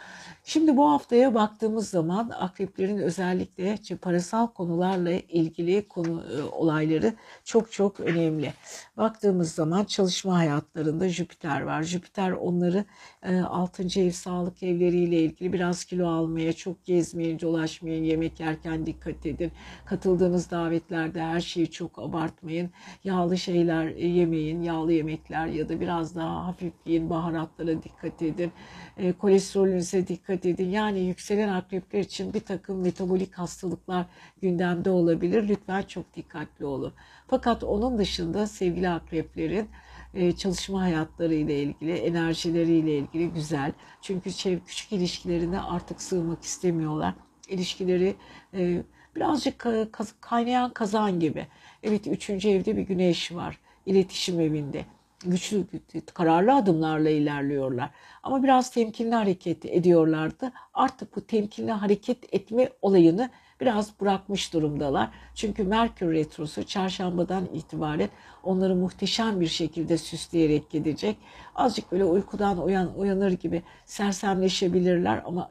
Şimdi 0.46 0.78
bu 0.78 0.90
haftaya 0.92 1.36
baktığımız 1.36 1.90
zaman 1.90 2.30
akreplerin 2.30 2.98
özellikle 2.98 3.78
parasal 4.02 4.48
konularla 4.48 5.12
ilgili 5.12 5.88
konu 5.88 6.24
e, 6.38 6.42
olayları 6.42 7.14
çok 7.44 7.72
çok 7.72 8.00
önemli. 8.00 8.54
Baktığımız 8.98 9.52
zaman 9.52 9.84
çalışma 9.84 10.38
hayatlarında 10.38 11.10
Jüpiter 11.10 11.62
var. 11.62 11.84
Jüpiter 11.84 12.32
onları 12.32 12.86
6. 13.50 13.84
E, 14.00 14.04
ev 14.04 14.12
sağlık 14.12 14.64
evleriyle 14.64 15.20
ilgili 15.22 15.54
biraz 15.54 15.86
kilo 15.86 16.08
almaya, 16.08 16.54
çok 16.54 16.86
gezmeyin, 16.86 17.40
dolaşmayın, 17.40 18.04
yemek 18.04 18.40
yerken 18.40 18.86
dikkat 18.86 19.26
edin. 19.26 19.52
Katıldığınız 19.86 20.52
davetlerde 20.52 21.22
her 21.22 21.42
şeyi 21.42 21.72
çok 21.72 22.00
abartmayın. 22.00 22.70
Yağlı 23.04 23.38
şeyler 23.38 23.88
yemeyin, 23.88 24.62
yağlı 24.62 24.94
yemekler 24.94 25.48
ya 25.48 25.70
da 25.70 25.80
biraz 25.80 26.16
daha 26.16 26.48
hafif 26.48 26.74
yiyin, 26.86 27.10
baharatlara 27.10 27.84
dikkat 27.84 28.22
edin. 28.22 28.52
E, 28.98 29.14
kolesterolünüze 29.14 30.08
dikkat 30.08 30.33
edin. 30.34 30.70
Yani 30.70 31.00
yükselen 31.00 31.50
akrepler 31.50 32.00
için 32.00 32.34
bir 32.34 32.40
takım 32.40 32.82
metabolik 32.82 33.34
hastalıklar 33.34 34.06
gündemde 34.42 34.90
olabilir. 34.90 35.48
Lütfen 35.48 35.82
çok 35.82 36.16
dikkatli 36.16 36.66
olun. 36.66 36.94
Fakat 37.28 37.64
onun 37.64 37.98
dışında 37.98 38.48
sevgili 38.48 38.90
akreplerin 38.90 39.70
e, 40.14 40.32
çalışma 40.32 40.82
hayatları 40.82 41.34
ile 41.34 41.64
ilgili, 41.64 41.94
enerjileri 41.94 42.72
ile 42.72 42.98
ilgili 42.98 43.30
güzel. 43.30 43.72
Çünkü 44.02 44.32
küçük 44.66 44.92
ilişkilerine 44.92 45.60
artık 45.62 46.02
sığmak 46.02 46.44
istemiyorlar. 46.44 47.14
İlişkileri 47.50 48.16
e, 48.54 48.84
birazcık 49.16 49.68
kaynayan 50.22 50.74
kazan 50.74 51.20
gibi. 51.20 51.48
Evet 51.84 52.08
üçüncü 52.08 52.50
evde 52.50 52.78
bir 52.78 52.82
güneş 52.82 53.32
var. 53.32 53.60
İletişim 53.86 54.40
evinde. 54.40 54.86
Güçlü, 55.26 55.66
kararlı 56.14 56.56
adımlarla 56.56 57.10
ilerliyorlar. 57.10 57.90
Ama 58.24 58.44
biraz 58.44 58.72
temkinli 58.72 59.16
hareket 59.16 59.66
ediyorlardı. 59.66 60.52
Artık 60.74 61.16
bu 61.16 61.22
temkinli 61.22 61.72
hareket 61.72 62.34
etme 62.34 62.70
olayını 62.82 63.30
biraz 63.62 64.00
bırakmış 64.02 64.54
durumdalar. 64.54 65.10
Çünkü 65.36 65.64
Merkür 65.64 66.14
Retrosu 66.14 66.64
çarşambadan 66.66 67.46
itibaren 67.54 68.10
onları 68.44 68.76
muhteşem 68.76 69.42
bir 69.42 69.48
şekilde 69.48 69.98
süsleyerek 69.98 70.70
gidecek. 70.70 71.18
Azıcık 71.56 71.92
böyle 71.92 72.06
uykudan 72.06 72.64
uyan, 72.64 73.00
uyanır 73.00 73.32
gibi 73.32 73.64
sersemleşebilirler 73.86 75.22
ama 75.26 75.50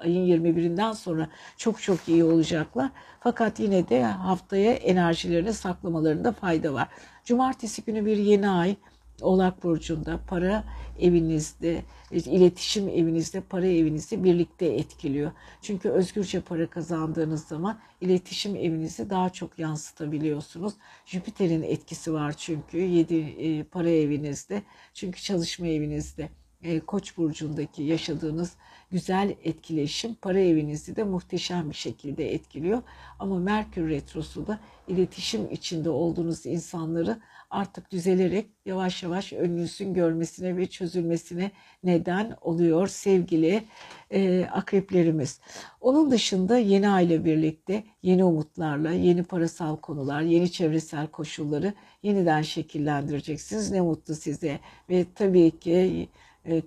ayın 0.00 0.26
21'inden 0.26 0.92
sonra 0.92 1.28
çok 1.56 1.82
çok 1.82 2.08
iyi 2.08 2.24
olacaklar. 2.24 2.90
Fakat 3.20 3.60
yine 3.60 3.88
de 3.88 4.02
haftaya 4.02 4.72
enerjilerini 4.72 5.52
saklamalarında 5.52 6.32
fayda 6.32 6.74
var. 6.74 6.88
Cumartesi 7.24 7.84
günü 7.84 8.06
bir 8.06 8.16
yeni 8.16 8.48
ay 8.48 8.76
Oğlak 9.22 9.62
Burcu'nda 9.62 10.20
para 10.26 10.64
evinizde, 10.98 11.82
iletişim 12.10 12.88
evinizde, 12.88 13.40
para 13.40 13.66
evinizde 13.66 14.24
birlikte 14.24 14.66
etkiliyor. 14.66 15.32
Çünkü 15.62 15.88
özgürce 15.88 16.40
para 16.40 16.70
kazandığınız 16.70 17.44
zaman 17.44 17.78
iletişim 18.00 18.56
evinizi 18.56 19.10
daha 19.10 19.30
çok 19.30 19.58
yansıtabiliyorsunuz. 19.58 20.74
Jüpiter'in 21.06 21.62
etkisi 21.62 22.12
var 22.12 22.32
çünkü 22.32 22.78
7 22.78 23.14
e, 23.16 23.64
para 23.64 23.90
evinizde, 23.90 24.62
çünkü 24.94 25.22
çalışma 25.22 25.66
evinizde. 25.66 26.28
E, 26.62 26.80
Koç 26.80 27.16
burcundaki 27.16 27.82
yaşadığınız 27.82 28.56
güzel 28.92 29.34
etkileşim 29.44 30.14
para 30.14 30.40
evinizi 30.40 30.96
de 30.96 31.04
muhteşem 31.04 31.70
bir 31.70 31.74
şekilde 31.74 32.34
etkiliyor. 32.34 32.82
Ama 33.18 33.38
Merkür 33.38 33.88
retrosu 33.88 34.46
da 34.46 34.58
iletişim 34.88 35.50
içinde 35.50 35.90
olduğunuz 35.90 36.46
insanları 36.46 37.18
artık 37.50 37.92
düzelerek 37.92 38.46
yavaş 38.66 39.02
yavaş 39.02 39.32
önünüzün 39.32 39.94
görmesine 39.94 40.56
ve 40.56 40.66
çözülmesine 40.66 41.50
neden 41.84 42.36
oluyor 42.40 42.86
sevgili 42.86 43.64
e, 44.10 44.44
akreplerimiz. 44.44 45.40
Onun 45.80 46.10
dışında 46.10 46.58
yeni 46.58 46.88
aile 46.88 47.24
birlikte 47.24 47.84
yeni 48.02 48.24
umutlarla, 48.24 48.92
yeni 48.92 49.24
parasal 49.24 49.76
konular, 49.76 50.20
yeni 50.20 50.52
çevresel 50.52 51.06
koşulları 51.06 51.74
yeniden 52.02 52.42
şekillendireceksiniz. 52.42 53.70
Ne 53.70 53.80
mutlu 53.80 54.14
size 54.14 54.60
ve 54.90 55.06
tabii 55.14 55.50
ki 55.50 56.08
e, 56.44 56.62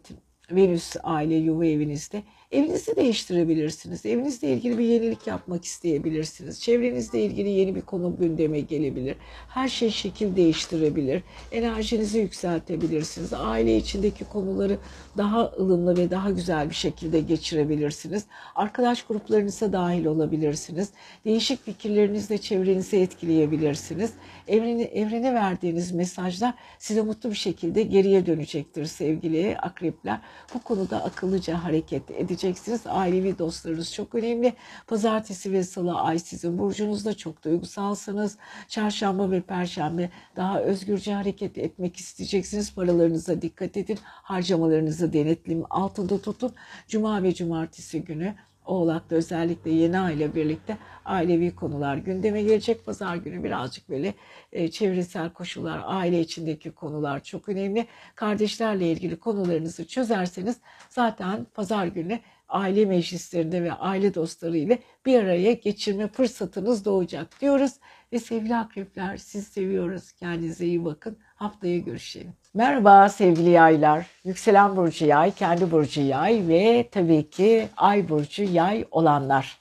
Venüs 0.52 0.96
aile 1.04 1.36
yuva 1.36 1.66
evinizde 1.66 2.24
Evinizi 2.52 2.96
değiştirebilirsiniz. 2.96 4.06
Evinizle 4.06 4.48
ilgili 4.48 4.78
bir 4.78 4.86
yenilik 4.86 5.28
yapmak 5.28 5.66
isteyebilirsiniz. 5.66 6.62
Çevrenizle 6.62 7.22
ilgili 7.24 7.50
yeni 7.50 7.76
bir 7.76 7.82
konu 7.82 8.18
gündeme 8.18 8.60
gelebilir. 8.60 9.16
Her 9.50 9.68
şey 9.68 9.90
şekil 9.90 10.36
değiştirebilir. 10.36 11.24
Enerjinizi 11.52 12.20
yükseltebilirsiniz. 12.20 13.34
Aile 13.34 13.78
içindeki 13.78 14.26
konuları 14.26 14.78
daha 15.18 15.52
ılımlı 15.60 15.98
ve 15.98 16.12
daha 16.12 16.32
güzel 16.32 16.70
bir 16.70 16.76
şekilde 16.76 17.20
geçirebilirsiniz. 17.20 18.26
Arkadaş 18.56 19.04
gruplarınıza 19.04 19.74
dahil 19.74 20.06
olabilirsiniz. 20.06 20.90
Değişik 21.26 21.66
fikirlerinizle 21.66 22.38
çevrenizi 22.38 22.98
etkileyebilirsiniz. 22.98 24.14
Evrene, 24.48 24.84
evrene 24.84 25.34
verdiğiniz 25.34 25.92
mesajlar 25.92 26.54
size 26.80 27.02
mutlu 27.02 27.30
bir 27.30 27.36
şekilde 27.36 27.84
geriye 27.84 28.26
dönecektir 28.26 28.86
sevgili 28.86 29.58
akrepler. 29.58 30.20
Bu 30.54 30.60
konuda 30.60 31.04
akıllıca 31.04 31.64
hareket 31.64 32.12
edeceksiniz 32.12 32.35
edeceksiniz. 32.36 32.82
Ailevi 32.88 33.38
dostlarınız 33.38 33.94
çok 33.94 34.16
önemli. 34.16 34.54
Pazartesi 34.88 35.52
ve 35.52 35.64
salı 35.64 36.00
ay 36.00 36.20
sizin 36.20 36.58
burcunuzda 36.58 37.18
çok 37.18 37.44
duygusalsınız. 37.44 38.38
Çarşamba 38.68 39.32
ve 39.32 39.42
perşembe 39.42 40.10
daha 40.36 40.60
özgürce 40.60 41.14
hareket 41.14 41.58
etmek 41.58 41.98
isteyeceksiniz. 41.98 42.76
Paralarınıza 42.76 43.42
dikkat 43.42 43.78
edin. 43.78 44.00
Harcamalarınızı 44.04 45.14
denetlim 45.14 45.64
altında 45.70 46.22
tutun. 46.22 46.54
Cuma 46.88 47.24
ve 47.24 47.34
cumartesi 47.34 48.02
günü 48.04 48.36
Oğlak'ta 48.66 49.16
özellikle 49.16 49.72
yeni 49.72 50.00
aile 50.00 50.36
birlikte 50.36 50.78
ailevi 51.06 51.56
konular 51.56 51.98
gündeme 51.98 52.42
gelecek. 52.42 52.86
Pazar 52.86 53.16
günü 53.16 53.44
birazcık 53.44 53.90
böyle 53.90 54.14
e, 54.52 54.72
çevresel 54.72 55.30
koşullar, 55.30 55.82
aile 55.86 56.20
içindeki 56.20 56.72
konular 56.72 57.24
çok 57.24 57.50
önemli. 57.50 57.88
Kardeşlerle 58.16 58.92
ilgili 58.92 59.20
konularınızı 59.20 59.88
çözerseniz 59.88 60.58
zaten 60.90 61.46
pazar 61.54 61.88
günü 61.88 62.20
aile 62.50 62.86
meclislerinde 62.86 63.64
ve 63.64 63.74
aile 63.74 64.14
dostları 64.14 64.58
ile 64.58 64.80
bir 65.06 65.20
araya 65.20 65.54
geçirme 65.54 66.08
fırsatınız 66.08 66.86
doğacak 66.86 67.42
diyoruz. 67.42 67.72
Ve 68.14 68.20
sevgili 68.20 68.56
akrepler 68.56 69.18
siz 69.18 69.48
seviyoruz. 69.48 70.12
Kendinize 70.12 70.66
iyi 70.66 70.86
bakın. 70.86 71.18
Haftaya 71.36 71.78
görüşelim. 71.78 72.45
Merhaba 72.56 73.10
sevgili 73.10 73.50
yaylar. 73.50 74.06
Yükselen 74.24 74.76
burcu 74.76 75.06
yay, 75.06 75.32
kendi 75.32 75.72
burcu 75.72 76.02
yay 76.02 76.48
ve 76.48 76.90
tabii 76.92 77.30
ki 77.30 77.70
ay 77.78 78.10
burcu 78.10 78.44
yay 78.44 78.86
olanlar. 78.92 79.58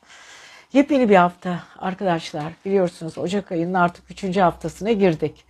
Yepyeni 0.73 1.09
bir 1.09 1.17
hafta 1.17 1.63
arkadaşlar. 1.79 2.53
Biliyorsunuz 2.65 3.19
Ocak 3.19 3.53
ayının 3.53 3.75
artık 3.75 4.11
3. 4.25 4.37
haftasına 4.37 4.93
girdik. 4.93 5.45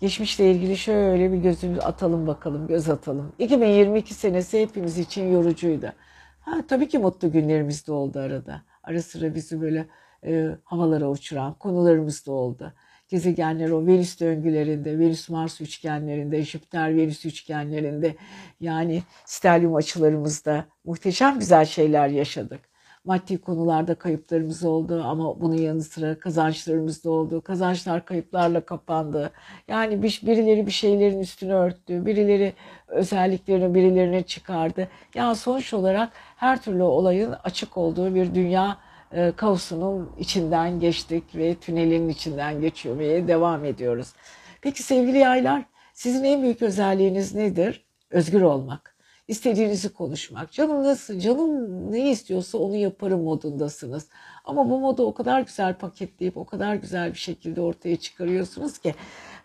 Geçmişle 0.00 0.50
ilgili 0.50 0.76
şöyle 0.76 1.32
bir 1.32 1.36
gözümüz 1.36 1.78
atalım 1.78 2.26
bakalım, 2.26 2.66
göz 2.66 2.88
atalım. 2.88 3.32
2022 3.38 4.14
senesi 4.14 4.60
hepimiz 4.60 4.98
için 4.98 5.32
yorucuydu. 5.32 5.92
Ha, 6.40 6.52
tabii 6.68 6.88
ki 6.88 6.98
mutlu 6.98 7.32
günlerimiz 7.32 7.86
de 7.86 7.92
oldu 7.92 8.18
arada. 8.18 8.62
Ara 8.84 9.02
sıra 9.02 9.34
bizi 9.34 9.60
böyle 9.60 9.86
e, 10.26 10.48
havalara 10.64 11.10
uçuran 11.10 11.54
konularımız 11.54 12.26
da 12.26 12.32
oldu. 12.32 12.72
Gezegenler 13.10 13.70
o 13.70 13.86
Venüs 13.86 14.20
döngülerinde, 14.20 14.98
Venüs-Mars 14.98 15.60
üçgenlerinde, 15.60 16.44
Jüpiter-Venüs 16.44 17.26
üçgenlerinde 17.26 18.14
yani 18.60 19.02
stelyum 19.24 19.74
açılarımızda 19.74 20.64
muhteşem 20.84 21.38
güzel 21.38 21.64
şeyler 21.64 22.08
yaşadık. 22.08 22.60
Maddi 23.04 23.38
konularda 23.38 23.94
kayıplarımız 23.94 24.64
oldu 24.64 25.02
ama 25.04 25.40
bunun 25.40 25.56
yanı 25.56 25.82
sıra 25.82 26.18
kazançlarımız 26.18 27.04
da 27.04 27.10
oldu. 27.10 27.40
Kazançlar 27.40 28.04
kayıplarla 28.04 28.60
kapandı. 28.60 29.30
Yani 29.68 30.02
bir, 30.02 30.20
birileri 30.26 30.66
bir 30.66 30.70
şeylerin 30.70 31.20
üstünü 31.20 31.52
örttü, 31.52 32.06
birileri 32.06 32.52
özelliklerini 32.88 33.74
birilerine 33.74 34.22
çıkardı. 34.22 34.88
Yani 35.14 35.36
sonuç 35.36 35.74
olarak 35.74 36.12
her 36.36 36.62
türlü 36.62 36.82
olayın 36.82 37.34
açık 37.44 37.76
olduğu 37.76 38.14
bir 38.14 38.34
dünya 38.34 38.78
e, 39.12 39.32
kaosunun 39.36 40.10
içinden 40.18 40.80
geçtik 40.80 41.24
ve 41.34 41.54
tünelin 41.54 42.08
içinden 42.08 42.60
geçiyor 42.60 42.98
devam 43.28 43.64
ediyoruz. 43.64 44.12
Peki 44.60 44.82
sevgili 44.82 45.18
yaylar, 45.18 45.62
sizin 45.94 46.24
en 46.24 46.42
büyük 46.42 46.62
özelliğiniz 46.62 47.34
nedir? 47.34 47.84
Özgür 48.10 48.42
olmak. 48.42 48.96
İstediğinizi 49.28 49.92
konuşmak. 49.92 50.52
Canım 50.52 50.84
nasıl, 50.84 51.18
canım 51.18 51.92
ne 51.92 52.10
istiyorsa 52.10 52.58
onu 52.58 52.76
yaparım 52.76 53.22
modundasınız. 53.22 54.08
Ama 54.44 54.70
bu 54.70 54.80
modu 54.80 55.06
o 55.06 55.14
kadar 55.14 55.40
güzel 55.40 55.74
paketleyip 55.74 56.36
o 56.36 56.44
kadar 56.44 56.74
güzel 56.74 57.12
bir 57.12 57.18
şekilde 57.18 57.60
ortaya 57.60 57.96
çıkarıyorsunuz 57.96 58.78
ki 58.78 58.94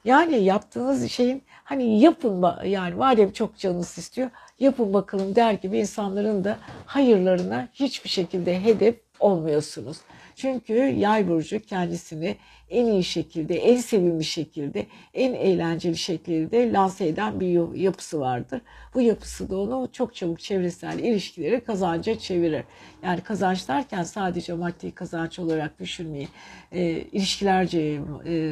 yani 0.05 0.43
yaptığınız 0.43 1.11
şeyin 1.11 1.43
hani 1.63 1.99
yapın 1.99 2.45
yani 2.65 2.95
madem 2.95 3.31
çok 3.31 3.57
canınız 3.57 3.97
istiyor 3.97 4.29
yapın 4.59 4.93
bakalım 4.93 5.35
der 5.35 5.53
gibi 5.53 5.77
insanların 5.77 6.43
da 6.43 6.57
hayırlarına 6.85 7.67
hiçbir 7.73 8.09
şekilde 8.09 8.63
hedef 8.63 9.04
olmuyorsunuz. 9.25 9.97
Çünkü 10.35 10.73
yay 10.73 11.27
burcu 11.27 11.59
kendisini 11.59 12.37
en 12.69 12.85
iyi 12.85 13.03
şekilde, 13.03 13.55
en 13.55 13.77
sevimli 13.77 14.23
şekilde, 14.23 14.85
en 15.13 15.33
eğlenceli 15.33 15.97
şekilde 15.97 16.73
lanse 16.73 17.07
eden 17.07 17.39
bir 17.39 17.75
yapısı 17.75 18.19
vardır. 18.19 18.61
Bu 18.93 19.01
yapısı 19.01 19.49
da 19.49 19.57
onu 19.57 19.89
çok 19.91 20.15
çabuk 20.15 20.39
çevresel 20.39 20.99
ilişkileri 20.99 21.63
kazanca 21.63 22.19
çevirir. 22.19 22.63
Yani 23.03 23.21
kazanç 23.21 23.67
derken 23.67 24.03
sadece 24.03 24.53
maddi 24.53 24.91
kazanç 24.91 25.39
olarak 25.39 25.79
düşünmeyin. 25.79 26.29
E, 26.71 26.83
ilişkilerce 26.89 28.01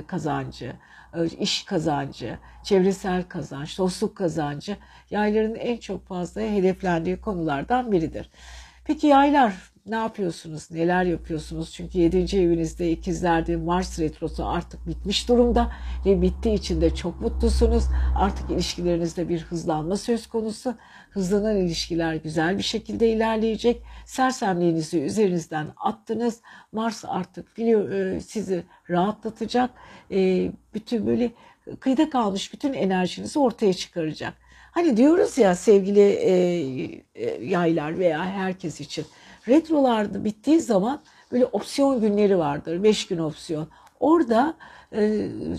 kazancı, 0.08 0.74
e, 1.16 1.26
iş 1.26 1.64
kazancı, 1.64 2.38
çevresel 2.64 3.24
kazanç, 3.24 3.78
dostluk 3.78 4.18
kazancı 4.18 4.78
yayların 5.12 5.56
en 5.56 5.78
çok 5.78 6.08
fazla 6.08 6.42
hedeflendiği 6.42 7.22
konulardan 7.22 7.92
biridir. 7.92 8.30
Peki 8.86 9.08
yaylar 9.08 9.73
ne 9.86 9.96
yapıyorsunuz, 9.96 10.72
neler 10.72 11.04
yapıyorsunuz? 11.04 11.72
Çünkü 11.72 11.98
7. 11.98 12.38
evinizde 12.38 12.92
ikizlerde 12.92 13.56
Mars 13.56 14.00
retrosu 14.00 14.46
artık 14.46 14.88
bitmiş 14.88 15.30
durumda 15.30 15.72
ve 16.06 16.22
bittiği 16.22 16.56
için 16.56 16.82
de 16.82 16.96
çok 16.96 17.22
mutlusunuz. 17.22 17.84
Artık 18.18 18.52
ilişkilerinizde 18.52 19.30
bir 19.30 19.42
hızlanma 19.42 19.98
söz 19.98 20.28
konusu. 20.28 20.76
Hızlanan 21.10 21.58
ilişkiler 21.58 22.16
güzel 22.16 22.58
bir 22.58 22.64
şekilde 22.64 23.10
ilerleyecek. 23.10 23.82
Sersemliğinizi 24.06 25.00
üzerinizden 25.00 25.68
attınız. 25.78 26.42
Mars 26.72 27.06
artık 27.08 27.58
biliyor, 27.58 27.92
e, 27.92 28.20
sizi 28.20 28.64
rahatlatacak. 28.90 29.70
E, 30.12 30.52
bütün 30.74 31.08
böyle 31.08 31.32
kıyıda 31.80 32.10
kalmış 32.10 32.54
bütün 32.54 32.74
enerjinizi 32.74 33.40
ortaya 33.40 33.74
çıkaracak. 33.74 34.34
Hani 34.72 34.98
diyoruz 34.98 35.38
ya 35.38 35.56
sevgili 35.56 36.02
e, 36.02 36.34
yaylar 37.46 38.00
veya 38.00 38.26
herkes 38.26 38.82
için 38.82 39.06
Retrolarda 39.48 40.26
bittiği 40.26 40.62
zaman 40.62 41.02
böyle 41.32 41.46
opsiyon 41.46 42.02
günleri 42.02 42.38
vardır. 42.38 42.84
5 42.84 43.08
gün 43.08 43.18
opsiyon, 43.18 43.68
Orada 44.04 44.54
e, 44.92 45.02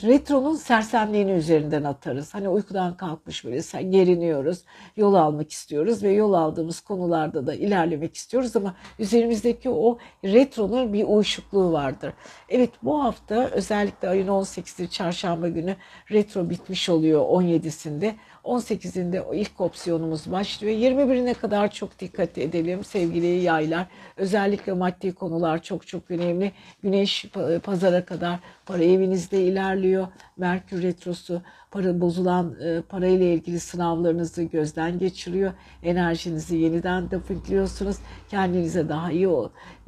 retronun 0.02 0.56
sersemliğini 0.56 1.30
üzerinden 1.30 1.84
atarız. 1.84 2.34
Hani 2.34 2.48
uykudan 2.48 2.96
kalkmış 2.96 3.44
böyle 3.44 3.82
geriniyoruz, 3.82 4.58
yol 4.96 5.14
almak 5.14 5.50
istiyoruz 5.52 6.02
ve 6.02 6.10
yol 6.12 6.32
aldığımız 6.32 6.80
konularda 6.80 7.46
da 7.46 7.54
ilerlemek 7.54 8.14
istiyoruz 8.14 8.56
ama 8.56 8.74
üzerimizdeki 8.98 9.70
o 9.70 9.98
retronun 10.24 10.92
bir 10.92 11.04
uyuşukluğu 11.04 11.72
vardır. 11.72 12.12
Evet 12.48 12.70
bu 12.82 13.04
hafta 13.04 13.50
özellikle 13.50 14.08
ayın 14.08 14.28
18'i 14.28 14.90
çarşamba 14.90 15.48
günü 15.48 15.76
retro 16.10 16.50
bitmiş 16.50 16.88
oluyor 16.88 17.20
17'sinde. 17.20 18.14
18'inde 18.44 19.20
o 19.20 19.34
ilk 19.34 19.60
opsiyonumuz 19.60 20.32
başlıyor. 20.32 20.74
21'ine 20.74 21.34
kadar 21.34 21.70
çok 21.70 21.98
dikkat 21.98 22.38
edelim 22.38 22.84
sevgili 22.84 23.26
yaylar. 23.26 23.86
Özellikle 24.16 24.72
maddi 24.72 25.12
konular 25.14 25.62
çok 25.62 25.86
çok 25.86 26.10
önemli. 26.10 26.52
Güneş 26.82 27.26
pazara 27.62 28.04
kadar 28.04 28.38
para 28.66 28.84
evinizde 28.84 29.42
ilerliyor. 29.42 30.06
Merkür 30.36 30.82
retrosu 30.82 31.42
para 31.70 32.00
bozulan 32.00 32.56
e, 32.60 32.82
parayla 32.82 33.26
ilgili 33.26 33.60
sınavlarınızı 33.60 34.42
gözden 34.42 34.98
geçiriyor. 34.98 35.52
Enerjinizi 35.82 36.56
yeniden 36.56 37.10
depikliyorsunuz. 37.10 37.96
Kendinize 38.28 38.88
daha 38.88 39.12
iyi 39.12 39.28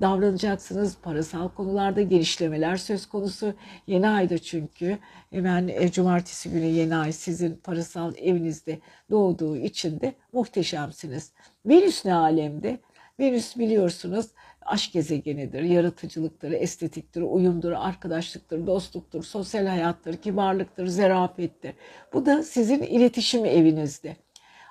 davranacaksınız. 0.00 0.96
Parasal 1.02 1.48
konularda 1.48 2.02
gelişlemeler 2.02 2.76
söz 2.76 3.06
konusu. 3.06 3.54
Yeni 3.86 4.08
ayda 4.08 4.38
çünkü 4.38 4.98
hemen 5.30 5.68
e, 5.68 5.92
cumartesi 5.92 6.50
günü 6.50 6.66
yeni 6.66 6.96
ay 6.96 7.12
sizin 7.12 7.56
parasal 7.56 8.12
evinizde 8.16 8.80
doğduğu 9.10 9.56
için 9.56 10.00
de 10.00 10.14
muhteşemsiniz. 10.32 11.32
Venüs 11.66 12.04
ne 12.04 12.14
alemde? 12.14 12.78
Venüs 13.20 13.56
biliyorsunuz 13.56 14.26
aşk 14.66 14.92
gezegenidir, 14.92 15.62
yaratıcılıktır, 15.62 16.50
estetiktir, 16.52 17.22
uyumdur, 17.22 17.72
arkadaşlıktır, 17.72 18.66
dostluktur, 18.66 19.22
sosyal 19.22 19.66
hayattır, 19.66 20.16
kibarlıktır, 20.16 20.86
zerafettir. 20.86 21.74
Bu 22.12 22.26
da 22.26 22.42
sizin 22.42 22.82
iletişim 22.82 23.44
evinizde. 23.44 24.16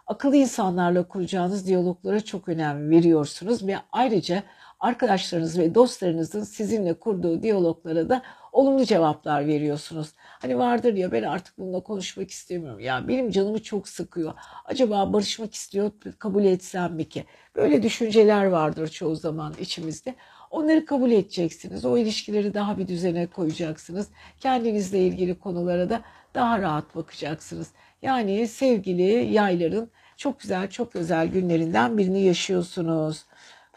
Akıllı 0.07 0.35
insanlarla 0.35 1.07
kuracağınız 1.07 1.67
diyaloglara 1.67 2.19
çok 2.19 2.49
önem 2.49 2.89
veriyorsunuz 2.89 3.67
ve 3.67 3.75
ayrıca 3.91 4.43
arkadaşlarınız 4.85 5.59
ve 5.59 5.75
dostlarınızın 5.75 6.43
sizinle 6.43 6.93
kurduğu 6.93 7.43
diyaloglara 7.43 8.09
da 8.09 8.21
olumlu 8.51 8.85
cevaplar 8.85 9.47
veriyorsunuz. 9.47 10.07
Hani 10.17 10.57
vardır 10.57 10.93
ya 10.93 11.11
ben 11.11 11.23
artık 11.23 11.57
bununla 11.57 11.79
konuşmak 11.79 12.31
istemiyorum. 12.31 12.79
Ya 12.79 13.07
benim 13.07 13.31
canımı 13.31 13.63
çok 13.63 13.87
sıkıyor. 13.87 14.33
Acaba 14.65 15.13
barışmak 15.13 15.53
istiyor 15.53 15.91
kabul 16.19 16.45
etsem 16.45 16.93
mi 16.93 17.09
ki? 17.09 17.25
Böyle 17.55 17.83
düşünceler 17.83 18.45
vardır 18.45 18.87
çoğu 18.87 19.15
zaman 19.15 19.53
içimizde. 19.59 20.15
Onları 20.51 20.85
kabul 20.85 21.11
edeceksiniz. 21.11 21.85
O 21.85 21.97
ilişkileri 21.97 22.53
daha 22.53 22.77
bir 22.77 22.87
düzene 22.87 23.27
koyacaksınız. 23.27 24.07
Kendinizle 24.39 24.99
ilgili 24.99 25.39
konulara 25.39 25.89
da 25.89 26.01
daha 26.35 26.61
rahat 26.61 26.95
bakacaksınız. 26.95 27.71
Yani 28.01 28.47
sevgili 28.47 29.33
yayların 29.33 29.89
çok 30.17 30.39
güzel, 30.39 30.69
çok 30.69 30.95
özel 30.95 31.27
günlerinden 31.27 31.97
birini 31.97 32.21
yaşıyorsunuz. 32.21 33.25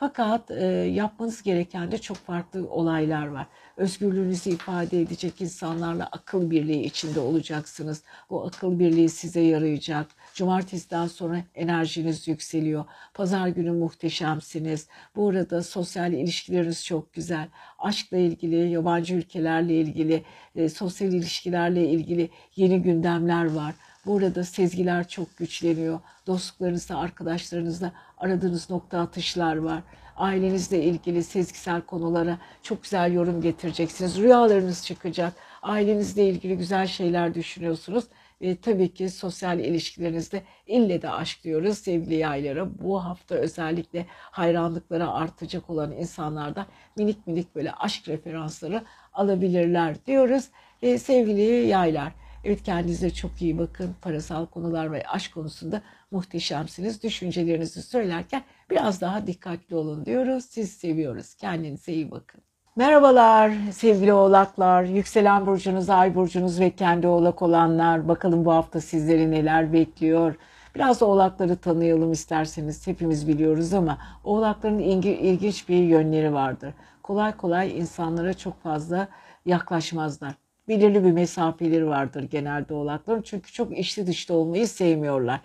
Fakat 0.00 0.50
e, 0.50 0.64
yapmanız 0.94 1.42
gereken 1.42 1.92
de 1.92 1.98
çok 1.98 2.16
farklı 2.16 2.70
olaylar 2.70 3.26
var. 3.26 3.46
Özgürlüğünüzü 3.76 4.50
ifade 4.50 5.00
edecek 5.00 5.40
insanlarla 5.40 6.08
akıl 6.12 6.50
birliği 6.50 6.82
içinde 6.82 7.20
olacaksınız. 7.20 8.02
Bu 8.30 8.46
akıl 8.46 8.78
birliği 8.78 9.08
size 9.08 9.40
yarayacak. 9.40 10.06
Cumartesiden 10.34 11.06
sonra 11.06 11.44
enerjiniz 11.54 12.28
yükseliyor. 12.28 12.84
Pazar 13.14 13.48
günü 13.48 13.70
muhteşemsiniz. 13.72 14.88
Bu 15.16 15.28
arada 15.28 15.62
sosyal 15.62 16.12
ilişkileriniz 16.12 16.84
çok 16.84 17.12
güzel. 17.12 17.48
Aşkla 17.78 18.16
ilgili, 18.16 18.70
yabancı 18.70 19.14
ülkelerle 19.14 19.80
ilgili, 19.80 20.24
e, 20.56 20.68
sosyal 20.68 21.12
ilişkilerle 21.12 21.88
ilgili 21.88 22.30
yeni 22.56 22.82
gündemler 22.82 23.52
var. 23.52 23.74
Bu 24.06 24.16
arada 24.16 24.44
sezgiler 24.44 25.08
çok 25.08 25.36
güçleniyor. 25.36 26.00
Dostluklarınızda, 26.26 26.98
arkadaşlarınızla 26.98 27.92
aradığınız 28.18 28.70
nokta 28.70 29.00
atışlar 29.00 29.56
var. 29.56 29.82
Ailenizle 30.16 30.84
ilgili 30.84 31.24
sezgisel 31.24 31.80
konulara 31.80 32.38
çok 32.62 32.82
güzel 32.82 33.12
yorum 33.12 33.42
getireceksiniz. 33.42 34.18
Rüyalarınız 34.18 34.86
çıkacak. 34.86 35.32
Ailenizle 35.62 36.28
ilgili 36.28 36.56
güzel 36.56 36.86
şeyler 36.86 37.34
düşünüyorsunuz. 37.34 38.04
Ve 38.42 38.56
tabii 38.56 38.94
ki 38.94 39.10
sosyal 39.10 39.58
ilişkilerinizde 39.58 40.42
ille 40.66 41.02
de 41.02 41.10
aşk 41.10 41.44
diyoruz 41.44 41.78
sevgili 41.78 42.14
yaylara. 42.14 42.78
Bu 42.82 43.04
hafta 43.04 43.34
özellikle 43.34 44.06
hayranlıklara 44.10 45.12
artacak 45.12 45.70
olan 45.70 45.92
insanlarda 45.92 46.66
minik 46.96 47.26
minik 47.26 47.54
böyle 47.54 47.72
aşk 47.72 48.08
referansları 48.08 48.84
alabilirler 49.12 50.06
diyoruz. 50.06 50.44
Ve 50.82 50.98
sevgili 50.98 51.66
yaylar 51.66 52.12
Evet 52.44 52.62
kendinize 52.62 53.10
çok 53.10 53.42
iyi 53.42 53.58
bakın. 53.58 53.94
Parasal 54.02 54.46
konular 54.46 54.92
ve 54.92 55.02
aşk 55.06 55.34
konusunda 55.34 55.82
muhteşemsiniz. 56.10 57.02
Düşüncelerinizi 57.02 57.82
söylerken 57.82 58.42
biraz 58.70 59.00
daha 59.00 59.26
dikkatli 59.26 59.76
olun 59.76 60.06
diyoruz. 60.06 60.44
Siz 60.44 60.72
seviyoruz. 60.72 61.34
Kendinize 61.34 61.92
iyi 61.92 62.10
bakın. 62.10 62.40
Merhabalar 62.76 63.52
sevgili 63.72 64.12
oğlaklar, 64.12 64.82
yükselen 64.82 65.46
burcunuz, 65.46 65.90
ay 65.90 66.14
burcunuz 66.14 66.60
ve 66.60 66.70
kendi 66.70 67.06
oğlak 67.06 67.42
olanlar. 67.42 68.08
Bakalım 68.08 68.44
bu 68.44 68.52
hafta 68.52 68.80
sizleri 68.80 69.30
neler 69.30 69.72
bekliyor. 69.72 70.34
Biraz 70.74 71.02
oğlakları 71.02 71.56
tanıyalım 71.56 72.12
isterseniz. 72.12 72.86
Hepimiz 72.86 73.28
biliyoruz 73.28 73.72
ama 73.74 73.98
oğlakların 74.24 74.78
ilginç 74.78 75.68
bir 75.68 75.82
yönleri 75.82 76.32
vardır. 76.32 76.74
Kolay 77.02 77.36
kolay 77.36 77.78
insanlara 77.78 78.34
çok 78.34 78.62
fazla 78.62 79.08
yaklaşmazlar 79.46 80.47
belirli 80.68 81.04
bir 81.04 81.12
mesafeleri 81.12 81.86
vardır 81.86 82.22
genelde 82.22 82.74
oğlakların. 82.74 83.22
Çünkü 83.22 83.52
çok 83.52 83.78
içli 83.78 84.06
dışta 84.06 84.34
olmayı 84.34 84.68
sevmiyorlar. 84.68 85.40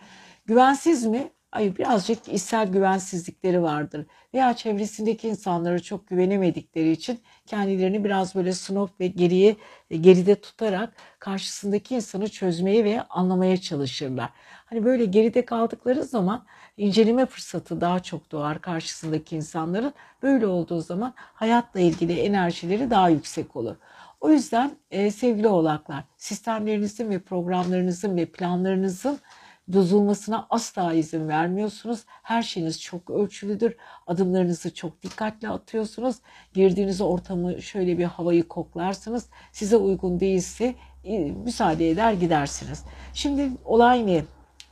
Güvensiz 0.46 1.06
mi? 1.06 1.32
Ay 1.52 1.78
birazcık 1.78 2.28
içsel 2.28 2.68
güvensizlikleri 2.68 3.62
vardır. 3.62 4.06
Veya 4.34 4.54
çevresindeki 4.56 5.28
insanlara 5.28 5.80
çok 5.80 6.08
güvenemedikleri 6.08 6.92
için 6.92 7.20
kendilerini 7.46 8.04
biraz 8.04 8.36
böyle 8.36 8.54
snob 8.54 8.90
ve 9.00 9.08
geriye 9.08 9.56
geride 10.02 10.36
tutarak 10.36 10.94
karşısındaki 11.20 11.96
insanı 11.96 12.28
çözmeye 12.30 12.84
ve 12.84 13.02
anlamaya 13.02 13.58
çalışırlar. 13.58 14.30
Hani 14.66 14.86
böyle 14.86 15.06
geride 15.06 15.46
kaldıkları 15.46 16.04
zaman 16.04 16.46
inceleme 16.78 17.26
fırsatı 17.26 17.82
daha 17.82 18.00
çok 18.00 18.32
doğar 18.32 18.62
karşısındaki 18.62 19.36
insanların. 19.36 19.94
Böyle 20.24 20.48
olduğu 20.48 20.82
zaman 20.82 21.14
hayatla 21.18 21.80
ilgili 21.80 22.20
enerjileri 22.20 22.90
daha 22.90 23.10
yüksek 23.10 23.56
olur. 23.56 23.76
O 24.24 24.30
yüzden 24.30 24.72
e, 24.92 25.12
sevgili 25.12 25.48
oğlaklar 25.48 26.04
sistemlerinizin 26.18 27.10
ve 27.10 27.20
programlarınızın 27.20 28.18
ve 28.18 28.26
planlarınızın 28.26 29.20
bozulmasına 29.68 30.48
asla 30.50 30.94
izin 30.94 31.28
vermiyorsunuz. 31.28 32.04
Her 32.08 32.44
şeyiniz 32.44 32.82
çok 32.82 33.10
ölçülüdür. 33.10 33.76
Adımlarınızı 34.08 34.74
çok 34.74 35.04
dikkatli 35.04 35.50
atıyorsunuz. 35.50 36.16
Girdiğiniz 36.54 37.02
ortamı 37.02 37.62
şöyle 37.62 37.98
bir 37.98 38.04
havayı 38.04 38.48
koklarsınız. 38.48 39.26
Size 39.52 39.78
uygun 39.78 40.20
değilse 40.20 40.76
e, 41.04 41.20
müsaade 41.32 41.90
eder 41.90 42.14
gidersiniz. 42.14 42.84
Şimdi 43.14 43.50
olay 43.66 44.08
ne? 44.08 44.24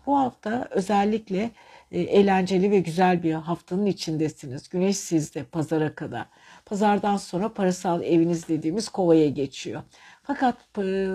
Bu 0.05 0.17
hafta 0.17 0.67
özellikle 0.71 1.51
e, 1.91 1.99
eğlenceli 1.99 2.71
ve 2.71 2.79
güzel 2.79 3.23
bir 3.23 3.33
haftanın 3.33 3.85
içindesiniz. 3.85 4.69
Güneş 4.69 4.97
sizde 4.97 5.43
pazara 5.43 5.95
kadar. 5.95 6.25
Pazardan 6.71 7.17
sonra 7.17 7.53
parasal 7.53 8.03
eviniz 8.03 8.47
dediğimiz 8.47 8.89
kovaya 8.89 9.29
geçiyor. 9.29 9.81
Fakat 10.23 10.55
e, 10.77 11.07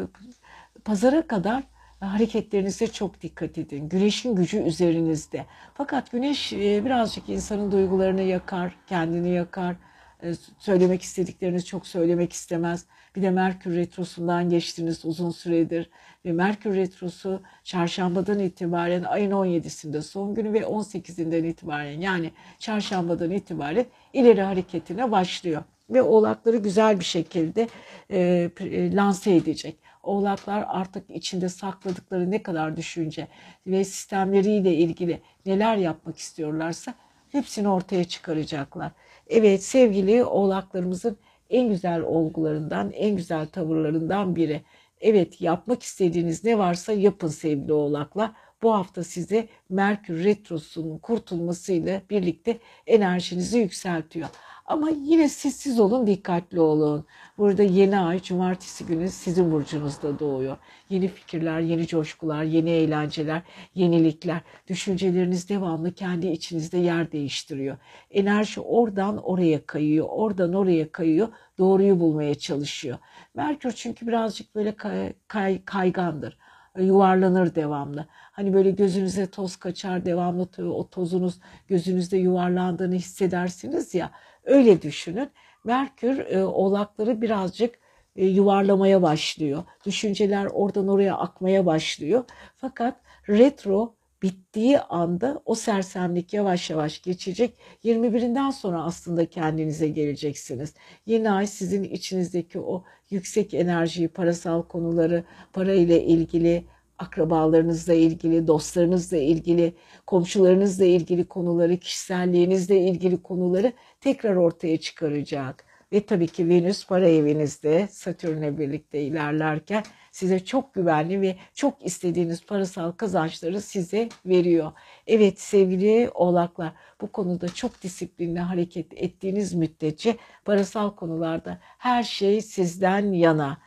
pazara 0.84 1.26
kadar 1.26 1.62
hareketlerinize 2.00 2.86
çok 2.86 3.22
dikkat 3.22 3.58
edin. 3.58 3.88
Güneşin 3.88 4.36
gücü 4.36 4.58
üzerinizde. 4.58 5.46
Fakat 5.74 6.10
güneş 6.10 6.52
e, 6.52 6.84
birazcık 6.84 7.28
insanın 7.28 7.72
duygularını 7.72 8.22
yakar, 8.22 8.76
kendini 8.86 9.28
yakar. 9.28 9.76
E, 10.22 10.34
söylemek 10.58 11.02
istediklerini 11.02 11.64
çok 11.64 11.86
söylemek 11.86 12.32
istemez. 12.32 12.86
Bir 13.16 13.22
de 13.22 13.30
Merkür 13.30 13.76
Retrosu'ndan 13.76 14.50
geçtiniz 14.50 15.04
uzun 15.04 15.30
süredir. 15.30 15.90
Ve 16.24 16.32
Merkür 16.32 16.74
Retrosu 16.74 17.42
çarşambadan 17.64 18.38
itibaren 18.38 19.02
ayın 19.02 19.30
17'sinde 19.30 20.02
son 20.02 20.34
günü 20.34 20.52
ve 20.52 20.60
18'inden 20.60 21.46
itibaren 21.46 22.00
yani 22.00 22.30
çarşambadan 22.58 23.30
itibaren 23.30 23.86
ileri 24.12 24.42
hareketine 24.42 25.10
başlıyor. 25.10 25.62
Ve 25.90 26.02
oğlakları 26.02 26.56
güzel 26.56 27.00
bir 27.00 27.04
şekilde 27.04 27.68
e, 28.10 28.50
e, 28.60 28.94
lanse 28.94 29.36
edecek. 29.36 29.76
Oğlaklar 30.02 30.64
artık 30.68 31.10
içinde 31.10 31.48
sakladıkları 31.48 32.30
ne 32.30 32.42
kadar 32.42 32.76
düşünce 32.76 33.28
ve 33.66 33.84
sistemleriyle 33.84 34.74
ilgili 34.74 35.20
neler 35.46 35.76
yapmak 35.76 36.18
istiyorlarsa 36.18 36.94
hepsini 37.28 37.68
ortaya 37.68 38.04
çıkaracaklar. 38.04 38.92
Evet 39.28 39.64
sevgili 39.64 40.24
oğlaklarımızın 40.24 41.18
en 41.50 41.68
güzel 41.68 42.00
olgularından, 42.00 42.92
en 42.92 43.16
güzel 43.16 43.46
tavırlarından 43.46 44.36
biri. 44.36 44.62
Evet 45.00 45.40
yapmak 45.40 45.82
istediğiniz 45.82 46.44
ne 46.44 46.58
varsa 46.58 46.92
yapın 46.92 47.28
sevgili 47.28 47.72
oğlaklar. 47.72 48.30
Bu 48.62 48.74
hafta 48.74 49.04
size 49.04 49.48
Merkür 49.68 50.24
Retrosu'nun 50.24 50.98
kurtulmasıyla 50.98 52.02
birlikte 52.10 52.58
enerjinizi 52.86 53.58
yükseltiyor. 53.58 54.28
Ama 54.66 54.90
yine 54.90 55.28
sessiz 55.28 55.80
olun, 55.80 56.06
dikkatli 56.06 56.60
olun. 56.60 57.06
Burada 57.38 57.62
yeni 57.62 57.98
ay 57.98 58.22
cumartesi 58.22 58.86
günü 58.86 59.08
sizin 59.08 59.52
burcunuzda 59.52 60.18
doğuyor. 60.18 60.56
Yeni 60.90 61.08
fikirler, 61.08 61.60
yeni 61.60 61.86
coşkular, 61.86 62.42
yeni 62.42 62.70
eğlenceler, 62.70 63.42
yenilikler. 63.74 64.40
Düşünceleriniz 64.68 65.48
devamlı 65.48 65.92
kendi 65.94 66.26
içinizde 66.26 66.78
yer 66.78 67.12
değiştiriyor. 67.12 67.76
Enerji 68.10 68.60
oradan 68.60 69.16
oraya 69.16 69.66
kayıyor, 69.66 70.06
oradan 70.10 70.52
oraya 70.52 70.92
kayıyor. 70.92 71.28
Doğruyu 71.58 72.00
bulmaya 72.00 72.34
çalışıyor. 72.34 72.98
Merkür 73.34 73.72
çünkü 73.72 74.06
birazcık 74.06 74.54
böyle 74.54 74.76
kay, 74.76 75.12
kay, 75.28 75.64
kaygandır 75.64 76.38
yuvarlanır 76.82 77.54
devamlı. 77.54 78.06
Hani 78.10 78.54
böyle 78.54 78.70
gözünüze 78.70 79.26
toz 79.26 79.56
kaçar 79.56 80.04
devamlı 80.04 80.48
o 80.58 80.88
tozunuz 80.88 81.38
gözünüzde 81.68 82.16
yuvarlandığını 82.16 82.94
hissedersiniz 82.94 83.94
ya 83.94 84.10
öyle 84.46 84.82
düşünün. 84.82 85.30
Merkür 85.64 86.18
e, 86.18 86.44
oğlakları 86.44 87.22
birazcık 87.22 87.78
e, 88.16 88.26
yuvarlamaya 88.26 89.02
başlıyor. 89.02 89.64
Düşünceler 89.86 90.46
oradan 90.46 90.88
oraya 90.88 91.16
akmaya 91.16 91.66
başlıyor. 91.66 92.24
Fakat 92.56 93.00
retro 93.28 93.96
bittiği 94.22 94.80
anda 94.80 95.42
o 95.44 95.54
sersemlik 95.54 96.32
yavaş 96.32 96.70
yavaş 96.70 97.02
geçecek. 97.02 97.58
21'inden 97.84 98.50
sonra 98.50 98.84
aslında 98.84 99.26
kendinize 99.26 99.88
geleceksiniz. 99.88 100.74
Yeni 101.06 101.30
ay 101.30 101.46
sizin 101.46 101.84
içinizdeki 101.84 102.60
o 102.60 102.84
yüksek 103.10 103.54
enerjiyi, 103.54 104.08
parasal 104.08 104.62
konuları, 104.62 105.24
para 105.52 105.74
ile 105.74 106.04
ilgili, 106.04 106.66
akrabalarınızla 106.98 107.94
ilgili, 107.94 108.46
dostlarınızla 108.46 109.16
ilgili, 109.16 109.74
komşularınızla 110.06 110.84
ilgili 110.84 111.24
konuları, 111.24 111.76
kişiselliğinizle 111.76 112.80
ilgili 112.80 113.22
konuları 113.22 113.72
tekrar 114.00 114.36
ortaya 114.36 114.80
çıkaracak. 114.80 115.64
Ve 115.92 116.06
tabii 116.06 116.26
ki 116.26 116.48
Venüs 116.48 116.86
para 116.86 117.08
evinizde 117.08 117.88
Satürn'le 117.90 118.58
birlikte 118.58 119.02
ilerlerken 119.02 119.84
size 120.10 120.44
çok 120.44 120.74
güvenli 120.74 121.20
ve 121.20 121.36
çok 121.54 121.86
istediğiniz 121.86 122.46
parasal 122.46 122.92
kazançları 122.92 123.60
size 123.60 124.08
veriyor. 124.26 124.72
Evet 125.06 125.40
sevgili 125.40 126.10
oğlaklar 126.14 126.72
bu 127.00 127.12
konuda 127.12 127.48
çok 127.48 127.82
disiplinli 127.82 128.40
hareket 128.40 128.86
ettiğiniz 128.92 129.54
müddetçe 129.54 130.16
parasal 130.44 130.90
konularda 130.96 131.58
her 131.78 132.02
şey 132.02 132.40
sizden 132.40 133.12
yana. 133.12 133.58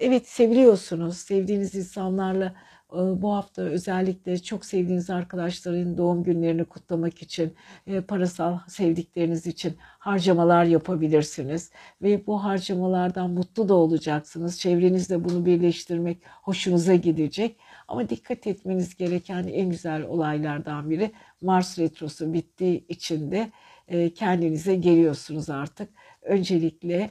Evet 0.00 0.28
seviyorsunuz, 0.28 1.18
sevdiğiniz 1.18 1.74
insanlarla 1.74 2.54
bu 2.92 3.34
hafta 3.34 3.62
özellikle 3.62 4.38
çok 4.42 4.64
sevdiğiniz 4.64 5.10
arkadaşların 5.10 5.98
doğum 5.98 6.22
günlerini 6.22 6.64
kutlamak 6.64 7.22
için, 7.22 7.54
e, 7.86 8.00
parasal 8.00 8.58
sevdikleriniz 8.68 9.46
için 9.46 9.76
harcamalar 9.80 10.64
yapabilirsiniz. 10.64 11.70
Ve 12.02 12.26
bu 12.26 12.44
harcamalardan 12.44 13.30
mutlu 13.30 13.68
da 13.68 13.74
olacaksınız. 13.74 14.60
Çevrenizde 14.60 15.24
bunu 15.24 15.46
birleştirmek 15.46 16.18
hoşunuza 16.42 16.94
gidecek. 16.94 17.56
Ama 17.88 18.08
dikkat 18.08 18.46
etmeniz 18.46 18.96
gereken 18.96 19.46
en 19.46 19.70
güzel 19.70 20.02
olaylardan 20.02 20.90
biri 20.90 21.12
Mars 21.42 21.78
Retrosu 21.78 22.32
bittiği 22.32 22.86
için 22.88 23.30
de 23.32 23.52
e, 23.88 24.14
kendinize 24.14 24.74
geliyorsunuz 24.74 25.50
artık. 25.50 25.88
Öncelikle 26.22 27.10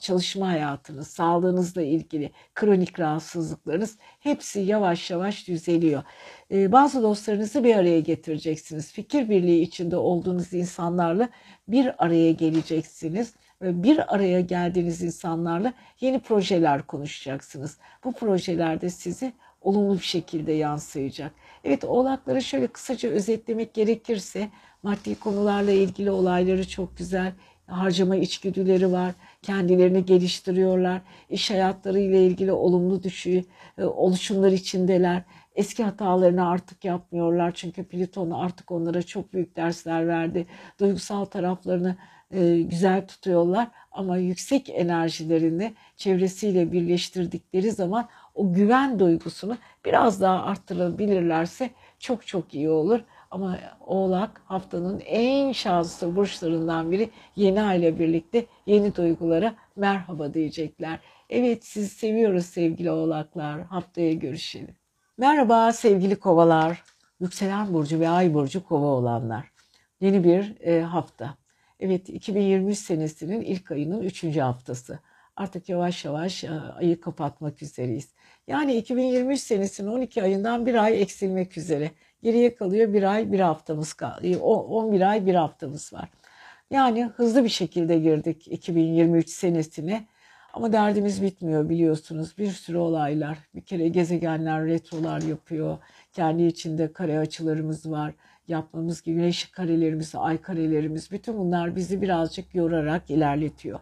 çalışma 0.00 0.48
hayatınız, 0.48 1.08
sağlığınızla 1.08 1.82
ilgili 1.82 2.30
kronik 2.54 3.00
rahatsızlıklarınız 3.00 3.96
hepsi 4.20 4.60
yavaş 4.60 5.10
yavaş 5.10 5.48
düzeliyor. 5.48 6.02
E, 6.52 6.72
bazı 6.72 7.02
dostlarınızı 7.02 7.64
bir 7.64 7.76
araya 7.76 8.00
getireceksiniz. 8.00 8.92
Fikir 8.92 9.28
birliği 9.28 9.62
içinde 9.62 9.96
olduğunuz 9.96 10.52
insanlarla 10.52 11.28
bir 11.68 12.04
araya 12.04 12.32
geleceksiniz 12.32 13.34
bir 13.62 14.14
araya 14.14 14.40
geldiğiniz 14.40 15.02
insanlarla 15.02 15.72
yeni 16.00 16.20
projeler 16.20 16.82
konuşacaksınız. 16.82 17.78
Bu 18.04 18.12
projelerde 18.12 18.90
sizi 18.90 19.32
olumlu 19.60 19.94
bir 19.94 20.04
şekilde 20.04 20.52
yansıyacak. 20.52 21.32
Evet 21.64 21.84
oğlakları 21.84 22.42
şöyle 22.42 22.66
kısaca 22.66 23.08
özetlemek 23.08 23.74
gerekirse 23.74 24.48
maddi 24.82 25.20
konularla 25.20 25.70
ilgili 25.72 26.10
olayları 26.10 26.68
çok 26.68 26.96
güzel 26.98 27.32
harcama 27.68 28.16
içgüdüleri 28.16 28.92
var. 28.92 29.14
Kendilerini 29.42 30.04
geliştiriyorlar. 30.04 31.02
İş 31.30 31.50
hayatları 31.50 32.00
ile 32.00 32.26
ilgili 32.26 32.52
olumlu 32.52 33.02
düşü, 33.02 33.44
e, 33.78 33.84
oluşumlar 33.84 34.52
içindeler. 34.52 35.22
Eski 35.54 35.84
hatalarını 35.84 36.48
artık 36.48 36.84
yapmıyorlar. 36.84 37.52
Çünkü 37.54 37.84
Plüton 37.84 38.30
artık 38.30 38.70
onlara 38.70 39.02
çok 39.02 39.32
büyük 39.32 39.56
dersler 39.56 40.08
verdi. 40.08 40.46
Duygusal 40.80 41.24
taraflarını 41.24 41.96
e, 42.30 42.62
güzel 42.62 43.06
tutuyorlar 43.06 43.68
ama 43.92 44.16
yüksek 44.16 44.70
enerjilerini 44.70 45.74
çevresiyle 45.96 46.72
birleştirdikleri 46.72 47.70
zaman 47.70 48.08
o 48.34 48.52
güven 48.52 48.98
duygusunu 48.98 49.58
biraz 49.84 50.20
daha 50.20 50.42
arttırabilirlerse 50.42 51.70
çok 51.98 52.26
çok 52.26 52.54
iyi 52.54 52.70
olur. 52.70 53.00
Ama 53.30 53.58
Oğlak 53.86 54.42
haftanın 54.44 55.00
en 55.00 55.52
şanslı 55.52 56.16
burçlarından 56.16 56.90
biri 56.90 57.10
yeni 57.36 57.62
aile 57.62 57.98
birlikte 57.98 58.46
yeni 58.66 58.94
duygulara 58.94 59.54
merhaba 59.76 60.34
diyecekler. 60.34 61.00
Evet 61.30 61.64
sizi 61.64 61.88
seviyoruz 61.88 62.46
sevgili 62.46 62.90
Oğlaklar. 62.90 63.62
Haftaya 63.62 64.12
görüşelim. 64.12 64.76
Merhaba 65.18 65.72
sevgili 65.72 66.16
kovalar. 66.16 66.82
Yükselen 67.20 67.74
burcu 67.74 68.00
ve 68.00 68.08
ay 68.08 68.34
burcu 68.34 68.64
kova 68.64 68.86
olanlar. 68.86 69.50
Yeni 70.00 70.24
bir 70.24 70.60
e, 70.60 70.80
hafta. 70.82 71.34
Evet 71.80 72.08
2023 72.08 72.78
senesinin 72.78 73.40
ilk 73.40 73.70
ayının 73.70 74.02
3. 74.02 74.36
haftası. 74.36 74.98
Artık 75.36 75.68
yavaş 75.68 76.04
yavaş 76.04 76.44
e, 76.44 76.50
ayı 76.50 77.00
kapatmak 77.00 77.62
üzereyiz. 77.62 78.14
Yani 78.46 78.76
2023 78.76 79.40
senesinin 79.40 79.88
12 79.90 80.22
ayından 80.22 80.66
bir 80.66 80.74
ay 80.74 81.02
eksilmek 81.02 81.58
üzere. 81.58 81.90
Geriye 82.22 82.54
kalıyor 82.54 82.92
bir 82.92 83.02
ay 83.02 83.32
bir 83.32 83.40
haftamız 83.40 83.92
kalıyor. 83.92 84.40
11 84.42 85.00
ay 85.00 85.26
bir 85.26 85.34
haftamız 85.34 85.92
var. 85.92 86.08
Yani 86.70 87.04
hızlı 87.04 87.44
bir 87.44 87.48
şekilde 87.48 87.98
girdik 87.98 88.48
2023 88.48 89.28
senesine. 89.30 90.06
Ama 90.54 90.72
derdimiz 90.72 91.22
bitmiyor 91.22 91.68
biliyorsunuz. 91.68 92.38
Bir 92.38 92.50
sürü 92.50 92.78
olaylar. 92.78 93.38
Bir 93.54 93.60
kere 93.60 93.88
gezegenler 93.88 94.64
retrolar 94.66 95.22
yapıyor. 95.22 95.78
Kendi 96.12 96.42
içinde 96.42 96.92
kare 96.92 97.18
açılarımız 97.18 97.90
var. 97.90 98.14
Yapmamız 98.48 99.02
gibi 99.02 99.16
güneş 99.16 99.44
karelerimiz, 99.44 100.14
ay 100.14 100.40
karelerimiz. 100.40 101.10
Bütün 101.10 101.38
bunlar 101.38 101.76
bizi 101.76 102.02
birazcık 102.02 102.54
yorarak 102.54 103.10
ilerletiyor. 103.10 103.80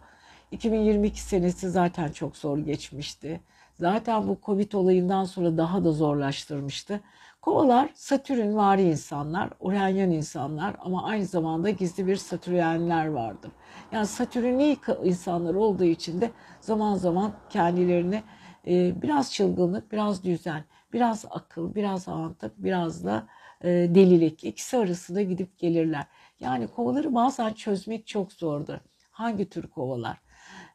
2022 0.51 1.21
senesi 1.21 1.69
zaten 1.69 2.11
çok 2.11 2.37
zor 2.37 2.57
geçmişti. 2.57 3.41
Zaten 3.79 4.27
bu 4.27 4.37
Covid 4.45 4.71
olayından 4.73 5.23
sonra 5.23 5.57
daha 5.57 5.83
da 5.83 5.91
zorlaştırmıştı. 5.91 7.01
Kovalar 7.41 7.89
Satürn 7.95 8.55
vari 8.55 8.81
insanlar, 8.83 9.49
Uranyen 9.59 10.09
insanlar 10.09 10.75
ama 10.79 11.03
aynı 11.03 11.25
zamanda 11.25 11.69
gizli 11.69 12.07
bir 12.07 12.15
Satürnler 12.15 13.07
vardır. 13.07 13.51
Yani 13.91 14.07
Satürnli 14.07 14.77
insanlar 15.03 15.55
olduğu 15.55 15.83
için 15.83 16.21
de 16.21 16.31
zaman 16.61 16.95
zaman 16.95 17.33
kendilerini 17.49 18.23
e, 18.67 19.01
biraz 19.01 19.33
çılgınlık, 19.33 19.91
biraz 19.91 20.23
düzen, 20.23 20.63
biraz 20.93 21.25
akıl, 21.29 21.75
biraz 21.75 22.07
mantık, 22.07 22.63
biraz 22.63 23.05
da 23.05 23.27
e, 23.61 23.67
delilik 23.69 24.43
ikisi 24.43 24.77
arasında 24.77 25.21
gidip 25.21 25.57
gelirler. 25.59 26.05
Yani 26.39 26.67
kovaları 26.67 27.15
bazen 27.15 27.53
çözmek 27.53 28.07
çok 28.07 28.33
zordur. 28.33 28.77
Hangi 29.11 29.49
tür 29.49 29.67
kovalar? 29.67 30.26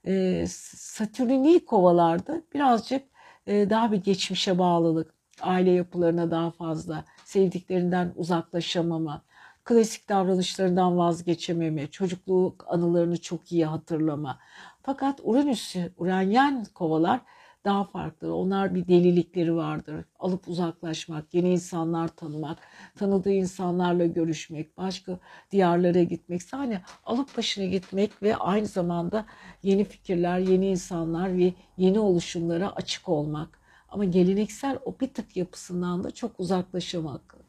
E, 0.07 0.45
Satürnli 0.49 1.65
kovalarda 1.65 2.43
birazcık 2.55 3.03
e, 3.47 3.71
daha 3.71 3.93
bir 3.93 3.97
geçmişe 3.97 4.59
bağlılık, 4.59 5.15
aile 5.41 5.71
yapılarına 5.71 6.31
daha 6.31 6.51
fazla, 6.51 7.05
sevdiklerinden 7.25 8.13
uzaklaşamama, 8.17 9.23
klasik 9.65 10.09
davranışlarından 10.09 10.99
vazgeçememe, 10.99 11.87
çocukluk 11.87 12.65
anılarını 12.69 13.21
çok 13.21 13.53
iyi 13.53 13.67
hatırlama. 13.67 14.39
Fakat 14.83 15.21
Uranüs, 15.23 15.77
Uranyen 15.97 16.67
kovalar 16.75 17.21
daha 17.65 17.85
farklı. 17.85 18.37
Onlar 18.37 18.75
bir 18.75 18.89
delilikleri 18.89 19.57
vardır. 19.57 20.05
Alıp 20.19 20.49
uzaklaşmak, 20.49 21.35
yeni 21.35 21.53
insanlar 21.53 22.09
tanımak, 22.09 22.59
tanıdığı 22.97 23.33
insanlarla 23.33 24.07
görüşmek, 24.07 24.77
başka 24.77 25.19
diyarlara 25.51 26.03
gitmek. 26.03 26.43
Yani 26.53 26.81
alıp 27.05 27.37
başına 27.37 27.65
gitmek 27.65 28.23
ve 28.23 28.37
aynı 28.37 28.67
zamanda 28.67 29.27
yeni 29.63 29.85
fikirler, 29.85 30.39
yeni 30.39 30.69
insanlar 30.69 31.37
ve 31.37 31.55
yeni 31.77 31.99
oluşumlara 31.99 32.73
açık 32.77 33.09
olmak. 33.09 33.61
Ama 33.89 34.05
geleneksel 34.05 34.79
o 34.85 34.95
bir 35.01 35.15
tık 35.15 35.37
yapısından 35.37 36.05
da 36.05 36.11
çok 36.11 36.41
uzaklaşamak 36.41 37.43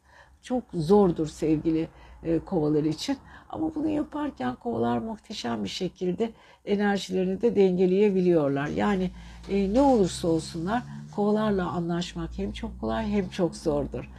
çok 0.44 0.64
zordur 0.74 1.26
sevgili 1.26 1.88
e, 2.22 2.38
kovalar 2.38 2.84
için. 2.84 3.16
Ama 3.48 3.74
bunu 3.74 3.88
yaparken 3.88 4.54
kovalar 4.54 4.98
muhteşem 4.98 5.64
bir 5.64 5.68
şekilde 5.68 6.30
enerjilerini 6.64 7.42
de 7.42 7.56
dengeleyebiliyorlar. 7.56 8.66
Yani 8.66 9.10
e, 9.50 9.74
ne 9.74 9.80
olursa 9.80 10.28
olsunlar 10.28 10.82
kovalarla 11.16 11.68
anlaşmak 11.68 12.30
hem 12.38 12.52
çok 12.52 12.80
kolay 12.80 13.06
hem 13.08 13.28
çok 13.28 13.56
zordur. 13.56 14.10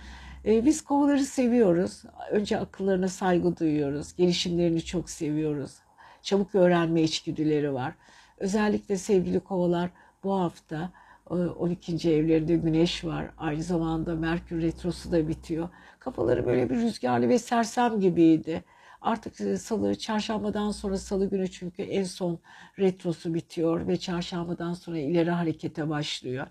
E, 0.45 0.65
biz 0.65 0.81
kovaları 0.83 1.25
seviyoruz. 1.25 2.03
Önce 2.31 2.59
akıllarına 2.59 3.07
saygı 3.07 3.57
duyuyoruz. 3.57 4.15
Gelişimlerini 4.15 4.81
çok 4.85 5.09
seviyoruz. 5.09 5.71
çabuk 6.21 6.55
öğrenme 6.55 7.01
içgüdüleri 7.01 7.73
var. 7.73 7.93
Özellikle 8.37 8.97
sevgili 8.97 9.39
kovalar 9.39 9.89
bu 10.23 10.39
hafta 10.39 10.91
12. 11.29 12.11
evlerinde 12.11 12.55
güneş 12.55 13.05
var. 13.05 13.25
Aynı 13.37 13.63
zamanda 13.63 14.15
Merkür 14.15 14.61
retrosu 14.61 15.11
da 15.11 15.27
bitiyor. 15.27 15.69
Kafaları 15.99 16.45
böyle 16.45 16.69
bir 16.69 16.75
rüzgarlı 16.75 17.29
ve 17.29 17.39
sersem 17.39 17.99
gibiydi. 17.99 18.63
Artık 19.05 19.41
e, 19.41 19.57
salı, 19.57 19.95
çarşambadan 19.95 20.71
sonra 20.71 20.97
salı 20.97 21.29
günü 21.29 21.51
çünkü 21.51 21.81
en 21.81 22.03
son 22.03 22.39
retrosu 22.79 23.33
bitiyor 23.33 23.87
ve 23.87 23.97
çarşambadan 23.97 24.73
sonra 24.73 24.97
ileri 24.97 25.31
harekete 25.31 25.89
başlıyor. 25.89 26.47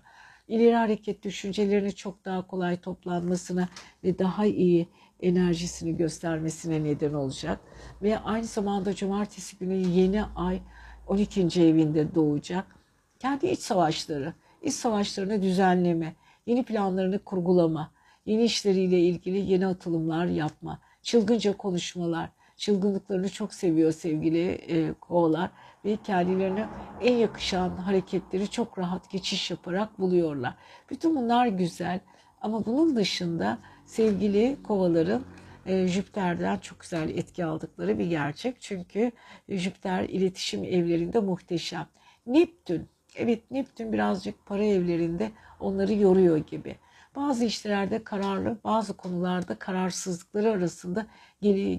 İleri 0.47 0.75
hareket 0.75 1.23
düşüncelerini 1.23 1.95
çok 1.95 2.25
daha 2.25 2.47
kolay 2.47 2.81
toplanmasına 2.81 3.69
ve 4.03 4.19
daha 4.19 4.45
iyi 4.45 4.87
enerjisini 5.21 5.97
göstermesine 5.97 6.83
neden 6.83 7.13
olacak. 7.13 7.59
Ve 8.01 8.19
aynı 8.19 8.45
zamanda 8.45 8.95
cumartesi 8.95 9.57
günü 9.57 9.75
yeni 9.75 10.23
ay 10.23 10.61
12. 11.07 11.41
evinde 11.41 12.15
doğacak. 12.15 12.75
Kendi 13.19 13.47
iç 13.47 13.59
savaşları, 13.59 14.33
iç 14.61 14.73
savaşlarını 14.73 15.41
düzenleme, 15.41 16.15
yeni 16.45 16.63
planlarını 16.63 17.19
kurgulama, 17.19 17.91
yeni 18.25 18.43
işleriyle 18.43 18.99
ilgili 18.99 19.51
yeni 19.51 19.67
atılımlar 19.67 20.25
yapma, 20.25 20.79
çılgınca 21.01 21.57
konuşmalar, 21.57 22.29
çılgınlıklarını 22.57 23.29
çok 23.29 23.53
seviyor 23.53 23.91
sevgili 23.91 24.49
e, 24.49 24.93
kovalar 24.93 25.49
ve 25.85 25.97
kendilerine 26.03 26.67
en 27.01 27.15
yakışan 27.15 27.69
hareketleri 27.69 28.47
çok 28.47 28.79
rahat 28.79 29.11
geçiş 29.11 29.51
yaparak 29.51 29.99
buluyorlar. 29.99 30.53
Bütün 30.89 31.15
bunlar 31.15 31.47
güzel 31.47 31.99
ama 32.41 32.65
bunun 32.65 32.95
dışında 32.95 33.57
sevgili 33.85 34.57
kovaların 34.63 35.23
e, 35.65 35.87
Jüpiter'den 35.87 36.57
çok 36.57 36.79
güzel 36.79 37.09
etki 37.09 37.45
aldıkları 37.45 37.99
bir 37.99 38.05
gerçek. 38.05 38.61
Çünkü 38.61 39.11
Jüpiter 39.49 40.03
iletişim 40.03 40.63
evlerinde 40.63 41.19
muhteşem. 41.19 41.87
Neptün, 42.27 42.89
evet 43.15 43.51
Neptün 43.51 43.93
birazcık 43.93 44.45
para 44.45 44.63
evlerinde 44.63 45.31
onları 45.59 45.93
yoruyor 45.93 46.37
gibi. 46.37 46.75
Bazı 47.15 47.45
işlerde 47.45 48.03
kararlı, 48.03 48.57
bazı 48.63 48.97
konularda 48.97 49.55
kararsızlıkları 49.55 50.51
arasında 50.51 51.05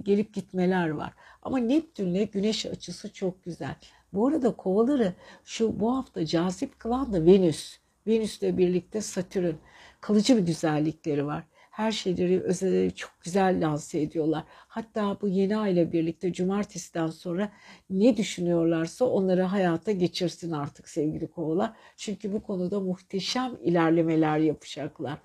gelip 0.04 0.34
gitmeler 0.34 0.88
var. 0.88 1.12
Ama 1.42 1.58
Neptün'le 1.58 2.28
Güneş 2.32 2.66
açısı 2.66 3.12
çok 3.12 3.44
güzel. 3.44 3.74
Bu 4.12 4.26
arada 4.26 4.56
kovaları 4.56 5.12
şu 5.44 5.80
bu 5.80 5.96
hafta 5.96 6.26
cazip 6.26 6.78
kılan 6.78 7.12
da 7.12 7.26
Venüs. 7.26 7.78
Venüs'le 8.06 8.42
birlikte 8.42 9.00
Satürn. 9.00 9.54
Kalıcı 10.00 10.36
bir 10.36 10.42
güzellikleri 10.42 11.26
var 11.26 11.44
her 11.76 11.92
şeyleri 11.92 12.40
özel, 12.40 12.90
çok 12.90 13.10
güzel 13.20 13.66
lanse 13.66 14.00
ediyorlar. 14.00 14.44
Hatta 14.48 15.18
bu 15.20 15.28
yeni 15.28 15.56
ay 15.56 15.72
ile 15.72 15.92
birlikte 15.92 16.32
cumartesiden 16.32 17.06
sonra 17.06 17.52
ne 17.90 18.16
düşünüyorlarsa 18.16 19.04
onları 19.04 19.42
hayata 19.42 19.92
geçirsin 19.92 20.52
artık 20.52 20.88
sevgili 20.88 21.26
kovalar. 21.26 21.72
Çünkü 21.96 22.32
bu 22.32 22.42
konuda 22.42 22.80
muhteşem 22.80 23.56
ilerlemeler 23.62 24.38
yapacaklar. 24.38 25.18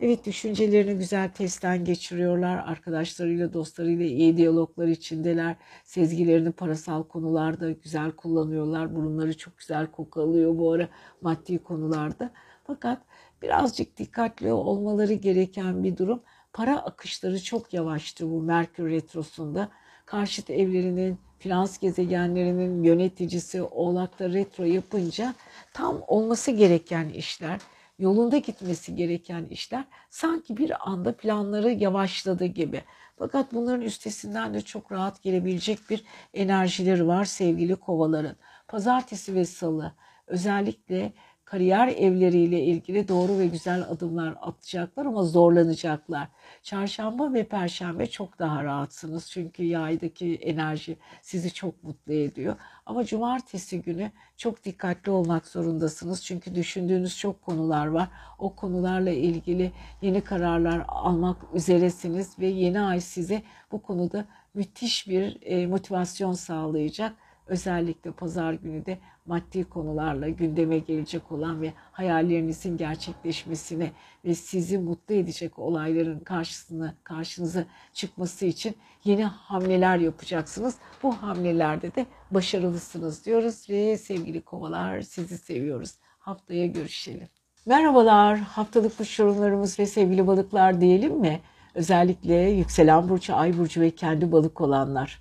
Evet 0.00 0.26
düşüncelerini 0.26 0.98
güzel 0.98 1.28
testten 1.28 1.84
geçiriyorlar. 1.84 2.56
Arkadaşlarıyla, 2.56 3.52
dostlarıyla 3.52 4.04
iyi 4.04 4.36
diyaloglar 4.36 4.86
içindeler. 4.86 5.56
Sezgilerini 5.84 6.52
parasal 6.52 7.02
konularda 7.02 7.70
güzel 7.70 8.10
kullanıyorlar. 8.10 8.94
Burunları 8.94 9.36
çok 9.36 9.58
güzel 9.58 9.86
koku 9.86 10.20
alıyor 10.22 10.58
bu 10.58 10.72
ara 10.72 10.88
maddi 11.20 11.58
konularda. 11.58 12.30
Fakat 12.66 13.02
birazcık 13.42 13.96
dikkatli 13.96 14.52
olmaları 14.52 15.12
gereken 15.12 15.84
bir 15.84 15.96
durum. 15.96 16.22
Para 16.52 16.78
akışları 16.78 17.42
çok 17.42 17.74
yavaştı 17.74 18.30
bu 18.30 18.42
Merkür 18.42 18.90
Retrosu'nda. 18.90 19.68
Karşıt 20.06 20.50
evlerinin, 20.50 21.18
finans 21.38 21.78
gezegenlerinin 21.78 22.82
yöneticisi 22.82 23.62
Oğlak'ta 23.62 24.28
retro 24.30 24.64
yapınca 24.64 25.34
tam 25.72 26.02
olması 26.08 26.50
gereken 26.50 27.08
işler, 27.08 27.60
yolunda 28.00 28.38
gitmesi 28.38 28.94
gereken 28.94 29.44
işler 29.44 29.84
sanki 30.10 30.56
bir 30.56 30.90
anda 30.90 31.16
planları 31.16 31.70
yavaşladı 31.70 32.44
gibi. 32.44 32.82
Fakat 33.18 33.52
bunların 33.52 33.80
üstesinden 33.80 34.54
de 34.54 34.60
çok 34.60 34.92
rahat 34.92 35.22
gelebilecek 35.22 35.78
bir 35.90 36.04
enerjileri 36.34 37.06
var 37.06 37.24
sevgili 37.24 37.76
kovaların. 37.76 38.36
Pazartesi 38.68 39.34
ve 39.34 39.44
salı 39.44 39.92
özellikle 40.26 41.12
kariyer 41.50 41.88
evleriyle 41.88 42.64
ilgili 42.64 43.08
doğru 43.08 43.38
ve 43.38 43.46
güzel 43.46 43.82
adımlar 43.82 44.34
atacaklar 44.40 45.06
ama 45.06 45.22
zorlanacaklar. 45.22 46.28
Çarşamba 46.62 47.34
ve 47.34 47.44
perşembe 47.44 48.06
çok 48.06 48.38
daha 48.38 48.64
rahatsınız 48.64 49.30
çünkü 49.30 49.62
yaydaki 49.62 50.34
enerji 50.34 50.96
sizi 51.22 51.54
çok 51.54 51.84
mutlu 51.84 52.12
ediyor. 52.12 52.56
Ama 52.86 53.04
cumartesi 53.04 53.82
günü 53.82 54.10
çok 54.36 54.64
dikkatli 54.64 55.10
olmak 55.10 55.46
zorundasınız 55.46 56.24
çünkü 56.24 56.54
düşündüğünüz 56.54 57.18
çok 57.18 57.42
konular 57.42 57.86
var. 57.86 58.08
O 58.38 58.54
konularla 58.54 59.10
ilgili 59.10 59.72
yeni 60.02 60.20
kararlar 60.20 60.84
almak 60.88 61.36
üzeresiniz 61.54 62.38
ve 62.38 62.46
yeni 62.46 62.80
ay 62.80 63.00
size 63.00 63.42
bu 63.72 63.82
konuda 63.82 64.24
müthiş 64.54 65.08
bir 65.08 65.38
e, 65.42 65.66
motivasyon 65.66 66.32
sağlayacak 66.32 67.12
özellikle 67.50 68.12
pazar 68.12 68.52
günü 68.52 68.86
de 68.86 68.98
maddi 69.26 69.64
konularla 69.64 70.28
gündeme 70.28 70.78
gelecek 70.78 71.32
olan 71.32 71.62
ve 71.62 71.72
hayallerinizin 71.92 72.76
gerçekleşmesine 72.76 73.92
ve 74.24 74.34
sizi 74.34 74.78
mutlu 74.78 75.14
edecek 75.14 75.58
olayların 75.58 76.20
karşısına 76.20 76.94
karşınıza 77.04 77.64
çıkması 77.92 78.46
için 78.46 78.74
yeni 79.04 79.24
hamleler 79.24 79.96
yapacaksınız. 79.96 80.76
Bu 81.02 81.12
hamlelerde 81.12 81.94
de 81.94 82.06
başarılısınız 82.30 83.26
diyoruz 83.26 83.66
ve 83.70 83.98
sevgili 83.98 84.40
kovalar 84.40 85.00
sizi 85.00 85.38
seviyoruz. 85.38 85.94
Haftaya 86.18 86.66
görüşelim. 86.66 87.28
Merhabalar, 87.66 88.38
haftalık 88.38 88.98
burç 88.98 89.18
yorumlarımız 89.18 89.78
ve 89.78 89.86
sevgili 89.86 90.26
balıklar 90.26 90.80
diyelim 90.80 91.18
mi? 91.20 91.40
Özellikle 91.74 92.34
yükselen 92.34 93.08
burcu, 93.08 93.36
ay 93.36 93.58
burcu 93.58 93.80
ve 93.80 93.90
kendi 93.90 94.32
balık 94.32 94.60
olanlar. 94.60 95.20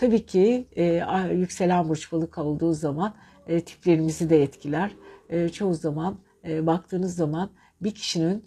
Tabii 0.00 0.26
ki 0.26 0.68
e, 0.76 0.84
yükselen 1.32 1.88
burç 1.88 2.12
balık 2.12 2.38
olduğu 2.38 2.72
zaman 2.72 3.14
e, 3.46 3.60
tiplerimizi 3.60 4.30
de 4.30 4.42
etkiler. 4.42 4.90
E, 5.28 5.48
çoğu 5.48 5.74
zaman 5.74 6.18
e, 6.44 6.66
baktığınız 6.66 7.16
zaman 7.16 7.50
bir 7.80 7.94
kişinin 7.94 8.44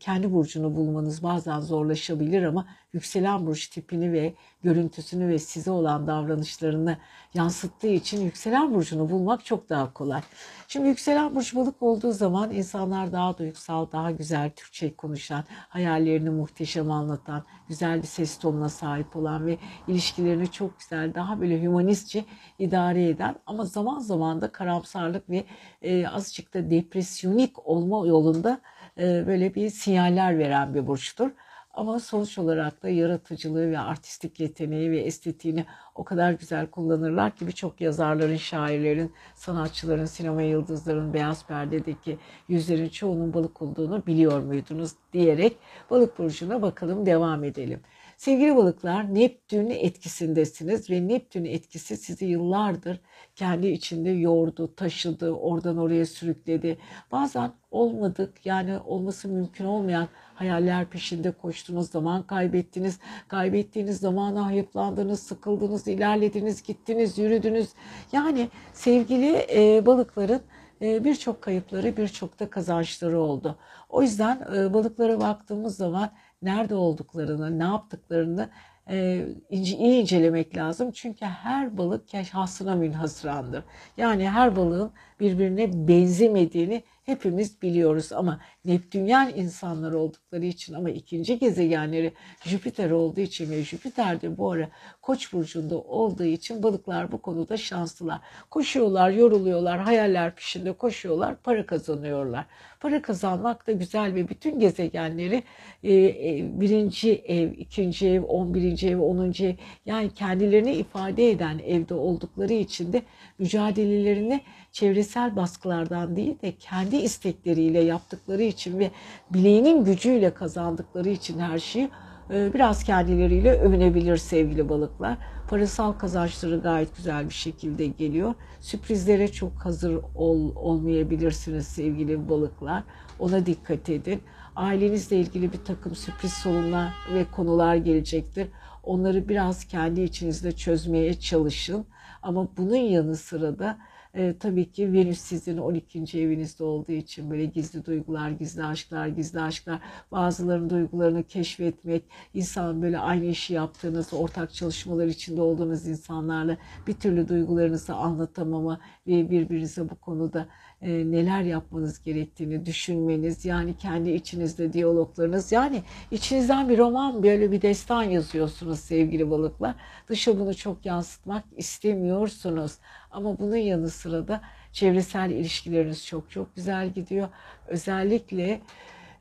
kendi 0.00 0.32
burcunu 0.32 0.76
bulmanız 0.76 1.22
bazen 1.22 1.60
zorlaşabilir 1.60 2.42
ama 2.42 2.66
yükselen 2.92 3.46
burç 3.46 3.68
tipini 3.68 4.12
ve 4.12 4.34
görüntüsünü 4.62 5.28
ve 5.28 5.38
size 5.38 5.70
olan 5.70 6.06
davranışlarını 6.06 6.96
yansıttığı 7.34 7.86
için 7.86 8.20
yükselen 8.20 8.74
burcunu 8.74 9.10
bulmak 9.10 9.44
çok 9.44 9.68
daha 9.68 9.92
kolay. 9.92 10.20
Şimdi 10.68 10.88
yükselen 10.88 11.34
burç 11.34 11.54
balık 11.54 11.82
olduğu 11.82 12.12
zaman 12.12 12.50
insanlar 12.50 13.12
daha 13.12 13.38
duygusal, 13.38 13.92
daha 13.92 14.10
güzel 14.10 14.50
Türkçe 14.56 14.96
konuşan, 14.96 15.44
hayallerini 15.68 16.30
muhteşem 16.30 16.90
anlatan, 16.90 17.44
güzel 17.68 18.02
bir 18.02 18.06
ses 18.06 18.38
tonuna 18.38 18.68
sahip 18.68 19.16
olan 19.16 19.46
ve 19.46 19.58
ilişkilerini 19.88 20.50
çok 20.50 20.78
güzel, 20.78 21.14
daha 21.14 21.40
böyle 21.40 21.66
humanistçe 21.66 22.24
idare 22.58 23.08
eden 23.08 23.36
ama 23.46 23.64
zaman 23.64 23.98
zaman 23.98 24.40
da 24.40 24.52
karamsarlık 24.52 25.30
ve 25.30 25.44
e, 25.82 26.08
azıcık 26.08 26.54
da 26.54 26.70
depresyonik 26.70 27.66
olma 27.68 28.06
yolunda 28.06 28.50
e, 28.50 28.75
böyle 28.98 29.54
bir 29.54 29.70
sinyaller 29.70 30.38
veren 30.38 30.74
bir 30.74 30.86
burçtur. 30.86 31.30
Ama 31.76 32.00
sonuç 32.00 32.38
olarak 32.38 32.82
da 32.82 32.88
yaratıcılığı 32.88 33.70
ve 33.70 33.78
artistik 33.78 34.40
yeteneği 34.40 34.90
ve 34.90 35.00
estetiğini 35.00 35.66
o 35.94 36.04
kadar 36.04 36.32
güzel 36.32 36.66
kullanırlar 36.66 37.36
ki 37.36 37.46
birçok 37.46 37.80
yazarların, 37.80 38.36
şairlerin, 38.36 39.12
sanatçıların, 39.34 40.04
sinema 40.04 40.42
yıldızlarının 40.42 41.14
beyaz 41.14 41.46
perdedeki 41.46 42.18
yüzlerin 42.48 42.88
çoğunun 42.88 43.34
balık 43.34 43.62
olduğunu 43.62 44.06
biliyor 44.06 44.40
muydunuz 44.42 44.92
diyerek 45.12 45.56
balık 45.90 46.18
burcuna 46.18 46.62
bakalım 46.62 47.06
devam 47.06 47.44
edelim. 47.44 47.80
Sevgili 48.16 48.56
balıklar 48.56 49.14
Neptün 49.14 49.70
etkisindesiniz 49.70 50.90
ve 50.90 51.08
Neptün 51.08 51.44
etkisi 51.44 51.96
sizi 51.96 52.24
yıllardır 52.24 53.00
kendi 53.34 53.66
içinde 53.66 54.10
yordu, 54.10 54.74
taşıdı, 54.74 55.30
oradan 55.30 55.78
oraya 55.78 56.06
sürükledi. 56.06 56.78
Bazen 57.12 57.52
olmadık 57.70 58.46
yani 58.46 58.78
olması 58.78 59.28
mümkün 59.28 59.64
olmayan 59.64 60.08
hayaller 60.34 60.86
peşinde 60.90 61.30
koştunuz, 61.30 61.90
zaman 61.90 62.22
kaybettiniz. 62.22 62.98
Kaybettiğiniz 63.28 63.98
zamana 63.98 64.46
hayıflandınız, 64.46 65.20
sıkıldınız, 65.20 65.88
ilerlediniz, 65.88 66.62
gittiniz, 66.62 67.18
yürüdünüz. 67.18 67.68
Yani 68.12 68.48
sevgili 68.72 69.46
e, 69.54 69.86
balıkların 69.86 70.42
e, 70.82 71.04
birçok 71.04 71.42
kayıpları, 71.42 71.96
birçok 71.96 72.40
da 72.40 72.50
kazançları 72.50 73.20
oldu. 73.20 73.58
O 73.88 74.02
yüzden 74.02 74.46
e, 74.56 74.74
balıklara 74.74 75.20
baktığımız 75.20 75.76
zaman 75.76 76.10
nerede 76.42 76.74
olduklarını, 76.74 77.58
ne 77.58 77.64
yaptıklarını 77.64 78.50
e, 78.90 79.26
iyi 79.50 80.00
incelemek 80.00 80.56
lazım. 80.56 80.90
Çünkü 80.90 81.24
her 81.24 81.78
balık 81.78 82.02
şahsına 82.32 82.74
münhasırandır. 82.74 83.64
Yani 83.96 84.30
her 84.30 84.56
balığın 84.56 84.92
birbirine 85.20 85.88
benzemediğini 85.88 86.82
hepimiz 87.04 87.62
biliyoruz 87.62 88.12
ama 88.12 88.40
Neptünyen 88.64 89.32
insanlar 89.36 89.92
oldukları 89.92 90.44
için 90.44 90.74
ama 90.74 90.90
ikinci 90.90 91.38
gezegenleri 91.38 92.12
Jüpiter 92.44 92.90
olduğu 92.90 93.20
için 93.20 93.50
ve 93.50 93.62
Jüpiter 93.62 94.20
de 94.20 94.38
bu 94.38 94.52
ara 94.52 94.68
Koç 95.02 95.32
burcunda 95.32 95.78
olduğu 95.78 96.24
için 96.24 96.62
balıklar 96.62 97.12
bu 97.12 97.22
konuda 97.22 97.56
şanslılar. 97.56 98.20
Koşuyorlar, 98.50 99.10
yoruluyorlar, 99.10 99.80
hayaller 99.80 100.34
peşinde 100.34 100.72
koşuyorlar, 100.72 101.36
para 101.36 101.66
kazanıyorlar. 101.66 102.46
Para 102.80 103.02
kazanmak 103.02 103.66
da 103.66 103.72
güzel 103.72 104.14
ve 104.14 104.28
bütün 104.28 104.60
gezegenleri 104.60 105.42
e, 105.82 105.94
e, 105.94 106.60
birinci 106.60 107.14
ev, 107.14 107.52
ikinci 107.52 108.08
ev, 108.08 108.22
on 108.22 108.54
birinci 108.54 108.88
ev, 108.88 108.98
onuncu 108.98 109.44
ev 109.44 109.54
yani 109.86 110.10
kendilerini 110.14 110.72
ifade 110.72 111.30
eden 111.30 111.58
evde 111.66 111.94
oldukları 111.94 112.52
için 112.52 112.92
de 112.92 113.02
mücadelelerini 113.38 114.40
çevresel 114.72 115.36
baskılardan 115.36 116.16
değil 116.16 116.40
de 116.42 116.52
kendi 116.52 116.96
istekleriyle 116.96 117.80
yaptıkları 117.80 118.42
için 118.42 118.78
ve 118.78 118.90
bileğinin 119.30 119.84
gücüyle 119.84 120.34
kazandıkları 120.34 121.08
için 121.08 121.38
her 121.38 121.58
şeyi 121.58 121.88
biraz 122.30 122.84
kendileriyle 122.84 123.52
övünebilir 123.52 124.16
sevgili 124.16 124.68
balıklar. 124.68 125.18
Parasal 125.48 125.92
kazançları 125.92 126.60
gayet 126.60 126.96
güzel 126.96 127.28
bir 127.28 127.34
şekilde 127.34 127.86
geliyor. 127.86 128.34
Sürprizlere 128.60 129.28
çok 129.28 129.52
hazır 129.52 130.00
ol, 130.14 130.56
olmayabilirsiniz 130.56 131.66
sevgili 131.66 132.28
balıklar. 132.28 132.82
Ona 133.18 133.46
dikkat 133.46 133.88
edin. 133.88 134.22
Ailenizle 134.56 135.16
ilgili 135.16 135.52
bir 135.52 135.64
takım 135.64 135.94
sürpriz 135.94 136.32
sorunlar 136.32 136.92
ve 137.14 137.24
konular 137.32 137.74
gelecektir. 137.74 138.48
Onları 138.82 139.28
biraz 139.28 139.64
kendi 139.64 140.00
içinizde 140.00 140.52
çözmeye 140.52 141.14
çalışın. 141.14 141.86
Ama 142.22 142.48
bunun 142.56 142.76
yanı 142.76 143.16
sıra 143.16 143.58
da 143.58 143.78
e, 144.16 144.38
tabii 144.38 144.72
ki 144.72 144.92
Venüs 144.92 145.20
sizin 145.20 145.56
12. 145.58 146.20
evinizde 146.20 146.64
olduğu 146.64 146.92
için 146.92 147.30
böyle 147.30 147.44
gizli 147.44 147.84
duygular, 147.84 148.30
gizli 148.30 148.64
aşklar, 148.64 149.06
gizli 149.06 149.40
aşklar, 149.40 149.80
bazılarının 150.12 150.70
duygularını 150.70 151.24
keşfetmek, 151.24 152.04
insan 152.34 152.82
böyle 152.82 152.98
aynı 152.98 153.24
işi 153.24 153.54
yaptığınız, 153.54 154.12
ortak 154.12 154.54
çalışmalar 154.54 155.06
içinde 155.06 155.40
olduğunuz 155.40 155.86
insanlarla 155.86 156.56
bir 156.86 156.94
türlü 156.94 157.28
duygularınızı 157.28 157.94
anlatamama 157.94 158.80
ve 159.06 159.30
birbirinize 159.30 159.90
bu 159.90 159.94
konuda 159.94 160.48
e, 160.82 160.90
neler 160.90 161.42
yapmanız 161.42 162.02
gerektiğini 162.02 162.66
düşünmeniz, 162.66 163.44
yani 163.44 163.76
kendi 163.76 164.10
içinizde 164.10 164.72
diyaloglarınız, 164.72 165.52
yani 165.52 165.82
içinizden 166.10 166.68
bir 166.68 166.78
roman, 166.78 167.22
böyle 167.22 167.52
bir 167.52 167.62
destan 167.62 168.02
yazıyorsunuz 168.02 168.80
sevgili 168.80 169.30
balıklar. 169.30 169.74
Dışa 170.08 170.38
bunu 170.38 170.54
çok 170.54 170.86
yansıtmak 170.86 171.44
istemiyorsunuz. 171.56 172.72
Ama 173.10 173.38
bunun 173.38 173.56
yanı 173.56 173.90
sıra 173.90 174.28
da 174.28 174.40
çevresel 174.72 175.30
ilişkileriniz 175.30 176.06
çok 176.06 176.30
çok 176.30 176.56
güzel 176.56 176.90
gidiyor. 176.90 177.28
Özellikle 177.68 178.60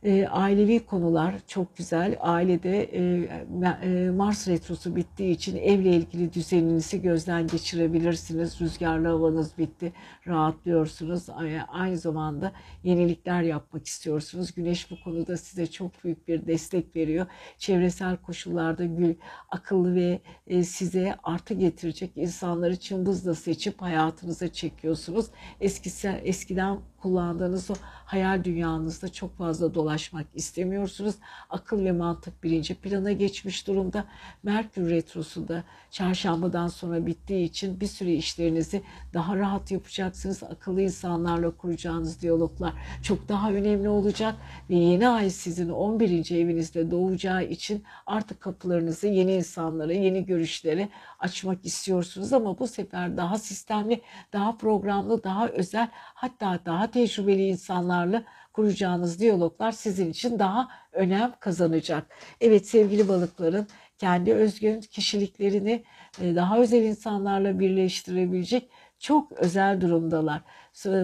e, 0.05 0.27
ailevi 0.27 0.85
konular 0.85 1.35
çok 1.47 1.77
güzel. 1.77 2.17
Ailede 2.19 2.83
e, 2.83 3.29
e, 3.83 4.09
Mars 4.09 4.47
retrosu 4.47 4.95
bittiği 4.95 5.35
için 5.35 5.57
evle 5.57 5.89
ilgili 5.89 6.33
düzeninizi 6.33 7.01
gözden 7.01 7.47
geçirebilirsiniz. 7.47 8.61
Rüzgarlı 8.61 9.07
havanız 9.07 9.57
bitti, 9.57 9.93
rahatlıyorsunuz. 10.27 11.25
Aynı 11.67 11.97
zamanda 11.97 12.51
yenilikler 12.83 13.41
yapmak 13.41 13.85
istiyorsunuz. 13.85 14.53
Güneş 14.53 14.91
bu 14.91 14.95
konuda 15.03 15.37
size 15.37 15.67
çok 15.67 16.03
büyük 16.03 16.27
bir 16.27 16.47
destek 16.47 16.95
veriyor. 16.95 17.25
Çevresel 17.57 18.17
koşullarda 18.17 18.85
gül, 18.85 19.15
akıllı 19.49 19.95
ve 19.95 20.19
e, 20.47 20.63
size 20.63 21.15
artı 21.23 21.53
getirecek 21.53 22.11
insanları 22.15 22.75
çımbızla 22.75 23.35
seçip 23.35 23.81
hayatınıza 23.81 24.47
çekiyorsunuz. 24.47 25.25
Eskisi, 25.61 26.07
eskiden 26.23 26.79
kullandığınız 27.05 27.71
o 27.71 27.73
hayal 28.05 28.43
dünyanızda 28.43 29.11
çok 29.11 29.37
fazla 29.37 29.73
dolaşmak 29.73 30.25
istemiyorsunuz. 30.33 31.15
Akıl 31.49 31.85
ve 31.85 31.91
mantık 31.91 32.43
birinci 32.43 32.75
plana 32.75 33.11
geçmiş 33.11 33.67
durumda. 33.67 34.05
Merkür 34.43 34.89
Retrosu 34.89 35.47
da 35.47 35.63
çarşambadan 35.91 36.67
sonra 36.67 37.05
bittiği 37.05 37.45
için 37.45 37.79
bir 37.79 37.87
süre 37.87 38.13
işlerinizi 38.13 38.81
daha 39.13 39.37
rahat 39.37 39.71
yapacaksınız. 39.71 40.43
Akıllı 40.43 40.81
insanlarla 40.81 41.51
kuracağınız 41.51 42.21
diyaloglar 42.21 42.73
çok 43.03 43.29
daha 43.29 43.51
önemli 43.51 43.89
olacak 43.89 44.35
ve 44.69 44.75
yeni 44.75 45.07
ay 45.09 45.29
sizin 45.29 45.69
11. 45.69 46.31
evinizde 46.31 46.91
doğacağı 46.91 47.43
için 47.45 47.83
artık 48.05 48.41
kapılarınızı 48.41 49.07
yeni 49.07 49.33
insanlara, 49.33 49.93
yeni 49.93 50.25
görüşlere 50.25 50.89
açmak 51.19 51.65
istiyorsunuz 51.65 52.33
ama 52.33 52.59
bu 52.59 52.67
sefer 52.67 53.17
daha 53.17 53.37
sistemli, 53.37 54.01
daha 54.33 54.57
programlı, 54.57 55.23
daha 55.23 55.47
özel 55.47 55.87
hatta 55.93 56.59
daha 56.65 56.94
tecrübeli 56.95 57.47
insanlarla 57.47 58.23
kuracağınız 58.53 59.19
diyaloglar 59.19 59.71
sizin 59.71 60.11
için 60.11 60.39
daha 60.39 60.67
önem 60.93 61.33
kazanacak. 61.39 62.07
Evet 62.41 62.67
sevgili 62.67 63.07
balıkların 63.07 63.67
kendi 63.97 64.33
özgün 64.33 64.81
kişiliklerini 64.81 65.83
e, 66.21 66.35
daha 66.35 66.59
özel 66.59 66.83
insanlarla 66.83 67.59
birleştirebilecek 67.59 68.69
çok 69.05 69.31
özel 69.31 69.81
durumdalar. 69.81 70.41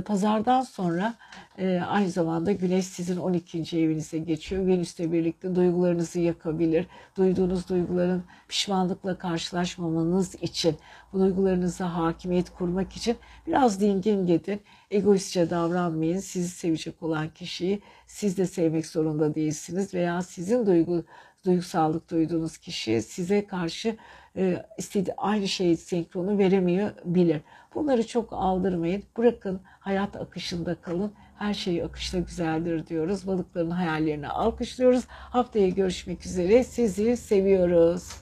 Pazardan 0.06 0.62
sonra 0.62 1.14
e, 1.58 1.80
aynı 1.80 2.10
zamanda 2.10 2.52
Güneş 2.52 2.86
sizin 2.86 3.18
12. 3.18 3.80
evinize 3.80 4.18
geçiyor. 4.18 4.68
Venüs'le 4.68 5.00
birlikte 5.00 5.56
duygularınızı 5.56 6.20
yakabilir. 6.20 6.86
Duyduğunuz 7.18 7.70
duyguların 7.70 8.24
pişmanlıkla 8.48 9.18
karşılaşmamanız 9.18 10.36
için, 10.36 10.76
bu 11.14 11.20
duygularınıza 11.20 11.96
hakimiyet 11.96 12.50
kurmak 12.50 12.94
için 12.94 13.18
biraz 13.48 13.82
dingin 13.82 14.28
gidin. 14.28 14.62
Egoistçe 14.92 15.50
davranmayın. 15.50 16.20
Sizi 16.20 16.50
sevecek 16.50 17.04
olan 17.04 17.30
kişiyi 17.30 17.82
siz 18.08 18.38
de 18.38 18.46
sevmek 18.46 18.88
zorunda 18.88 19.36
değilsiniz 19.36 19.94
veya 19.94 20.22
sizin 20.22 20.66
duygu 20.66 21.04
duygusallık 21.46 22.12
duyduğunuz 22.12 22.58
kişi 22.58 23.02
size 23.02 23.46
karşı 23.48 23.98
e, 24.38 24.66
istediği 24.78 25.14
aynı 25.18 25.48
şeyi 25.48 25.78
senkronu 25.78 26.38
veremeyebilir. 26.38 27.42
Bunları 27.76 28.08
çok 28.08 28.34
aldırmayın. 28.34 29.04
Bırakın 29.18 29.62
hayat 29.80 30.16
akışında 30.16 30.76
kalın. 30.76 31.14
Her 31.38 31.54
şey 31.54 31.84
akışta 31.84 32.20
güzeldir 32.20 32.88
diyoruz. 32.88 33.28
Balıkların 33.28 33.72
hayallerini 33.72 34.28
alkışlıyoruz. 34.28 35.04
Haftaya 35.08 35.70
görüşmek 35.70 36.26
üzere. 36.26 36.64
Sizi 36.64 37.18
seviyoruz. 37.18 38.21